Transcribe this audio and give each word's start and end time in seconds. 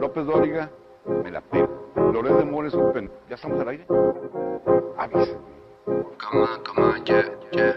López 0.00 0.26
Dóriga, 0.26 0.70
me 1.24 1.30
la 1.30 1.40
pego. 1.40 1.68
Loret 2.12 2.36
de 2.36 2.44
Mores. 2.44 2.72
¿Ya 3.28 3.34
estamos 3.34 3.60
al 3.60 3.68
aire? 3.68 3.86
Avísenme. 4.96 5.38
Come 5.86 6.42
on, 6.42 6.62
come 6.64 6.86
on, 6.86 7.04
yeah, 7.04 7.24
yeah, 7.52 7.76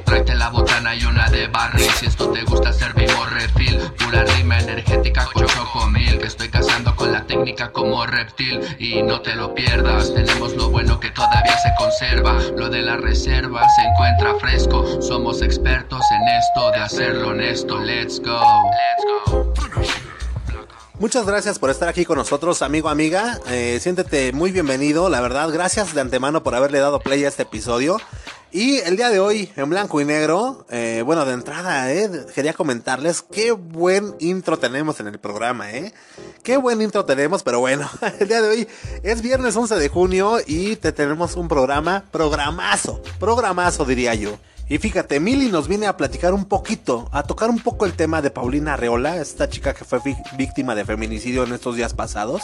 Tráete 0.05 0.35
la 0.35 0.49
botana 0.49 0.95
y 0.95 1.03
una 1.05 1.29
de 1.29 1.47
barril. 1.47 1.89
Si 1.99 2.05
esto 2.05 2.29
te 2.29 2.43
gusta, 2.43 2.73
servimos 2.73 3.31
refill. 3.31 3.79
Pura 3.97 4.23
rima 4.23 4.59
energética 4.59 5.25
con 5.25 5.45
chocomil. 5.45 6.19
Que 6.19 6.27
estoy 6.27 6.49
cazando 6.49 6.95
con 6.95 7.11
la 7.11 7.25
técnica 7.25 7.71
como 7.71 8.05
reptil. 8.05 8.61
Y 8.79 9.01
no 9.03 9.21
te 9.21 9.35
lo 9.35 9.53
pierdas, 9.53 10.13
tenemos 10.13 10.55
lo 10.55 10.69
bueno 10.69 10.99
que 10.99 11.11
todavía 11.11 11.57
se 11.59 11.73
conserva. 11.77 12.39
Lo 12.57 12.69
de 12.69 12.81
la 12.81 12.97
reserva 12.97 13.67
se 13.75 13.81
encuentra 13.83 14.35
fresco. 14.39 15.01
Somos 15.01 15.41
expertos 15.41 16.01
en 16.11 16.27
esto 16.27 16.71
de 16.71 16.77
hacerlo 16.77 17.29
honesto. 17.29 17.79
Let's 17.79 18.19
go. 18.19 18.41
Let's 18.71 19.05
go. 19.25 19.53
Muchas 21.01 21.25
gracias 21.25 21.57
por 21.57 21.71
estar 21.71 21.89
aquí 21.89 22.05
con 22.05 22.19
nosotros, 22.19 22.61
amigo, 22.61 22.87
amiga. 22.87 23.39
Eh, 23.49 23.79
siéntete 23.81 24.33
muy 24.33 24.51
bienvenido, 24.51 25.09
la 25.09 25.19
verdad. 25.19 25.49
Gracias 25.49 25.95
de 25.95 26.01
antemano 26.01 26.43
por 26.43 26.53
haberle 26.53 26.77
dado 26.77 26.99
play 26.99 27.25
a 27.25 27.27
este 27.27 27.41
episodio. 27.41 27.97
Y 28.53 28.79
el 28.79 28.97
día 28.97 29.09
de 29.09 29.21
hoy, 29.21 29.49
en 29.55 29.69
blanco 29.69 30.01
y 30.01 30.05
negro, 30.05 30.65
eh, 30.69 31.03
bueno, 31.05 31.23
de 31.23 31.33
entrada, 31.33 31.89
eh, 31.93 32.09
quería 32.35 32.53
comentarles 32.53 33.21
qué 33.21 33.53
buen 33.53 34.13
intro 34.19 34.59
tenemos 34.59 34.99
en 34.99 35.07
el 35.07 35.19
programa, 35.19 35.71
eh. 35.71 35.93
Qué 36.43 36.57
buen 36.57 36.81
intro 36.81 37.05
tenemos, 37.05 37.43
pero 37.43 37.61
bueno, 37.61 37.89
el 38.19 38.27
día 38.27 38.41
de 38.41 38.49
hoy 38.49 38.67
es 39.03 39.21
viernes 39.21 39.55
11 39.55 39.75
de 39.75 39.87
junio 39.87 40.39
y 40.45 40.75
te 40.75 40.91
tenemos 40.91 41.37
un 41.37 41.47
programa, 41.47 42.03
programazo, 42.11 43.01
programazo 43.21 43.85
diría 43.85 44.15
yo. 44.15 44.37
Y 44.71 44.77
fíjate, 44.77 45.19
Mili 45.19 45.51
nos 45.51 45.67
viene 45.67 45.85
a 45.85 45.97
platicar 45.97 46.33
un 46.33 46.45
poquito, 46.45 47.09
a 47.11 47.23
tocar 47.23 47.49
un 47.49 47.59
poco 47.59 47.85
el 47.85 47.91
tema 47.91 48.21
de 48.21 48.31
Paulina 48.31 48.75
Arreola, 48.75 49.17
esta 49.17 49.49
chica 49.49 49.73
que 49.73 49.83
fue 49.83 49.99
víctima 50.37 50.75
de 50.75 50.85
feminicidio 50.85 51.43
en 51.43 51.51
estos 51.51 51.75
días 51.75 51.93
pasados. 51.93 52.41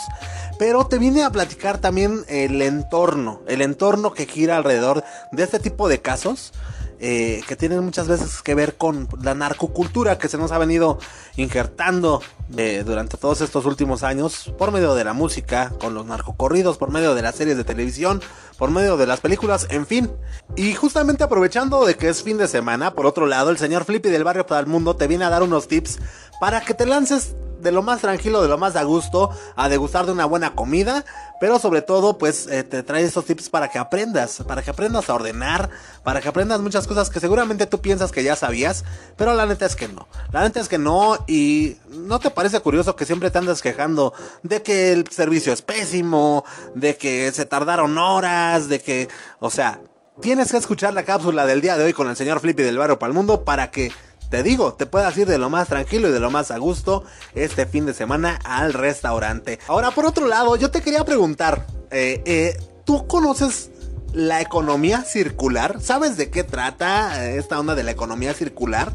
Pero 0.59 0.85
te 0.87 0.97
viene 0.97 1.23
a 1.23 1.29
platicar 1.29 1.77
también 1.77 2.25
el 2.27 2.61
entorno, 2.61 3.39
el 3.47 3.61
entorno 3.61 4.11
que 4.11 4.25
gira 4.25 4.57
alrededor 4.57 5.05
de 5.31 5.43
este 5.43 5.59
tipo 5.59 5.87
de 5.87 6.01
casos. 6.01 6.51
Eh, 6.99 7.43
que 7.47 7.55
tienen 7.55 7.83
muchas 7.83 8.07
veces 8.07 8.41
que 8.41 8.55
ver 8.55 8.75
con 8.75 9.07
la 9.21 9.35
narcocultura 9.35 10.17
que 10.17 10.27
se 10.27 10.37
nos 10.39 10.51
ha 10.51 10.57
venido 10.57 10.97
injertando 11.35 12.23
eh, 12.57 12.83
durante 12.83 13.17
todos 13.17 13.41
estos 13.41 13.65
últimos 13.65 14.01
años 14.01 14.51
por 14.57 14.71
medio 14.71 14.95
de 14.95 15.03
la 15.03 15.13
música, 15.13 15.71
con 15.79 15.93
los 15.93 16.07
narcocorridos, 16.07 16.77
por 16.77 16.89
medio 16.89 17.13
de 17.13 17.21
las 17.21 17.35
series 17.35 17.55
de 17.55 17.63
televisión, 17.63 18.19
por 18.57 18.71
medio 18.71 18.97
de 18.97 19.05
las 19.05 19.19
películas, 19.19 19.67
en 19.69 19.85
fin. 19.85 20.11
Y 20.55 20.73
justamente 20.73 21.23
aprovechando 21.23 21.85
de 21.85 21.95
que 21.95 22.09
es 22.09 22.23
fin 22.23 22.39
de 22.39 22.47
semana, 22.47 22.95
por 22.95 23.05
otro 23.05 23.27
lado, 23.27 23.51
el 23.51 23.59
señor 23.59 23.85
Flippy 23.85 24.09
del 24.09 24.23
barrio 24.23 24.47
para 24.47 24.61
el 24.61 24.65
mundo 24.65 24.95
te 24.95 25.05
viene 25.05 25.25
a 25.25 25.29
dar 25.29 25.43
unos 25.43 25.67
tips 25.67 25.99
para 26.39 26.61
que 26.61 26.73
te 26.73 26.87
lances 26.87 27.35
de 27.59 27.71
lo 27.71 27.81
más 27.81 28.01
tranquilo, 28.01 28.41
de 28.41 28.47
lo 28.47 28.57
más 28.57 28.75
a 28.75 28.83
gusto, 28.83 29.29
a 29.55 29.69
degustar 29.69 30.05
de 30.05 30.11
una 30.11 30.25
buena 30.25 30.55
comida, 30.55 31.05
pero 31.39 31.59
sobre 31.59 31.81
todo 31.81 32.17
pues 32.17 32.47
eh, 32.47 32.63
te 32.63 32.83
trae 32.83 33.03
estos 33.03 33.25
tips 33.25 33.49
para 33.49 33.69
que 33.69 33.77
aprendas, 33.77 34.43
para 34.47 34.61
que 34.61 34.69
aprendas 34.69 35.09
a 35.09 35.13
ordenar, 35.13 35.69
para 36.03 36.21
que 36.21 36.29
aprendas 36.29 36.61
muchas 36.61 36.87
cosas 36.87 37.09
que 37.09 37.19
seguramente 37.19 37.65
tú 37.65 37.79
piensas 37.81 38.11
que 38.11 38.23
ya 38.23 38.35
sabías, 38.35 38.83
pero 39.15 39.33
la 39.33 39.45
neta 39.45 39.65
es 39.65 39.75
que 39.75 39.87
no, 39.87 40.07
la 40.31 40.41
neta 40.41 40.59
es 40.59 40.67
que 40.67 40.77
no 40.77 41.17
y 41.27 41.77
no 41.89 42.19
te 42.19 42.29
parece 42.29 42.59
curioso 42.59 42.95
que 42.95 43.05
siempre 43.05 43.31
te 43.31 43.37
andas 43.37 43.61
quejando 43.61 44.13
de 44.43 44.61
que 44.61 44.91
el 44.93 45.07
servicio 45.09 45.53
es 45.53 45.61
pésimo, 45.61 46.43
de 46.75 46.97
que 46.97 47.31
se 47.31 47.45
tardaron 47.45 47.97
horas, 47.97 48.69
de 48.69 48.79
que, 48.79 49.07
o 49.39 49.49
sea, 49.49 49.79
tienes 50.21 50.51
que 50.51 50.57
escuchar 50.57 50.93
la 50.93 51.03
cápsula 51.03 51.45
del 51.45 51.61
día 51.61 51.77
de 51.77 51.83
hoy 51.83 51.93
con 51.93 52.09
el 52.09 52.15
señor 52.15 52.39
Flippy 52.39 52.63
del 52.63 52.77
barrio 52.77 52.97
para 52.97 53.09
el 53.09 53.15
mundo 53.15 53.43
para 53.43 53.69
que 53.71 53.91
te 54.29 54.43
digo, 54.43 54.73
te 54.73 54.85
puedas 54.85 55.17
ir 55.17 55.27
de 55.27 55.37
lo 55.37 55.49
más 55.49 55.69
tranquilo 55.69 56.09
y 56.09 56.11
de 56.11 56.19
lo 56.19 56.31
más 56.31 56.51
a 56.51 56.57
gusto 56.57 57.03
este 57.35 57.65
fin 57.65 57.85
de 57.85 57.93
semana 57.93 58.39
al 58.43 58.73
restaurante. 58.73 59.59
Ahora, 59.67 59.91
por 59.91 60.05
otro 60.05 60.27
lado, 60.27 60.55
yo 60.55 60.71
te 60.71 60.81
quería 60.81 61.05
preguntar, 61.05 61.65
eh, 61.91 62.21
eh, 62.25 62.57
¿tú 62.85 63.07
conoces 63.07 63.71
la 64.13 64.41
economía 64.41 65.03
circular? 65.03 65.79
¿Sabes 65.81 66.17
de 66.17 66.29
qué 66.29 66.43
trata 66.43 67.29
esta 67.29 67.59
onda 67.59 67.75
de 67.75 67.83
la 67.83 67.91
economía 67.91 68.33
circular? 68.33 68.93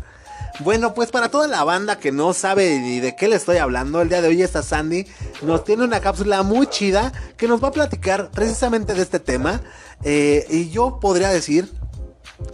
Bueno, 0.61 0.93
pues 0.93 1.11
para 1.11 1.31
toda 1.31 1.49
la 1.49 1.65
banda 1.65 1.99
que 1.99 2.13
no 2.13 2.35
sabe 2.35 2.79
ni 2.79 3.01
de 3.01 3.17
qué 3.17 3.27
le 3.27 3.37
estoy 3.37 3.57
hablando, 3.57 4.03
el 4.03 4.11
día 4.11 4.21
de 4.21 4.29
hoy 4.29 4.43
esta 4.43 4.63
Sandy 4.63 5.07
nos 5.41 5.65
tiene 5.65 5.85
una 5.85 6.01
cápsula 6.01 6.43
muy 6.43 6.67
chida 6.67 7.11
que 7.39 7.49
nos 7.49 7.63
va 7.63 7.69
a 7.69 7.73
platicar 7.73 8.31
precisamente 8.31 8.93
de 8.93 9.03
este 9.03 9.19
tema. 9.19 9.63
Eh, 10.05 10.47
y 10.51 10.69
yo 10.69 10.99
podría 11.01 11.31
decir, 11.31 11.73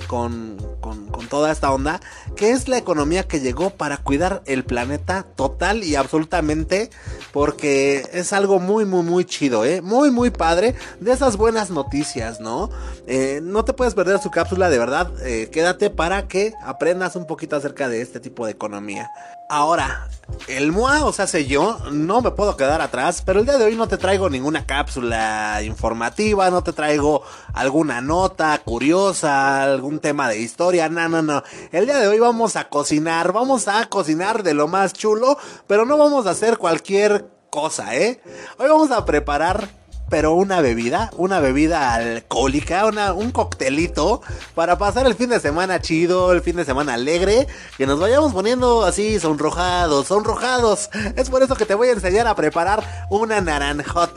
con, 0.07 0.57
con, 0.81 1.09
toda 1.29 1.53
esta 1.53 1.71
onda, 1.71 2.01
que 2.37 2.53
es 2.53 2.69
la 2.69 2.79
economía 2.79 3.29
que 3.29 3.41
llegó 3.41 3.69
para 3.69 3.99
cuidar 3.99 4.43
el 4.47 4.65
planeta 4.65 5.27
total 5.37 5.85
y 5.85 5.95
absolutamente, 5.95 6.89
porque 7.33 8.09
es 8.15 8.33
algo 8.33 8.61
muy, 8.61 8.87
muy, 8.87 9.03
muy 9.03 9.25
chido, 9.27 9.67
¿eh? 9.67 9.83
Muy, 9.83 10.11
muy 10.11 10.31
padre, 10.31 10.75
de 11.01 11.13
esas 11.13 11.37
buenas 11.37 11.69
noticias, 11.69 12.41
¿no? 12.41 12.71
Eh, 13.07 13.41
no 13.43 13.65
te 13.65 13.75
puedes 13.75 13.95
perder 13.95 14.21
su 14.21 14.31
cápsula, 14.31 14.71
de 14.71 14.79
verdad, 14.79 15.13
eh, 15.23 15.51
quédate 15.53 15.91
para 15.91 16.29
que 16.29 16.55
aprendas 16.65 17.15
un 17.15 17.27
poquito 17.27 17.57
acerca 17.57 17.91
de 17.91 18.01
este 18.01 18.21
tipo 18.21 18.47
de 18.47 18.53
economía. 18.53 19.11
Ahora, 19.51 20.11
el 20.47 20.73
MOA, 20.73 21.07
o 21.07 21.13
sea, 21.13 21.27
sé 21.27 21.47
yo, 21.47 21.79
no 21.91 22.21
me 22.21 22.33
puedo 22.33 22.55
quedar 22.55 22.83
atrás, 22.83 23.23
pero 23.25 23.41
el 23.41 23.47
día 23.47 23.57
de 23.57 23.65
hoy 23.65 23.77
no 23.77 23.89
te 23.89 23.97
traigo 23.97 24.29
ninguna 24.29 24.67
cápsula 24.67 25.63
informativa, 25.63 26.51
no 26.51 26.63
te 26.63 26.75
traigo 26.75 27.23
alguna 27.55 28.03
nota 28.03 28.59
curiosa, 28.59 29.63
algún 29.63 30.01
tema 30.01 30.29
de 30.29 30.39
historia, 30.39 30.91
no, 30.91 31.09
no, 31.09 31.23
no. 31.23 31.43
El 31.73 31.87
día 31.87 31.97
de 31.97 32.09
hoy 32.09 32.19
vamos 32.19 32.57
a 32.57 32.69
cocinar, 32.69 33.33
vamos 33.33 33.69
a 33.69 33.87
cocinar 33.87 34.43
de 34.43 34.53
lo 34.53 34.69
más 34.69 34.93
chulo, 34.93 35.39
pero 35.67 35.87
no 35.87 35.97
vamos 35.97 36.27
a 36.27 36.31
hacer 36.33 36.59
cualquier 36.59 37.31
cosa, 37.49 37.97
¿eh? 37.97 38.21
Hoy 38.59 38.69
vamos 38.69 38.91
a 38.91 39.07
preparar 39.07 39.71
pero 40.09 40.33
una 40.33 40.61
bebida, 40.61 41.11
una 41.17 41.41
bebida 41.41 41.95
alcohólica, 41.95 42.87
una, 42.87 43.13
un 43.13 43.31
coctelito 43.31 44.23
para 44.55 44.79
pasar 44.79 45.07
el 45.07 45.15
fin 45.15 45.31
de 45.31 45.41
semana 45.41 45.81
chido, 45.81 46.33
el 46.33 46.41
fin 46.41 46.57
de 46.57 46.65
semana 46.65 46.95
alegre, 46.95 47.47
que 47.77 47.87
nos 47.87 48.01
vayamos 48.01 48.33
poniendo 48.33 48.85
así 48.85 49.19
sonrojados, 49.21 50.07
sonrojados. 50.07 50.91
Es 51.17 51.31
por 51.31 51.43
eso 51.43 51.55
que 51.55 51.67
te 51.67 51.75
voy 51.75 51.89
a 51.89 51.93
enseñar 51.93 52.27
a 52.27 52.35
preparar 52.35 53.07
una 53.11 53.41
naranjot. 53.41 54.11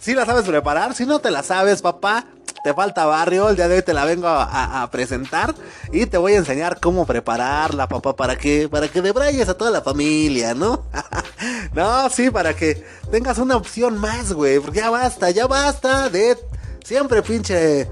Si 0.00 0.14
la 0.14 0.26
sabes 0.26 0.44
preparar, 0.44 0.94
si 0.94 1.06
no 1.06 1.20
te 1.20 1.30
la 1.30 1.42
sabes, 1.42 1.80
papá, 1.80 2.26
te 2.62 2.74
falta 2.74 3.06
barrio, 3.06 3.48
el 3.48 3.56
día 3.56 3.68
de 3.68 3.76
hoy 3.76 3.82
te 3.82 3.92
la 3.92 4.04
vengo 4.04 4.28
a, 4.28 4.88
presentar 4.90 5.54
y 5.92 6.06
te 6.06 6.18
voy 6.18 6.34
a 6.34 6.38
enseñar 6.38 6.78
cómo 6.80 7.06
prepararla, 7.06 7.88
papá, 7.88 8.14
para 8.14 8.36
que, 8.36 8.68
para 8.68 8.88
que 8.88 9.02
debrayes 9.02 9.48
a 9.48 9.54
toda 9.54 9.70
la 9.70 9.82
familia, 9.82 10.54
¿no? 10.54 10.84
no, 11.74 12.08
sí, 12.10 12.30
para 12.30 12.54
que 12.54 12.84
tengas 13.10 13.38
una 13.38 13.56
opción 13.56 13.98
más, 13.98 14.32
güey, 14.32 14.60
porque 14.60 14.78
ya 14.78 14.90
basta, 14.90 15.30
ya 15.30 15.46
basta 15.46 16.08
de 16.08 16.38
siempre 16.84 17.22
pinche 17.22 17.88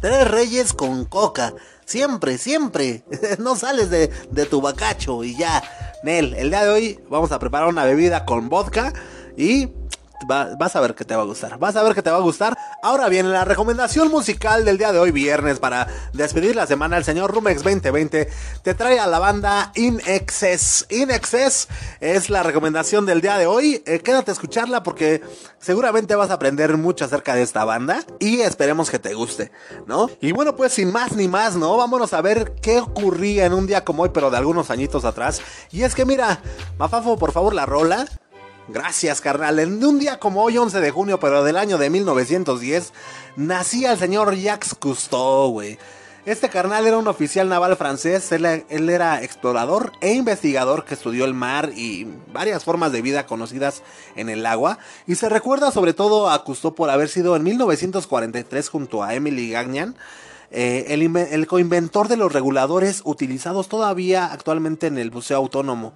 tres 0.00 0.28
reyes 0.28 0.72
con 0.72 1.04
coca. 1.04 1.54
Siempre, 1.84 2.38
siempre. 2.38 3.02
no 3.38 3.56
sales 3.56 3.90
de, 3.90 4.10
de 4.30 4.46
tu 4.46 4.60
bacacho 4.60 5.24
y 5.24 5.36
ya. 5.36 5.62
Nel, 6.02 6.34
el 6.34 6.50
día 6.50 6.64
de 6.64 6.70
hoy 6.70 7.00
vamos 7.08 7.32
a 7.32 7.38
preparar 7.38 7.68
una 7.68 7.84
bebida 7.84 8.24
con 8.24 8.48
vodka 8.48 8.92
y 9.36 9.68
vas 10.26 10.76
a 10.76 10.80
ver 10.80 10.94
que 10.94 11.04
te 11.04 11.14
va 11.14 11.22
a 11.22 11.24
gustar. 11.24 11.58
Vas 11.58 11.76
a 11.76 11.82
ver 11.82 11.94
que 11.94 12.02
te 12.02 12.10
va 12.10 12.18
a 12.18 12.20
gustar. 12.20 12.56
Ahora 12.82 13.08
bien, 13.08 13.30
la 13.30 13.44
recomendación 13.44 14.08
musical 14.08 14.64
del 14.64 14.78
día 14.78 14.92
de 14.92 14.98
hoy, 14.98 15.10
viernes, 15.10 15.58
para 15.58 15.86
despedir 16.12 16.56
la 16.56 16.66
semana, 16.66 16.96
el 16.96 17.04
señor 17.04 17.32
Rumex 17.32 17.62
2020 17.62 18.28
te 18.62 18.74
trae 18.74 18.98
a 18.98 19.06
la 19.06 19.18
banda 19.18 19.72
In 19.74 20.00
Excess. 20.06 20.86
In 20.90 21.10
Excess 21.10 21.68
es 22.00 22.30
la 22.30 22.42
recomendación 22.42 23.06
del 23.06 23.20
día 23.20 23.36
de 23.38 23.46
hoy. 23.46 23.82
Eh, 23.86 24.00
quédate 24.00 24.30
a 24.30 24.34
escucharla 24.34 24.82
porque 24.82 25.22
seguramente 25.58 26.14
vas 26.14 26.30
a 26.30 26.34
aprender 26.34 26.76
mucho 26.76 27.04
acerca 27.04 27.34
de 27.34 27.42
esta 27.42 27.64
banda 27.64 28.02
y 28.18 28.40
esperemos 28.40 28.90
que 28.90 28.98
te 28.98 29.14
guste, 29.14 29.50
¿no? 29.86 30.08
Y 30.20 30.32
bueno, 30.32 30.56
pues 30.56 30.72
sin 30.72 30.92
más 30.92 31.12
ni 31.12 31.28
más, 31.28 31.56
¿no? 31.56 31.76
Vámonos 31.76 32.12
a 32.12 32.20
ver 32.20 32.54
qué 32.62 32.80
ocurría 32.80 33.46
en 33.46 33.52
un 33.52 33.66
día 33.66 33.84
como 33.84 34.02
hoy, 34.02 34.10
pero 34.12 34.30
de 34.30 34.36
algunos 34.36 34.70
añitos 34.70 35.04
atrás. 35.04 35.42
Y 35.70 35.82
es 35.82 35.94
que 35.94 36.04
mira, 36.04 36.40
Mafafo, 36.78 37.18
por 37.18 37.32
favor, 37.32 37.54
la 37.54 37.66
rola. 37.66 38.06
Gracias, 38.68 39.20
carnal. 39.20 39.58
En 39.58 39.84
un 39.84 39.98
día 39.98 40.18
como 40.18 40.42
hoy, 40.42 40.56
11 40.56 40.80
de 40.80 40.90
junio, 40.90 41.18
pero 41.18 41.42
del 41.42 41.56
año 41.56 41.78
de 41.78 41.90
1910, 41.90 42.92
nacía 43.36 43.92
el 43.92 43.98
señor 43.98 44.34
Jacques 44.36 44.74
Cousteau, 44.74 45.50
güey. 45.50 45.78
Este 46.26 46.50
carnal 46.50 46.86
era 46.86 46.98
un 46.98 47.08
oficial 47.08 47.48
naval 47.48 47.76
francés, 47.76 48.30
él, 48.30 48.44
él, 48.44 48.90
era 48.90 49.22
explorador 49.22 49.92
e 50.02 50.12
investigador 50.12 50.84
que 50.84 50.92
estudió 50.92 51.24
el 51.24 51.32
mar 51.32 51.70
y 51.74 52.06
varias 52.30 52.62
formas 52.62 52.92
de 52.92 53.00
vida 53.00 53.24
conocidas 53.24 53.82
en 54.16 54.28
el 54.28 54.44
agua, 54.44 54.78
y 55.06 55.14
se 55.14 55.30
recuerda 55.30 55.70
sobre 55.70 55.94
todo 55.94 56.28
a 56.28 56.44
Cousteau 56.44 56.74
por 56.74 56.90
haber 56.90 57.08
sido 57.08 57.36
en 57.36 57.42
1943 57.42 58.68
junto 58.68 59.02
a 59.02 59.14
Emily 59.14 59.50
Gagnan, 59.50 59.96
eh, 60.50 60.86
el, 60.88 61.16
el 61.16 61.46
coinventor 61.46 62.08
de 62.08 62.18
los 62.18 62.32
reguladores 62.32 63.00
utilizados 63.04 63.68
todavía 63.68 64.26
actualmente 64.26 64.88
en 64.88 64.98
el 64.98 65.10
buceo 65.10 65.38
autónomo, 65.38 65.94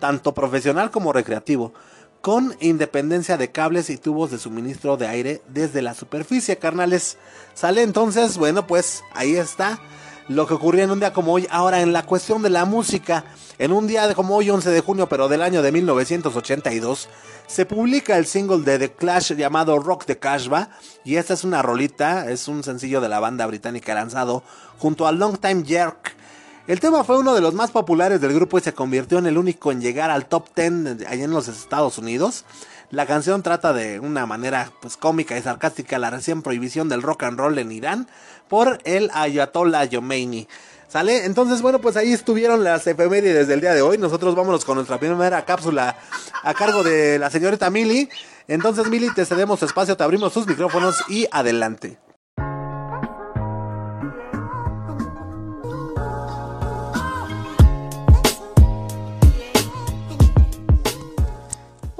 tanto 0.00 0.34
profesional 0.34 0.90
como 0.90 1.12
recreativo 1.12 1.72
con 2.20 2.56
independencia 2.60 3.36
de 3.36 3.50
cables 3.50 3.90
y 3.90 3.96
tubos 3.96 4.30
de 4.30 4.38
suministro 4.38 4.96
de 4.96 5.08
aire 5.08 5.42
desde 5.48 5.82
la 5.82 5.94
superficie, 5.94 6.58
carnales. 6.58 7.16
Sale 7.54 7.82
entonces, 7.82 8.36
bueno, 8.36 8.66
pues 8.66 9.02
ahí 9.14 9.36
está 9.36 9.80
lo 10.28 10.46
que 10.46 10.54
ocurrió 10.54 10.84
en 10.84 10.90
un 10.90 11.00
día 11.00 11.12
como 11.12 11.32
hoy. 11.32 11.48
Ahora, 11.50 11.80
en 11.80 11.92
la 11.92 12.04
cuestión 12.04 12.42
de 12.42 12.50
la 12.50 12.64
música, 12.64 13.24
en 13.58 13.72
un 13.72 13.86
día 13.86 14.14
como 14.14 14.36
hoy, 14.36 14.50
11 14.50 14.70
de 14.70 14.80
junio, 14.80 15.08
pero 15.08 15.28
del 15.28 15.42
año 15.42 15.62
de 15.62 15.72
1982, 15.72 17.08
se 17.46 17.66
publica 17.66 18.16
el 18.16 18.26
single 18.26 18.62
de 18.62 18.78
The 18.78 18.92
Clash 18.92 19.32
llamado 19.32 19.78
Rock 19.78 20.04
the 20.04 20.18
Cashba. 20.18 20.70
Y 21.04 21.16
esta 21.16 21.34
es 21.34 21.42
una 21.42 21.62
rolita, 21.62 22.30
es 22.30 22.46
un 22.48 22.62
sencillo 22.62 23.00
de 23.00 23.08
la 23.08 23.18
banda 23.18 23.46
británica 23.46 23.94
lanzado 23.94 24.44
junto 24.78 25.06
a 25.06 25.12
Long 25.12 25.38
Time 25.38 25.64
Jerk 25.66 26.19
el 26.66 26.78
tema 26.78 27.04
fue 27.04 27.18
uno 27.18 27.34
de 27.34 27.40
los 27.40 27.54
más 27.54 27.70
populares 27.70 28.20
del 28.20 28.34
grupo 28.34 28.58
y 28.58 28.60
se 28.60 28.74
convirtió 28.74 29.18
en 29.18 29.26
el 29.26 29.38
único 29.38 29.72
en 29.72 29.80
llegar 29.80 30.10
al 30.10 30.26
top 30.26 30.48
10 30.54 31.06
allá 31.08 31.24
en 31.24 31.30
los 31.30 31.48
Estados 31.48 31.98
Unidos. 31.98 32.44
La 32.90 33.06
canción 33.06 33.42
trata 33.42 33.72
de 33.72 34.00
una 34.00 34.26
manera 34.26 34.72
pues 34.80 34.96
cómica 34.96 35.38
y 35.38 35.42
sarcástica 35.42 35.98
la 35.98 36.10
recién 36.10 36.42
prohibición 36.42 36.88
del 36.88 37.02
rock 37.02 37.22
and 37.24 37.38
roll 37.38 37.58
en 37.58 37.72
Irán 37.72 38.08
por 38.48 38.78
el 38.84 39.10
Ayatollah 39.14 39.88
Khomeini. 39.88 40.48
¿Sale? 40.88 41.24
Entonces, 41.24 41.62
bueno, 41.62 41.80
pues 41.80 41.96
ahí 41.96 42.12
estuvieron 42.12 42.64
las 42.64 42.84
efemérides 42.88 43.46
del 43.46 43.60
día 43.60 43.74
de 43.74 43.80
hoy. 43.80 43.96
Nosotros 43.96 44.34
vámonos 44.34 44.64
con 44.64 44.74
nuestra 44.74 44.98
primera 44.98 45.44
cápsula 45.44 45.96
a 46.42 46.52
cargo 46.54 46.82
de 46.82 47.16
la 47.20 47.30
señorita 47.30 47.70
Mili. 47.70 48.08
Entonces, 48.48 48.88
Mili, 48.88 49.08
te 49.14 49.24
cedemos 49.24 49.62
espacio, 49.62 49.96
te 49.96 50.02
abrimos 50.02 50.32
sus 50.32 50.48
micrófonos 50.48 51.04
y 51.08 51.28
adelante. 51.30 51.96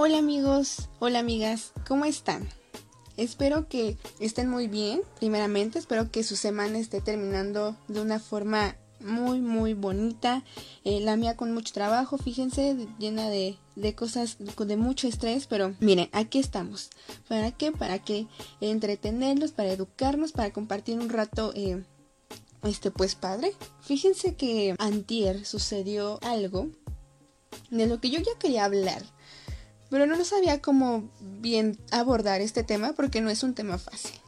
Hola 0.02 0.16
amigos, 0.16 0.88
hola 0.98 1.18
amigas, 1.18 1.72
¿cómo 1.86 2.06
están? 2.06 2.48
Espero 3.18 3.68
que 3.68 3.98
estén 4.18 4.48
muy 4.48 4.66
bien, 4.66 5.02
primeramente, 5.18 5.78
espero 5.78 6.10
que 6.10 6.24
su 6.24 6.36
semana 6.36 6.78
esté 6.78 7.02
terminando 7.02 7.76
de 7.86 8.00
una 8.00 8.18
forma 8.18 8.76
muy 9.00 9.42
muy 9.42 9.74
bonita, 9.74 10.42
eh, 10.84 11.00
la 11.00 11.18
mía 11.18 11.36
con 11.36 11.52
mucho 11.52 11.74
trabajo, 11.74 12.16
fíjense, 12.16 12.88
llena 12.98 13.28
de, 13.28 13.58
de, 13.76 13.94
cosas, 13.94 14.38
de 14.38 14.76
mucho 14.78 15.06
estrés, 15.06 15.46
pero 15.46 15.74
miren, 15.80 16.08
aquí 16.12 16.38
estamos. 16.38 16.88
¿Para 17.28 17.52
qué? 17.52 17.70
Para 17.70 17.98
que 17.98 18.26
entretenerlos, 18.62 19.52
para 19.52 19.70
educarnos, 19.70 20.32
para 20.32 20.50
compartir 20.50 20.98
un 20.98 21.10
rato, 21.10 21.52
eh, 21.54 21.84
este 22.62 22.90
pues 22.90 23.16
padre. 23.16 23.52
Fíjense 23.82 24.34
que 24.34 24.74
antier 24.78 25.44
sucedió 25.44 26.18
algo 26.22 26.70
de 27.68 27.86
lo 27.86 28.00
que 28.00 28.08
yo 28.08 28.18
ya 28.18 28.38
quería 28.38 28.64
hablar 28.64 29.02
pero 29.90 30.06
no 30.06 30.16
lo 30.16 30.24
sabía 30.24 30.62
cómo 30.62 31.10
bien 31.20 31.78
abordar 31.90 32.40
este 32.40 32.62
tema 32.62 32.92
porque 32.94 33.20
no 33.20 33.28
es 33.28 33.42
un 33.42 33.54
tema 33.54 33.76
fácil. 33.76 34.18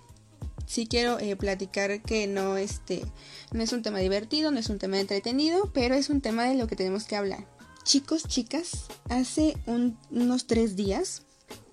Sí 0.67 0.87
quiero 0.87 1.19
eh, 1.19 1.37
platicar 1.37 2.03
que 2.03 2.27
no, 2.27 2.57
este, 2.57 3.05
no 3.53 3.63
es 3.63 3.73
un 3.73 3.83
tema 3.83 3.99
divertido, 3.99 4.51
no 4.51 4.59
es 4.59 4.69
un 4.69 4.79
tema 4.79 4.99
entretenido, 4.99 5.71
pero 5.73 5.95
es 5.95 6.11
un 6.11 6.21
tema 6.21 6.45
de 6.45 6.57
lo 6.57 6.67
que 6.67 6.77
tenemos 6.77 7.05
que 7.05 7.17
hablar. 7.17 7.47
Chicos, 7.85 8.25
chicas, 8.27 8.87
hace 9.09 9.57
unos 9.67 10.47
tres 10.47 10.77
días, 10.77 11.23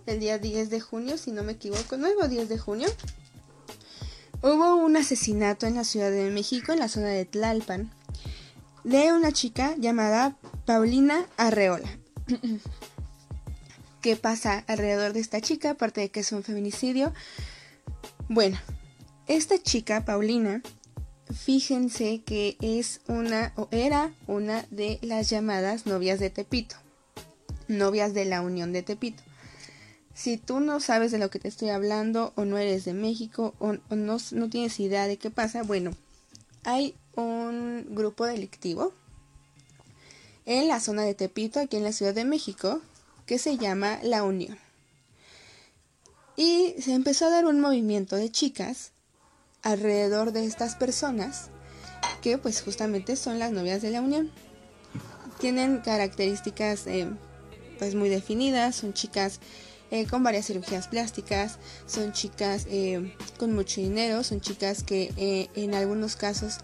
el 0.05 0.19
día 0.19 0.37
10 0.37 0.69
de 0.69 0.81
junio, 0.81 1.17
si 1.17 1.31
no 1.31 1.43
me 1.43 1.53
equivoco, 1.53 1.97
nuevo 1.97 2.27
10 2.27 2.49
de 2.49 2.57
junio, 2.57 2.89
hubo 4.41 4.75
un 4.75 4.97
asesinato 4.97 5.67
en 5.67 5.75
la 5.75 5.83
Ciudad 5.83 6.11
de 6.11 6.29
México, 6.29 6.73
en 6.73 6.79
la 6.79 6.89
zona 6.89 7.07
de 7.07 7.25
Tlalpan, 7.25 7.91
de 8.83 9.13
una 9.13 9.31
chica 9.31 9.75
llamada 9.77 10.35
Paulina 10.65 11.25
Arreola. 11.37 11.89
Qué 14.01 14.15
pasa 14.15 14.63
alrededor 14.67 15.13
de 15.13 15.19
esta 15.19 15.41
chica, 15.41 15.71
aparte 15.71 16.01
de 16.01 16.09
que 16.09 16.21
es 16.21 16.31
un 16.31 16.43
feminicidio. 16.43 17.13
Bueno, 18.27 18.57
esta 19.27 19.61
chica, 19.61 20.05
Paulina, 20.05 20.61
fíjense 21.33 22.21
que 22.23 22.57
es 22.61 23.01
una 23.07 23.53
o 23.55 23.67
era 23.71 24.11
una 24.27 24.65
de 24.71 24.99
las 25.01 25.29
llamadas 25.29 25.85
novias 25.85 26.19
de 26.19 26.29
Tepito, 26.29 26.75
novias 27.67 28.13
de 28.13 28.25
la 28.25 28.41
Unión 28.41 28.73
de 28.73 28.83
Tepito. 28.83 29.23
Si 30.13 30.37
tú 30.37 30.59
no 30.59 30.79
sabes 30.79 31.11
de 31.11 31.17
lo 31.17 31.29
que 31.29 31.39
te 31.39 31.47
estoy 31.47 31.69
hablando 31.69 32.33
o 32.35 32.43
no 32.43 32.57
eres 32.57 32.83
de 32.83 32.93
México 32.93 33.53
o, 33.59 33.73
no, 33.95 34.17
no 34.31 34.49
tienes 34.49 34.79
idea 34.79 35.07
de 35.07 35.17
qué 35.17 35.29
pasa, 35.29 35.63
bueno, 35.63 35.91
hay 36.63 36.95
un 37.15 37.87
grupo 37.95 38.25
delictivo 38.25 38.93
en 40.45 40.67
la 40.67 40.79
zona 40.79 41.03
de 41.03 41.13
Tepito, 41.13 41.59
aquí 41.59 41.77
en 41.77 41.83
la 41.83 41.93
Ciudad 41.93 42.13
de 42.13 42.25
México, 42.25 42.81
que 43.29 43.37
se 43.37 43.59
llama 43.59 43.99
La 44.01 44.23
Unión. 44.23 44.57
Y 46.35 46.73
se 46.81 46.95
empezó 46.95 47.27
a 47.27 47.29
dar 47.29 47.45
un 47.45 47.59
movimiento 47.59 48.15
de 48.15 48.31
chicas 48.31 48.91
alrededor 49.61 50.31
de 50.31 50.47
estas 50.47 50.73
personas 50.73 51.51
que 52.23 52.39
pues 52.39 52.63
justamente 52.63 53.15
son 53.15 53.37
las 53.37 53.51
novias 53.51 53.83
de 53.83 53.91
la 53.91 54.01
Unión. 54.01 54.31
Tienen 55.39 55.77
características 55.77 56.87
eh, 56.87 57.07
pues 57.77 57.93
muy 57.93 58.09
definidas, 58.09 58.77
son 58.77 58.93
chicas 58.93 59.41
eh, 59.91 60.07
con 60.07 60.23
varias 60.23 60.47
cirugías 60.47 60.87
plásticas, 60.87 61.59
son 61.85 62.13
chicas 62.13 62.65
eh, 62.67 63.15
con 63.37 63.53
mucho 63.53 63.79
dinero, 63.79 64.23
son 64.23 64.41
chicas 64.41 64.81
que 64.81 65.51
en 65.53 65.75
algunos 65.75 66.15
casos 66.15 66.57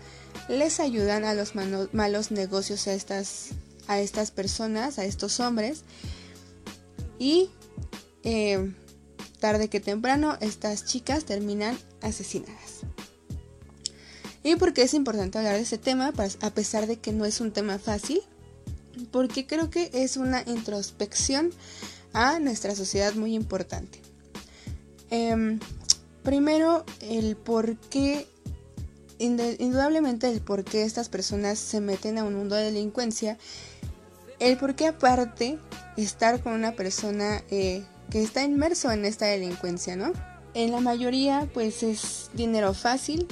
les 0.50 0.79
ayudan 0.79 1.25
a 1.25 1.35
los 1.35 1.53
malos 1.53 2.31
negocios 2.31 2.88
a 2.88 2.94
estas, 2.94 3.50
a 3.85 4.00
estas 4.00 4.31
personas, 4.31 4.97
a 4.97 5.06
estos 5.06 5.39
hombres 5.39 5.83
y 7.19 7.50
eh, 8.23 8.73
tarde 9.39 9.69
que 9.69 9.79
temprano 9.79 10.38
estas 10.41 10.85
chicas 10.85 11.25
terminan 11.25 11.77
asesinadas. 12.01 12.81
¿Y 14.44 14.56
por 14.57 14.73
qué 14.73 14.83
es 14.83 14.94
importante 14.94 15.38
hablar 15.38 15.56
de 15.56 15.62
ese 15.62 15.77
tema? 15.77 16.13
a 16.41 16.50
pesar 16.51 16.88
de 16.88 16.97
que 16.97 17.12
no 17.12 17.25
es 17.25 17.41
un 17.41 17.51
tema 17.51 17.79
fácil, 17.79 18.21
porque 19.12 19.47
creo 19.47 19.69
que 19.69 19.89
es 19.94 20.17
una 20.17 20.44
introspección 20.45 21.51
a 22.13 22.39
nuestra 22.39 22.75
sociedad 22.75 23.13
muy 23.15 23.33
importante. 23.33 24.01
Em, 25.09 25.59
primero, 26.23 26.85
el 27.01 27.35
por 27.35 27.78
qué, 27.78 28.28
indudablemente 29.19 30.30
el 30.30 30.42
por 30.42 30.63
qué 30.63 30.83
estas 30.83 31.09
personas 31.09 31.59
se 31.59 31.81
meten 31.81 32.18
a 32.18 32.23
un 32.23 32.35
mundo 32.35 32.56
de 32.56 32.66
delincuencia, 32.66 33.37
el 34.40 34.57
por 34.57 34.75
qué 34.75 34.87
aparte 34.87 35.57
estar 35.97 36.42
con 36.42 36.54
una 36.54 36.73
persona 36.73 37.44
eh, 37.49 37.83
que 38.09 38.21
está 38.21 38.44
inmerso 38.44 38.92
en 38.92 39.06
esta 39.06 39.25
delincuencia, 39.25 39.95
¿no? 39.95 40.14
En 40.54 40.71
la 40.71 40.80
mayoría 40.80 41.49
pues 41.54 41.83
es 41.83 42.30
dinero 42.33 42.73
fácil, 42.73 43.28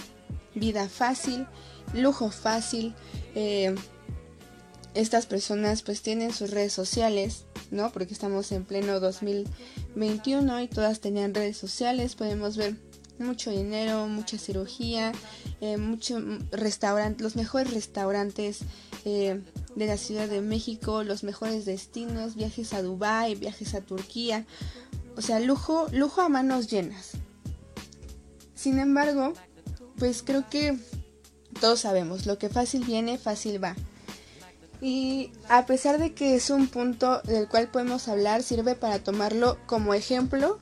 vida 0.55 0.89
fácil, 0.89 1.48
lujo 1.93 2.32
fácil. 2.32 2.93
Eh, 3.36 3.75
estas 4.93 5.25
personas 5.25 5.82
pues 5.82 6.01
tienen 6.01 6.34
sus 6.34 6.51
redes 6.51 6.74
sociales, 6.74 7.46
¿no? 7.72 7.91
Porque 7.91 8.13
estamos 8.13 8.51
en 8.51 8.63
pleno 8.65 9.00
2021 9.00 10.62
y 10.62 10.67
todas 10.67 11.00
tenían 11.00 11.34
redes 11.34 11.58
sociales. 11.58 12.15
Podemos 12.15 12.58
ver 12.58 12.75
mucho 13.20 13.51
dinero, 13.51 14.08
mucha 14.08 14.38
cirugía, 14.38 15.12
eh, 15.62 15.77
mucho 15.77 16.20
restaurante, 16.51 17.24
los 17.24 17.36
mejores 17.36 17.74
restaurantes 17.74 18.60
eh, 19.05 19.41
de 19.75 19.88
la 19.88 19.98
Ciudad 19.98 20.27
de 20.27 20.42
México, 20.42 21.03
los 21.03 21.24
mejores 21.24 21.65
destinos, 21.65 22.36
viajes 22.36 22.74
a 22.74 22.82
Dubai, 22.82 23.36
viajes 23.36 23.74
a 23.75 23.82
Turquía, 23.82 24.46
o 25.15 25.22
sea, 25.22 25.39
lujo, 25.39 25.88
lujo 25.92 26.22
a 26.22 26.30
manos 26.30 26.70
llenas. 26.70 27.12
Sin 28.56 28.80
embargo, 28.80 29.34
pues 29.98 30.24
creo 30.24 30.50
que 30.50 30.77
todos 31.60 31.82
sabemos, 31.82 32.25
lo 32.25 32.38
que 32.38 32.50
fácil 32.50 32.84
viene, 32.84 33.18
fácil 33.18 33.63
va. 33.63 33.75
Y 34.82 35.32
a 35.48 35.65
pesar 35.65 35.98
de 35.98 36.13
que 36.13 36.36
es 36.36 36.50
un 36.50 36.68
punto 36.68 37.22
del 37.22 37.48
cual 37.48 37.70
podemos 37.70 38.08
hablar, 38.10 38.44
sirve 38.44 38.75
para 38.75 39.00
tomarlo 39.00 39.58
como 39.65 39.94
ejemplo 39.94 40.60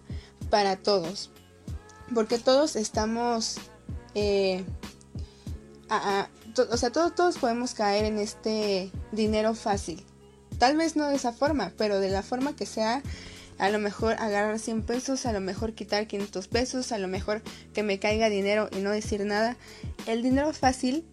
para 0.51 0.75
todos. 0.75 1.32
Porque 2.13 2.38
todos 2.38 2.75
estamos 2.75 3.56
eh, 4.13 4.63
o 6.58 6.77
sea, 6.77 6.91
todos, 6.91 7.15
todos 7.15 7.38
podemos 7.38 7.74
caer 7.74 8.05
en 8.05 8.17
este 8.17 8.91
dinero 9.12 9.53
fácil. 9.53 10.05
Tal 10.58 10.77
vez 10.77 10.96
no 10.96 11.08
de 11.08 11.15
esa 11.15 11.34
forma, 11.34 11.74
pero 11.77 12.00
de 12.00 12.10
la 12.10 12.22
forma 12.22 12.55
que 12.55 12.65
sea, 12.65 13.01
a 13.58 13.70
lo 13.70 13.79
mejor 13.79 14.13
agarrar 14.13 14.60
100 14.60 14.84
pesos, 14.84 15.25
a 15.25 15.34
lo 15.34 15.39
mejor 15.39 15.74
quitar 15.74 16.08
500 16.08 16.48
pesos, 16.48 16.91
a 16.91 16.98
lo 16.98 17.08
mejor 17.08 17.41
que 17.74 17.84
me 17.84 18.00
caiga 18.00 18.29
dinero 18.29 18.70
y 18.75 18.79
no 18.79 18.91
decir 18.91 19.25
nada. 19.25 19.58
El 20.08 20.24
dinero 20.24 20.51
fácil 20.53 21.05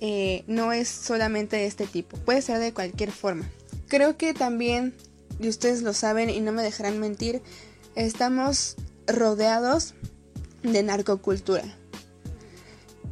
eh, 0.00 0.44
no 0.46 0.72
es 0.72 0.88
solamente 0.88 1.56
de 1.56 1.66
este 1.66 1.86
tipo, 1.86 2.16
puede 2.18 2.42
ser 2.42 2.58
de 2.58 2.72
cualquier 2.72 3.10
forma. 3.10 3.50
Creo 3.88 4.16
que 4.16 4.34
también, 4.34 4.94
y 5.40 5.48
ustedes 5.48 5.82
lo 5.82 5.92
saben 5.92 6.30
y 6.30 6.40
no 6.40 6.52
me 6.52 6.62
dejarán 6.62 7.00
mentir, 7.00 7.42
estamos 7.94 8.76
rodeados 9.06 9.94
de 10.62 10.82
narcocultura. 10.82 11.64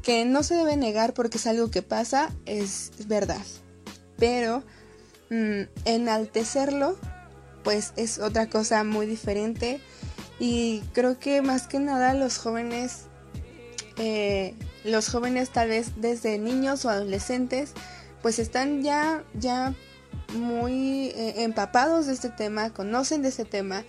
Que 0.04 0.24
no 0.24 0.42
se 0.42 0.54
debe 0.54 0.76
negar 0.76 1.14
porque 1.14 1.38
es 1.38 1.46
algo 1.46 1.70
que 1.70 1.82
pasa, 1.82 2.30
es 2.46 2.90
verdad. 3.06 3.40
Pero 4.18 4.62
mm, 5.30 5.62
enaltecerlo, 5.84 6.96
pues 7.62 7.92
es 7.96 8.18
otra 8.18 8.48
cosa 8.48 8.84
muy 8.84 9.06
diferente. 9.06 9.80
Y 10.38 10.80
creo 10.92 11.18
que 11.18 11.42
más 11.42 11.66
que 11.66 11.78
nada 11.78 12.14
los 12.14 12.38
jóvenes, 12.38 13.04
eh, 13.96 14.54
los 14.84 15.08
jóvenes 15.08 15.50
tal 15.50 15.68
vez 15.68 15.92
desde 15.96 16.38
niños 16.38 16.84
o 16.84 16.90
adolescentes, 16.90 17.72
pues 18.20 18.38
están 18.38 18.82
ya, 18.82 19.24
ya 19.34 19.74
muy 20.34 21.08
eh, 21.14 21.44
empapados 21.44 22.06
de 22.06 22.12
este 22.12 22.30
tema, 22.30 22.70
conocen 22.70 23.22
de 23.22 23.28
este 23.28 23.44
tema, 23.44 23.84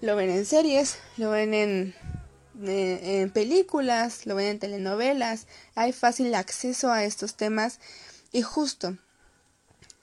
lo 0.00 0.16
ven 0.16 0.30
en 0.30 0.44
series, 0.44 0.98
lo 1.16 1.30
ven 1.30 1.54
en, 1.54 1.94
en, 2.62 3.30
películas, 3.30 4.26
lo 4.26 4.34
ven 4.34 4.46
en 4.46 4.58
telenovelas, 4.58 5.46
hay 5.74 5.92
fácil 5.92 6.34
acceso 6.34 6.90
a 6.90 7.04
estos 7.04 7.34
temas 7.34 7.80
y 8.32 8.42
justo 8.42 8.96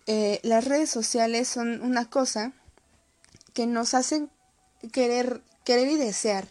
eh, 0.08 0.39
las 0.43 0.65
redes 0.65 0.89
sociales 0.89 1.48
son 1.48 1.81
una 1.81 2.10
cosa 2.10 2.53
que 3.53 3.67
nos 3.67 3.93
hacen 3.93 4.29
querer, 4.91 5.41
querer 5.63 5.89
y 5.89 5.98
desear. 5.98 6.48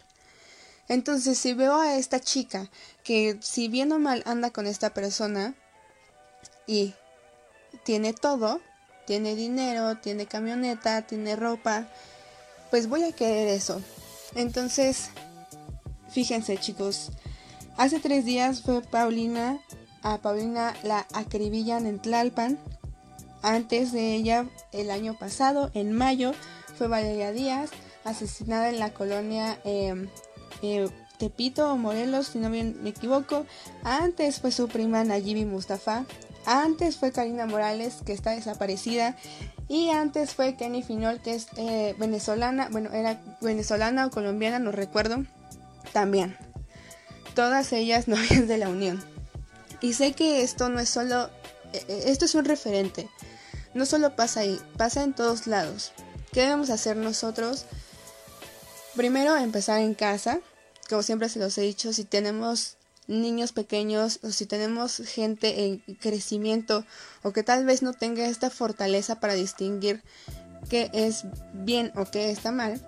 Entonces, 0.87 1.37
si 1.37 1.53
veo 1.53 1.79
a 1.79 1.95
esta 1.95 2.19
chica 2.19 2.69
que 3.03 3.37
si 3.41 3.67
bien 3.67 3.91
o 3.91 3.99
mal 3.99 4.23
anda 4.25 4.51
con 4.51 4.67
esta 4.67 4.93
persona 4.93 5.55
y 6.67 6.93
tiene 7.83 8.13
todo, 8.13 8.61
tiene 9.07 9.35
dinero, 9.35 9.97
tiene 9.97 10.25
camioneta, 10.25 11.01
tiene 11.03 11.35
ropa, 11.35 11.87
pues 12.69 12.87
voy 12.87 13.03
a 13.03 13.11
querer 13.11 13.47
eso. 13.47 13.81
Entonces, 14.35 15.09
fíjense 16.11 16.57
chicos, 16.57 17.11
hace 17.77 17.99
tres 17.99 18.25
días 18.25 18.61
fue 18.61 18.81
Paulina, 18.81 19.59
a 20.03 20.17
Paulina 20.19 20.73
la 20.83 21.07
acribillan 21.13 21.85
en 21.85 21.99
Tlalpan. 21.99 22.59
Antes 23.43 23.91
de 23.91 24.13
ella, 24.13 24.45
el 24.71 24.91
año 24.91 25.17
pasado, 25.17 25.71
en 25.73 25.93
mayo, 25.93 26.33
fue 26.77 26.87
Valeria 26.87 27.31
Díaz, 27.31 27.71
asesinada 28.03 28.69
en 28.69 28.79
la 28.79 28.93
colonia 28.93 29.59
em, 29.63 30.09
eh, 30.61 30.87
Tepito 31.17 31.71
o 31.71 31.77
Morelos, 31.77 32.27
si 32.27 32.39
no 32.39 32.49
me 32.49 32.73
equivoco. 32.85 33.45
Antes 33.83 34.39
fue 34.39 34.51
su 34.51 34.67
prima 34.67 35.03
Nayibi 35.03 35.45
Mustafa. 35.45 36.05
Antes 36.45 36.97
fue 36.97 37.11
Karina 37.11 37.45
Morales, 37.45 37.97
que 38.05 38.13
está 38.13 38.31
desaparecida. 38.31 39.15
Y 39.67 39.89
antes 39.89 40.33
fue 40.33 40.55
Kenny 40.55 40.83
Finol, 40.83 41.21
que 41.21 41.35
es 41.35 41.47
eh, 41.55 41.95
venezolana, 41.97 42.69
bueno, 42.71 42.91
era 42.91 43.21
venezolana 43.41 44.07
o 44.07 44.09
colombiana, 44.09 44.59
no 44.59 44.71
recuerdo, 44.71 45.23
también. 45.91 46.37
Todas 47.35 47.71
ellas 47.73 48.07
novias 48.07 48.47
de 48.47 48.57
la 48.57 48.69
Unión. 48.69 49.03
Y 49.81 49.93
sé 49.93 50.13
que 50.13 50.43
esto 50.43 50.69
no 50.69 50.79
es 50.79 50.89
solo, 50.89 51.29
eh, 51.73 51.83
eh, 51.87 52.03
esto 52.07 52.25
es 52.25 52.35
un 52.35 52.45
referente. 52.45 53.09
No 53.73 53.85
solo 53.85 54.15
pasa 54.15 54.41
ahí, 54.41 54.59
pasa 54.77 55.03
en 55.03 55.13
todos 55.13 55.47
lados. 55.47 55.93
¿Qué 56.31 56.41
debemos 56.41 56.69
hacer 56.69 56.97
nosotros? 56.97 57.65
Primero, 58.95 59.35
empezar 59.37 59.81
en 59.81 59.95
casa. 59.95 60.39
Como 60.89 61.03
siempre 61.03 61.29
se 61.29 61.39
los 61.39 61.57
he 61.57 61.61
dicho, 61.61 61.93
si 61.93 62.03
tenemos 62.03 62.75
niños 63.07 63.51
pequeños 63.51 64.19
o 64.23 64.31
si 64.31 64.45
tenemos 64.45 64.97
gente 64.97 65.65
en 65.65 65.79
crecimiento 65.99 66.85
o 67.23 67.31
que 67.33 67.43
tal 67.43 67.65
vez 67.65 67.81
no 67.81 67.93
tenga 67.93 68.25
esta 68.25 68.49
fortaleza 68.49 69.19
para 69.19 69.33
distinguir 69.33 70.03
qué 70.69 70.89
es 70.93 71.25
bien 71.53 71.91
o 71.95 72.05
qué 72.05 72.31
está 72.31 72.51
mal, 72.51 72.81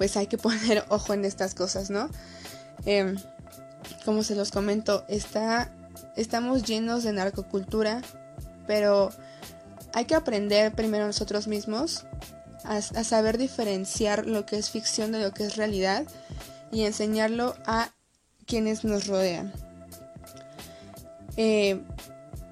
pues 0.00 0.16
hay 0.16 0.28
que 0.28 0.38
poner 0.38 0.82
ojo 0.88 1.12
en 1.12 1.26
estas 1.26 1.54
cosas, 1.54 1.90
¿no? 1.90 2.08
Em, 2.86 3.18
como 4.06 4.22
se 4.22 4.34
los 4.34 4.50
comento, 4.50 5.04
está, 5.08 5.70
estamos 6.16 6.62
llenos 6.62 7.04
de 7.04 7.12
narcocultura, 7.12 8.00
pero 8.66 9.10
hay 9.92 10.06
que 10.06 10.14
aprender 10.14 10.72
primero 10.72 11.06
nosotros 11.06 11.48
mismos 11.48 12.06
a, 12.64 12.80
saber 12.80 13.36
diferenciar 13.36 14.24
lo 14.26 14.46
que 14.46 14.56
es 14.56 14.70
ficción 14.70 15.12
de 15.12 15.20
lo 15.20 15.34
que 15.34 15.44
es 15.44 15.56
realidad 15.56 16.06
y 16.72 16.84
enseñarlo 16.84 17.54
a 17.66 17.90
quienes 18.46 18.84
nos 18.84 19.06
rodean. 19.06 19.52
Eh, 21.36 21.78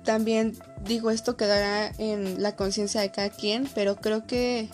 también 0.04 0.58
digo, 0.84 1.10
esto 1.10 1.38
quedará 1.38 1.92
en 1.96 2.42
la 2.42 2.56
conciencia 2.56 3.00
de 3.00 3.10
cada 3.10 3.30
quien, 3.30 3.66
pero 3.74 3.96
creo 3.96 4.26
que 4.26 4.68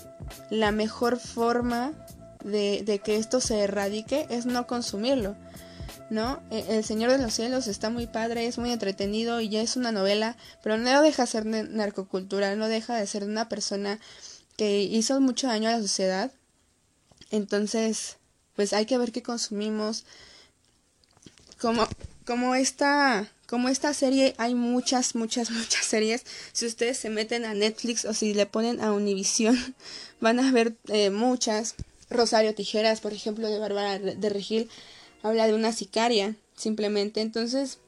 la 0.51 0.73
mejor 0.73 1.21
forma 1.21 1.93
de, 2.45 3.01
que 3.05 3.17
esto 3.17 3.41
se 3.41 3.61
erradique 3.61 4.27
es 4.31 4.47
no 4.47 4.67
consumirlo. 4.67 5.37
¿No? 6.11 6.43
E, 6.51 6.77
El 6.77 6.85
Señor 6.85 7.11
de 7.11 7.19
los 7.19 7.35
Cielos 7.35 7.67
está 7.67 7.91
muy 7.91 8.07
padre, 8.07 8.47
es 8.47 8.59
muy 8.59 8.71
entretenido 8.71 9.41
y 9.41 9.49
ya 9.49 9.63
es 9.63 9.77
una 9.77 9.91
novela, 9.91 10.37
pero 10.63 10.77
no 10.77 11.03
deja 11.03 11.25
de 11.25 11.31
ser 11.31 11.47
narcocultura, 11.47 12.55
no 12.57 12.69
deja 12.69 12.97
de 12.97 13.07
ser 13.07 13.25
una 13.25 13.49
persona 13.49 13.99
que 14.57 14.83
hizo 14.83 15.21
mucho 15.21 15.47
daño 15.49 15.69
a 15.69 15.73
la 15.73 15.81
sociedad. 15.81 16.31
Entonces, 17.31 18.19
pues 18.55 18.73
hay 18.73 18.87
que 18.87 18.99
ver 18.99 19.13
qué 19.13 19.23
consumimos, 19.23 20.05
como, 21.59 21.89
como 22.27 22.55
esta 22.55 23.29
como 23.47 23.69
esta 23.69 23.95
serie 23.95 24.35
hay 24.39 24.55
muchas, 24.55 25.15
muchas, 25.15 25.51
muchas 25.53 25.85
series. 25.85 26.25
Si 26.53 26.67
ustedes 26.67 26.99
se 26.99 27.11
meten 27.11 27.45
a 27.45 27.55
Netflix 27.55 28.05
o 28.05 28.15
si 28.15 28.35
le 28.35 28.47
ponen 28.47 28.81
a 28.81 28.93
Univision, 28.93 29.57
van 30.21 30.41
a 30.41 30.51
ver 30.51 30.75
eh, 30.89 31.11
muchas. 31.11 31.75
Rosario 32.11 32.55
Tijeras, 32.55 33.01
por 33.01 33.13
ejemplo, 33.13 33.49
de 33.49 33.59
Bárbara 33.59 33.99
de 33.99 34.29
Regil, 34.29 34.71
habla 35.23 35.47
de 35.47 35.55
una 35.55 35.73
sicaria, 35.73 36.37
simplemente. 36.57 37.21
Entonces, 37.21 37.79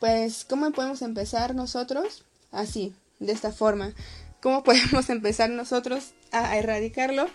pues, 0.00 0.44
¿cómo 0.44 0.70
podemos 0.72 1.02
empezar 1.02 1.54
nosotros? 1.54 2.24
Así, 2.50 2.94
de 3.18 3.32
esta 3.32 3.52
forma. 3.52 3.94
¿Cómo 4.40 4.62
podemos 4.64 5.10
empezar 5.10 5.50
nosotros 5.50 6.12
a 6.32 6.56
erradicarlo? 6.56 7.28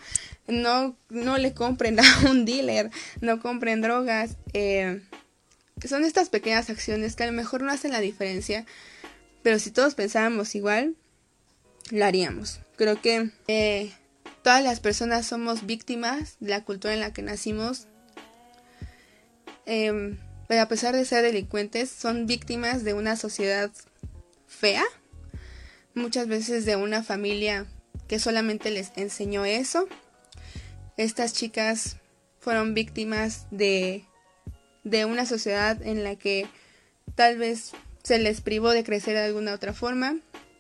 no, 0.50 0.96
no 1.10 1.38
le 1.38 1.54
compren 1.54 2.00
a 2.00 2.04
un 2.30 2.46
dealer, 2.46 2.92
no 3.22 3.42
compren 3.42 3.82
drogas. 3.82 4.38
Eh, 4.54 5.02
son 5.88 6.04
estas 6.04 6.30
pequeñas 6.30 6.70
acciones 6.70 7.16
que 7.16 7.24
a 7.24 7.28
lo 7.28 7.34
mejor 7.34 7.62
no 7.62 7.72
hacen 7.72 7.92
la 7.92 8.02
diferencia, 8.02 8.66
pero 9.44 9.60
si 9.60 9.72
todos 9.72 9.96
pensáramos 9.96 10.56
igual, 10.56 10.96
lo 11.92 12.06
haríamos. 12.06 12.60
Creo 12.76 13.02
que 13.02 13.32
eh, 13.48 13.94
todas 14.50 14.64
las 14.64 14.80
personas 14.80 15.28
somos 15.28 15.68
víctimas 15.68 16.38
de 16.40 16.50
la 16.50 16.64
cultura 16.64 16.96
en 16.96 17.02
la 17.02 17.14
que 17.14 17.22
nacimos. 17.22 17.86
Em, 19.68 20.18
pero 20.48 20.64
a 20.64 20.68
pesar 20.68 20.96
de 20.96 21.06
ser 21.06 21.22
delincuentes, 21.22 21.88
son 21.92 22.26
víctimas 22.26 22.84
de 22.84 22.96
una 22.96 23.16
sociedad 23.16 23.70
fea, 24.48 24.84
muchas 25.94 26.28
veces 26.28 26.66
de 26.66 26.78
una 26.78 27.04
familia 27.04 27.68
que 28.08 28.18
solamente 28.18 28.72
les 28.72 28.92
enseñó 28.96 29.46
eso. 29.46 29.88
Estas 30.98 31.34
chicas 31.34 31.98
fueron 32.40 32.74
víctimas 32.74 33.46
de, 33.52 34.04
de 34.84 35.06
una 35.06 35.28
sociedad 35.28 35.80
en 35.84 36.04
la 36.04 36.16
que 36.16 36.48
tal 37.14 37.38
vez 37.38 37.74
se 38.02 38.18
les 38.18 38.42
privó 38.42 38.72
de 38.72 38.84
crecer 38.84 39.14
de 39.14 39.26
alguna 39.26 39.54
otra 39.54 39.74
forma. 39.74 40.18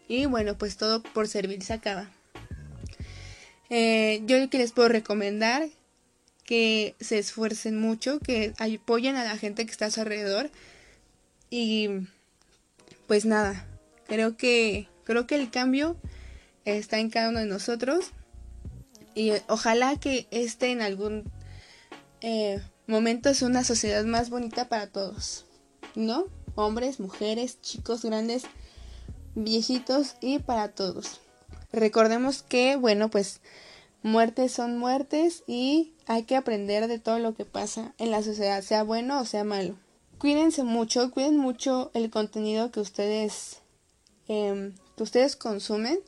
Y 0.07 0.27
bueno 0.27 0.59
pues 0.59 0.77
todo 0.77 1.01
por 1.01 1.27
servir 1.27 1.63
se 1.63 1.73
acaba 1.73 2.11
eh, 3.69 4.21
yo 4.25 4.49
que 4.49 4.57
les 4.57 4.71
puedo 4.71 4.89
recomendar 4.89 5.69
que 6.43 6.95
se 6.99 7.19
esfuercen 7.19 7.79
mucho 7.79 8.19
que 8.19 8.53
apoyen 8.57 9.15
a 9.15 9.23
la 9.23 9.37
gente 9.37 9.65
que 9.65 9.71
está 9.71 9.85
a 9.85 9.91
su 9.91 10.01
alrededor 10.01 10.49
y 11.49 11.89
pues 13.07 13.25
nada 13.25 13.67
creo 14.07 14.37
que 14.37 14.87
creo 15.03 15.27
que 15.27 15.35
el 15.35 15.51
cambio 15.51 15.95
está 16.65 16.99
en 16.99 17.09
cada 17.09 17.29
uno 17.29 17.39
de 17.39 17.45
nosotros 17.45 18.11
y 19.15 19.31
ojalá 19.47 19.99
que 19.99 20.27
este 20.31 20.71
en 20.71 20.81
algún 20.81 21.31
eh, 22.21 22.61
momento 22.87 23.29
es 23.29 23.41
una 23.41 23.63
sociedad 23.63 24.03
más 24.03 24.29
bonita 24.29 24.67
para 24.69 24.87
todos, 24.87 25.45
¿no? 25.95 26.25
Hombres, 26.55 26.99
mujeres, 26.99 27.61
chicos 27.61 28.03
grandes, 28.03 28.43
viejitos 29.35 30.15
y 30.21 30.39
para 30.39 30.69
todos. 30.69 31.21
Recordemos 31.71 32.43
que, 32.43 32.75
bueno, 32.75 33.09
pues 33.09 33.41
muertes 34.01 34.51
son 34.51 34.77
muertes 34.77 35.43
y 35.47 35.93
hay 36.07 36.23
que 36.23 36.35
aprender 36.35 36.87
de 36.87 36.99
todo 36.99 37.19
lo 37.19 37.35
que 37.35 37.45
pasa 37.45 37.93
en 37.97 38.11
la 38.11 38.23
sociedad, 38.23 38.61
sea 38.61 38.83
bueno 38.83 39.19
o 39.19 39.25
sea 39.25 39.43
malo. 39.43 39.75
Cuídense 40.17 40.63
mucho, 40.63 41.11
cuiden 41.11 41.37
mucho 41.37 41.91
el 41.93 42.09
contenido 42.09 42.71
que 42.71 42.79
ustedes, 42.79 43.57
em, 44.27 44.73
que 44.97 45.03
ustedes 45.03 45.35
consumen 45.35 45.99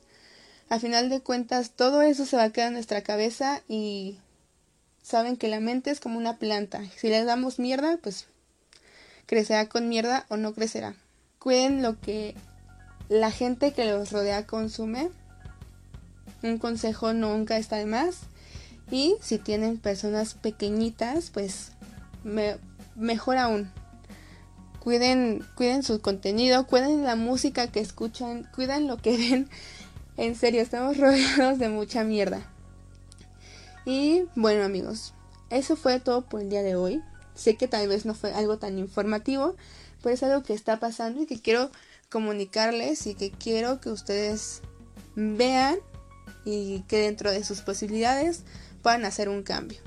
a 0.71 0.79
final 0.79 1.09
de 1.09 1.19
cuentas 1.19 1.71
todo 1.71 2.01
eso 2.01 2.25
se 2.25 2.37
va 2.37 2.43
a 2.43 2.49
quedar 2.51 2.69
en 2.69 2.75
nuestra 2.75 3.01
cabeza 3.01 3.61
y 3.67 4.19
saben 5.03 5.35
que 5.35 5.49
la 5.49 5.59
mente 5.59 5.91
es 5.91 5.99
como 5.99 6.17
una 6.17 6.37
planta. 6.37 6.81
Si 6.95 7.09
le 7.09 7.25
damos 7.25 7.59
mierda, 7.59 7.97
pues 8.01 8.27
crecerá 9.25 9.67
con 9.67 9.89
mierda 9.89 10.25
o 10.29 10.37
no 10.37 10.53
crecerá. 10.53 10.95
Cuiden 11.39 11.81
lo 11.81 11.99
que 11.99 12.35
la 13.09 13.31
gente 13.31 13.73
que 13.73 13.83
los 13.83 14.13
rodea 14.13 14.47
consume. 14.47 15.09
Un 16.43 16.57
consejo 16.57 17.13
nunca 17.13 17.57
está 17.57 17.77
de 17.77 17.85
más. 17.85 18.21
Y 18.89 19.15
si 19.21 19.37
tienen 19.37 19.77
personas 19.77 20.33
pequeñitas, 20.33 21.29
pues 21.29 21.71
mejor 22.95 23.37
aún. 23.37 23.71
Cuiden, 24.79 25.45
cuiden 25.55 25.83
su 25.83 26.01
contenido, 26.01 26.65
cuiden 26.65 27.03
la 27.03 27.15
música 27.15 27.67
que 27.67 27.79
escuchan, 27.79 28.49
cuiden 28.55 28.87
lo 28.87 28.97
que 28.97 29.17
ven 29.17 29.49
en 30.17 30.35
serio, 30.35 30.61
estamos 30.61 30.97
rodeados 30.97 31.57
de 31.57 31.69
mucha 31.69 32.03
mierda. 32.03 32.41
Y 33.85 34.25
bueno 34.35 34.63
amigos, 34.63 35.13
eso 35.49 35.75
fue 35.75 35.99
todo 35.99 36.21
por 36.23 36.41
el 36.41 36.49
día 36.49 36.63
de 36.63 36.75
hoy. 36.75 37.01
Sé 37.33 37.55
que 37.55 37.67
tal 37.67 37.87
vez 37.87 38.05
no 38.05 38.13
fue 38.13 38.33
algo 38.33 38.57
tan 38.57 38.77
informativo, 38.77 39.55
pero 40.03 40.13
es 40.13 40.21
algo 40.21 40.43
que 40.43 40.53
está 40.53 40.79
pasando 40.79 41.21
y 41.21 41.25
que 41.25 41.39
quiero 41.39 41.71
comunicarles 42.09 43.07
y 43.07 43.15
que 43.15 43.31
quiero 43.31 43.79
que 43.79 43.89
ustedes 43.89 44.61
vean 45.15 45.79
y 46.45 46.81
que 46.87 46.97
dentro 46.99 47.31
de 47.31 47.43
sus 47.43 47.61
posibilidades 47.61 48.43
puedan 48.81 49.05
hacer 49.05 49.29
un 49.29 49.43
cambio. 49.43 49.79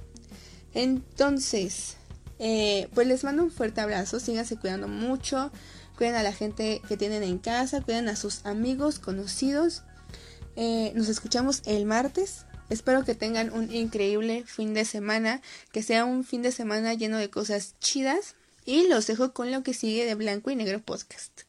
Entonces, 0.73 1.97
eh, 2.39 2.89
pues 2.95 3.07
les 3.07 3.25
mando 3.25 3.43
un 3.43 3.51
fuerte 3.51 3.81
abrazo, 3.81 4.21
síganse 4.21 4.57
cuidando 4.57 4.89
mucho, 4.89 5.53
cuiden 5.97 6.17
a 6.17 6.23
la 6.23 6.33
gente 6.33 6.83
que 6.89 6.97
tienen 6.97 7.23
en 7.23 7.39
casa, 7.39 7.81
cuiden 7.81 8.09
a 8.09 8.17
sus 8.17 8.45
amigos, 8.45 8.99
conocidos 8.99 9.83
eh, 10.57 10.93
nos 10.95 11.09
escuchamos 11.09 11.63
el 11.67 11.87
martes. 11.87 12.47
Espero 12.71 13.05
que 13.05 13.15
tengan 13.15 13.53
un 13.53 13.73
increíble 13.73 14.45
fin 14.47 14.75
de 14.75 14.85
semana, 14.85 15.43
que 15.73 15.83
sea 15.83 16.05
un 16.05 16.25
fin 16.25 16.43
de 16.43 16.53
semana 16.53 16.95
lleno 16.95 17.19
de 17.19 17.31
cosas 17.31 17.75
chidas. 17.79 18.35
Y 18.65 18.89
los 18.89 19.07
dejo 19.07 19.33
con 19.33 19.51
lo 19.53 19.63
que 19.63 19.75
sigue 19.75 20.07
de 20.07 20.15
Blanco 20.15 20.51
y 20.51 20.57
Negro 20.57 20.81
Podcast. 20.81 21.43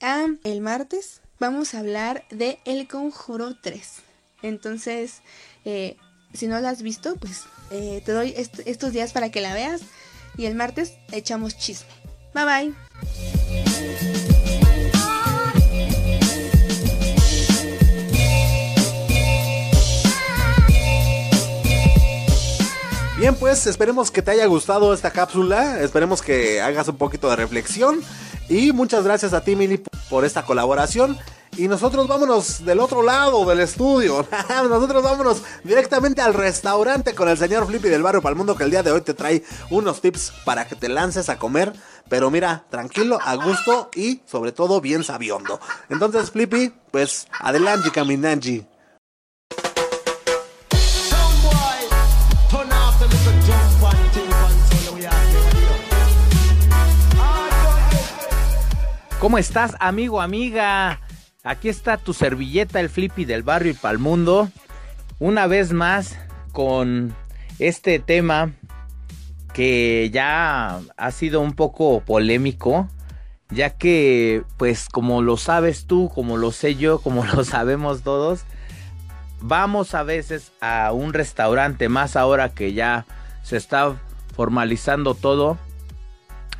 Ah, 0.00 0.26
el 0.42 0.60
martes 0.60 1.20
vamos 1.38 1.74
a 1.74 1.78
hablar 1.78 2.24
de 2.30 2.58
El 2.64 2.88
Conjuro 2.88 3.56
3. 3.60 4.05
Entonces, 4.42 5.22
eh, 5.64 5.96
si 6.32 6.46
no 6.46 6.60
la 6.60 6.70
has 6.70 6.82
visto, 6.82 7.16
pues 7.16 7.44
eh, 7.70 8.02
te 8.04 8.12
doy 8.12 8.34
estos 8.36 8.92
días 8.92 9.12
para 9.12 9.30
que 9.30 9.40
la 9.40 9.54
veas. 9.54 9.82
Y 10.36 10.46
el 10.46 10.54
martes 10.54 10.94
echamos 11.12 11.56
chisme. 11.56 11.88
Bye 12.34 12.44
bye. 12.44 12.74
Bien, 23.18 23.34
pues 23.34 23.66
esperemos 23.66 24.10
que 24.10 24.20
te 24.20 24.32
haya 24.32 24.44
gustado 24.44 24.92
esta 24.92 25.10
cápsula, 25.10 25.80
esperemos 25.80 26.20
que 26.20 26.60
hagas 26.60 26.86
un 26.88 26.96
poquito 26.96 27.30
de 27.30 27.36
reflexión 27.36 28.02
y 28.46 28.72
muchas 28.72 29.04
gracias 29.04 29.32
a 29.32 29.42
ti, 29.42 29.56
Mili, 29.56 29.82
por 30.10 30.26
esta 30.26 30.44
colaboración. 30.44 31.16
Y 31.58 31.68
nosotros 31.68 32.06
vámonos 32.06 32.66
del 32.66 32.80
otro 32.80 33.02
lado 33.02 33.46
del 33.46 33.60
estudio. 33.60 34.26
nosotros 34.68 35.02
vámonos 35.02 35.42
directamente 35.64 36.20
al 36.20 36.34
restaurante 36.34 37.14
con 37.14 37.30
el 37.30 37.38
señor 37.38 37.66
Flippy 37.66 37.88
del 37.88 38.02
barrio 38.02 38.20
Palmundo 38.20 38.54
que 38.56 38.64
el 38.64 38.70
día 38.70 38.82
de 38.82 38.92
hoy 38.92 39.00
te 39.00 39.14
trae 39.14 39.42
unos 39.70 40.02
tips 40.02 40.34
para 40.44 40.66
que 40.66 40.76
te 40.76 40.90
lances 40.90 41.30
a 41.30 41.38
comer. 41.38 41.72
Pero 42.10 42.30
mira, 42.30 42.66
tranquilo, 42.68 43.18
a 43.22 43.36
gusto 43.36 43.90
y 43.94 44.20
sobre 44.26 44.52
todo 44.52 44.82
bien 44.82 45.02
sabiondo. 45.02 45.58
Entonces, 45.88 46.30
Flippy, 46.30 46.74
pues 46.90 47.26
adelante, 47.40 47.90
caminanji. 47.90 48.66
¿Cómo 59.18 59.38
estás, 59.38 59.74
amigo, 59.80 60.20
amiga? 60.20 61.00
Aquí 61.46 61.68
está 61.68 61.96
tu 61.96 62.12
servilleta, 62.12 62.80
el 62.80 62.90
Flippy 62.90 63.24
del 63.24 63.44
barrio 63.44 63.70
y 63.70 63.74
palmundo. 63.74 64.48
Una 65.20 65.46
vez 65.46 65.72
más 65.72 66.18
con 66.50 67.14
este 67.60 68.00
tema 68.00 68.50
que 69.54 70.10
ya 70.12 70.80
ha 70.96 71.10
sido 71.12 71.40
un 71.40 71.52
poco 71.52 72.00
polémico, 72.00 72.88
ya 73.48 73.70
que, 73.70 74.42
pues, 74.56 74.88
como 74.88 75.22
lo 75.22 75.36
sabes 75.36 75.86
tú, 75.86 76.10
como 76.12 76.36
lo 76.36 76.50
sé 76.50 76.74
yo, 76.74 76.98
como 77.02 77.24
lo 77.24 77.44
sabemos 77.44 78.02
todos, 78.02 78.40
vamos 79.40 79.94
a 79.94 80.02
veces 80.02 80.50
a 80.60 80.90
un 80.90 81.12
restaurante, 81.12 81.88
más 81.88 82.16
ahora 82.16 82.48
que 82.48 82.72
ya 82.72 83.06
se 83.44 83.56
está 83.56 83.94
formalizando 84.34 85.14
todo. 85.14 85.58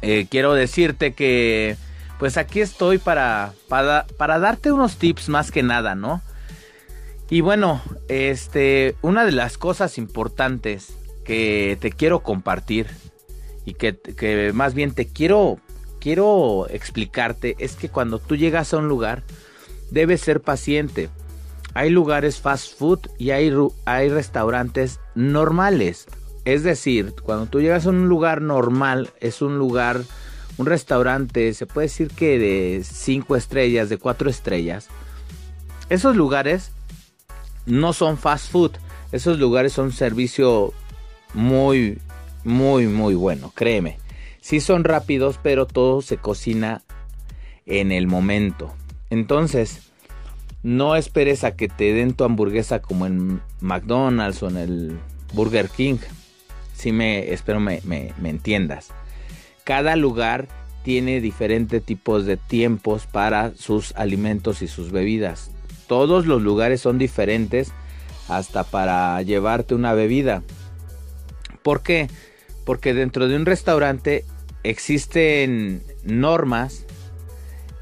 Eh, 0.00 0.28
quiero 0.30 0.54
decirte 0.54 1.12
que 1.12 1.76
pues 2.18 2.36
aquí 2.36 2.60
estoy 2.60 2.98
para, 2.98 3.52
para, 3.68 4.06
para 4.16 4.38
darte 4.38 4.72
unos 4.72 4.96
tips 4.96 5.28
más 5.28 5.50
que 5.50 5.62
nada, 5.62 5.94
¿no? 5.94 6.22
Y 7.28 7.40
bueno, 7.40 7.82
este, 8.08 8.94
una 9.02 9.24
de 9.24 9.32
las 9.32 9.58
cosas 9.58 9.98
importantes 9.98 10.94
que 11.24 11.76
te 11.80 11.90
quiero 11.90 12.20
compartir 12.20 12.86
y 13.64 13.74
que, 13.74 13.96
que, 13.96 14.52
más 14.54 14.74
bien 14.74 14.92
te 14.92 15.06
quiero, 15.06 15.58
quiero 15.98 16.68
explicarte 16.70 17.56
es 17.58 17.74
que 17.74 17.88
cuando 17.88 18.20
tú 18.20 18.36
llegas 18.36 18.72
a 18.72 18.78
un 18.78 18.88
lugar, 18.88 19.24
debes 19.90 20.20
ser 20.20 20.40
paciente. 20.40 21.10
Hay 21.74 21.90
lugares 21.90 22.40
fast 22.40 22.78
food 22.78 23.00
y 23.18 23.30
hay, 23.30 23.52
hay 23.84 24.08
restaurantes 24.08 25.00
normales. 25.14 26.06
Es 26.44 26.62
decir, 26.62 27.12
cuando 27.22 27.46
tú 27.46 27.60
llegas 27.60 27.86
a 27.86 27.90
un 27.90 28.08
lugar 28.08 28.40
normal, 28.40 29.10
es 29.20 29.42
un 29.42 29.58
lugar 29.58 30.02
un 30.58 30.66
restaurante, 30.66 31.52
se 31.54 31.66
puede 31.66 31.86
decir 31.86 32.08
que 32.08 32.38
de 32.38 32.82
5 32.82 33.36
estrellas, 33.36 33.88
de 33.88 33.98
4 33.98 34.30
estrellas, 34.30 34.88
esos 35.88 36.16
lugares 36.16 36.72
no 37.66 37.92
son 37.92 38.16
fast 38.16 38.50
food, 38.50 38.72
esos 39.12 39.38
lugares 39.38 39.72
son 39.72 39.92
servicio 39.92 40.72
muy, 41.34 41.98
muy, 42.44 42.86
muy 42.86 43.14
bueno, 43.14 43.52
créeme. 43.54 43.98
Sí 44.40 44.60
son 44.60 44.84
rápidos, 44.84 45.38
pero 45.42 45.66
todo 45.66 46.02
se 46.02 46.16
cocina 46.16 46.82
en 47.66 47.92
el 47.92 48.06
momento. 48.06 48.72
Entonces, 49.10 49.90
no 50.62 50.96
esperes 50.96 51.44
a 51.44 51.56
que 51.56 51.68
te 51.68 51.92
den 51.92 52.14
tu 52.14 52.24
hamburguesa 52.24 52.80
como 52.80 53.06
en 53.06 53.40
McDonald's 53.60 54.42
o 54.42 54.48
en 54.48 54.56
el 54.56 54.98
Burger 55.32 55.68
King. 55.68 55.98
Si 56.72 56.92
me, 56.92 57.32
espero 57.32 57.60
me, 57.60 57.80
me, 57.84 58.12
me 58.18 58.30
entiendas 58.30 58.92
cada 59.66 59.96
lugar 59.96 60.46
tiene 60.84 61.20
diferentes 61.20 61.82
tipos 61.82 62.24
de 62.24 62.36
tiempos 62.36 63.06
para 63.06 63.52
sus 63.56 63.92
alimentos 63.96 64.62
y 64.62 64.68
sus 64.68 64.92
bebidas. 64.92 65.50
Todos 65.88 66.24
los 66.24 66.40
lugares 66.40 66.80
son 66.80 66.98
diferentes 66.98 67.72
hasta 68.28 68.62
para 68.62 69.20
llevarte 69.22 69.74
una 69.74 69.92
bebida. 69.92 70.44
¿Por 71.64 71.82
qué? 71.82 72.08
Porque 72.64 72.94
dentro 72.94 73.26
de 73.26 73.34
un 73.34 73.44
restaurante 73.44 74.24
existen 74.62 75.82
normas 76.04 76.86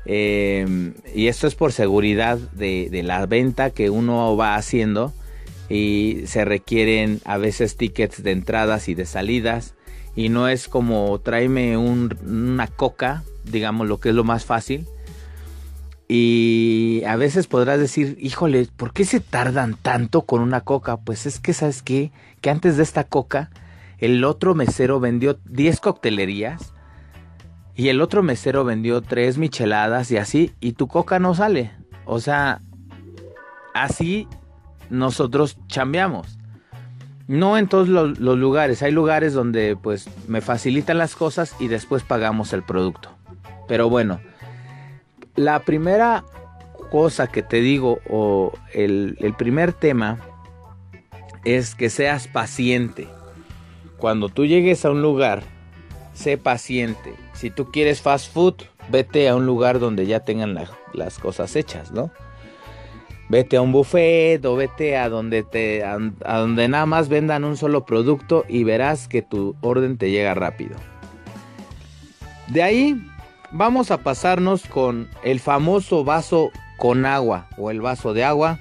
em, 0.07 0.95
y 1.15 1.27
esto 1.29 1.47
es 1.47 1.55
por 1.55 1.73
seguridad 1.73 2.39
de, 2.39 2.89
de 2.91 3.03
la 3.03 3.27
venta 3.27 3.69
que 3.69 3.91
uno 3.91 4.35
va 4.39 4.55
haciendo 4.55 5.13
y 5.69 6.23
se 6.25 6.47
requieren 6.47 7.21
a 7.27 7.37
veces 7.37 7.77
tickets 7.77 8.23
de 8.23 8.31
entradas 8.31 8.89
y 8.89 8.95
de 8.95 9.05
salidas 9.05 9.75
y 10.17 10.29
no 10.29 10.49
es 10.49 10.69
como 10.69 11.19
tráeme 11.21 11.77
una 11.77 12.67
coca, 12.69 13.25
digamos 13.45 13.89
lo 13.89 13.99
que 13.99 14.11
es 14.11 14.15
lo 14.15 14.25
más 14.25 14.45
fácil. 14.45 14.87
Y 16.07 17.03
a 17.07 17.17
veces 17.17 17.47
podrás 17.47 17.79
decir, 17.81 18.17
híjole, 18.21 18.69
¿por 18.77 18.93
qué 18.93 19.05
se 19.05 19.21
tardan 19.21 19.75
tanto 19.75 20.23
con 20.23 20.43
una 20.43 20.61
coca? 20.61 20.99
Pues 20.99 21.27
es 21.27 21.41
que, 21.41 21.55
¿sabes 21.55 21.83
qué? 21.83 22.13
Que 22.41 22.51
antes 22.51 22.77
de 22.77 22.83
esta 22.83 23.05
coca, 23.05 23.51
el 23.99 24.23
otro 24.25 24.55
mesero 24.55 25.01
vendió 25.01 25.39
10 25.47 25.81
coctelerías 25.81 26.75
y 27.75 27.89
el 27.89 28.01
otro 28.01 28.23
mesero 28.23 28.65
vendió 28.65 29.01
3 29.01 29.39
micheladas 29.39 30.11
y 30.11 30.19
así, 30.19 30.53
y 30.61 30.73
tu 30.73 30.89
coca 30.89 31.19
no 31.19 31.35
sale. 31.35 31.73
O 32.05 32.21
sea, 32.21 32.61
así 33.73 34.29
nosotros 34.91 35.57
chambeamos. 35.69 36.39
No 37.27 37.57
en 37.57 37.69
todos 37.69 37.89
los, 37.89 38.19
lugares, 38.19 38.83
hay 38.83 38.93
lugares 38.93 39.33
donde 39.33 39.77
pues 39.77 40.09
me 40.29 40.41
facilitan 40.41 40.99
las 40.99 41.15
cosas 41.15 41.57
y 41.59 41.69
después 41.69 42.03
pagamos 42.03 42.53
el 42.53 42.63
producto. 42.63 43.11
Pero 43.67 43.89
bueno, 43.89 44.21
la 45.35 45.61
primera 45.61 46.25
cosa 46.91 47.29
que 47.29 47.43
te 47.43 47.61
digo 47.61 47.99
o 48.11 48.53
el, 48.73 49.17
el 49.21 49.35
primer 49.35 49.73
tema 49.73 50.19
es 51.45 51.75
que 51.75 51.89
seas 51.89 52.29
paciente. 52.29 53.09
Cuando 53.97 54.29
tú 54.29 54.45
llegues 54.45 54.85
a 54.85 54.91
un 54.91 55.01
lugar, 55.01 55.43
sé 56.13 56.37
paciente. 56.37 57.15
Si 57.33 57.51
tú 57.51 57.71
quieres 57.71 58.03
fast 58.03 58.33
food, 58.33 58.55
vete 58.91 59.29
a 59.31 59.37
un 59.37 59.47
lugar 59.47 59.79
donde 59.79 60.07
ya 60.07 60.21
tengan 60.21 60.55
las 60.93 61.19
cosas 61.19 61.57
hechas, 61.57 61.91
¿no? 61.91 62.11
Vete 63.29 63.57
a 63.57 63.63
un 63.63 63.73
buffet 63.73 64.45
o 64.45 64.57
vete 64.57 64.97
a 64.97 65.09
donde 65.09 65.43
te 65.43 65.83
a, 65.83 65.99
donde 65.99 66.69
nada 66.69 66.87
más 66.87 67.09
vendan 67.09 67.45
un 67.45 67.57
solo 67.57 67.85
producto 67.85 68.45
y 68.49 68.65
verás 68.65 69.09
que 69.09 69.23
tu 69.23 69.57
orden 69.61 69.97
te 69.97 70.11
llega 70.11 70.35
rápido. 70.35 70.77
De 72.49 72.63
ahí 72.63 73.03
vamos 73.51 73.91
a 73.91 74.03
pasarnos 74.03 74.67
con 74.67 75.09
el 75.23 75.41
famoso 75.41 76.05
vaso 76.05 76.51
con 76.77 77.07
agua 77.07 77.49
o 77.57 77.71
el 77.71 77.81
vaso 77.81 78.13
de 78.13 78.25
agua, 78.25 78.59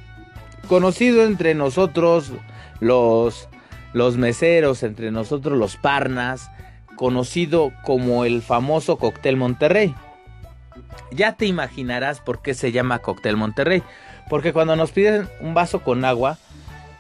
conocido 0.67 1.26
entre 1.26 1.56
nosotros 1.56 2.32
los 2.80 3.49
los 3.93 4.17
meseros, 4.17 4.84
entre 4.84 5.12
nosotros 5.12 5.58
los 5.58 5.78
parnas, 5.78 6.49
conocido 6.95 7.71
como 7.84 8.26
el 8.26 8.41
famoso 8.41 8.97
cóctel 8.97 9.38
Monterrey. 9.38 9.95
Ya 11.12 11.34
te 11.36 11.45
imaginarás 11.45 12.19
por 12.19 12.41
qué 12.41 12.54
se 12.56 12.71
llama 12.71 12.99
cóctel 12.99 13.38
Monterrey. 13.38 13.84
Porque 14.30 14.54
cuando 14.54 14.76
nos 14.76 14.92
piden 14.92 15.30
un 15.40 15.54
vaso 15.54 15.84
con 15.84 16.06
agua, 16.06 16.38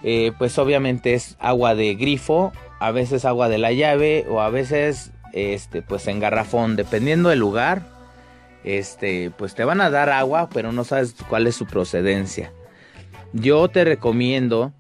eh, 0.03 0.31
pues 0.37 0.57
obviamente 0.57 1.13
es 1.13 1.37
agua 1.39 1.75
de 1.75 1.95
grifo, 1.95 2.51
a 2.79 2.91
veces 2.91 3.25
agua 3.25 3.47
de 3.49 3.57
la 3.57 3.71
llave 3.71 4.25
o 4.29 4.41
a 4.41 4.49
veces 4.49 5.11
este, 5.33 5.81
pues 5.81 6.07
en 6.07 6.19
garrafón, 6.19 6.75
dependiendo 6.75 7.29
del 7.29 7.39
lugar. 7.39 7.81
Este, 8.63 9.29
pues 9.37 9.55
te 9.55 9.65
van 9.65 9.81
a 9.81 9.89
dar 9.89 10.09
agua, 10.09 10.49
pero 10.53 10.71
no 10.71 10.83
sabes 10.85 11.15
cuál 11.27 11.47
es 11.47 11.55
su 11.55 11.65
procedencia. 11.65 12.51
Yo 13.33 13.67
te 13.67 13.83
recomiendo 13.83 14.71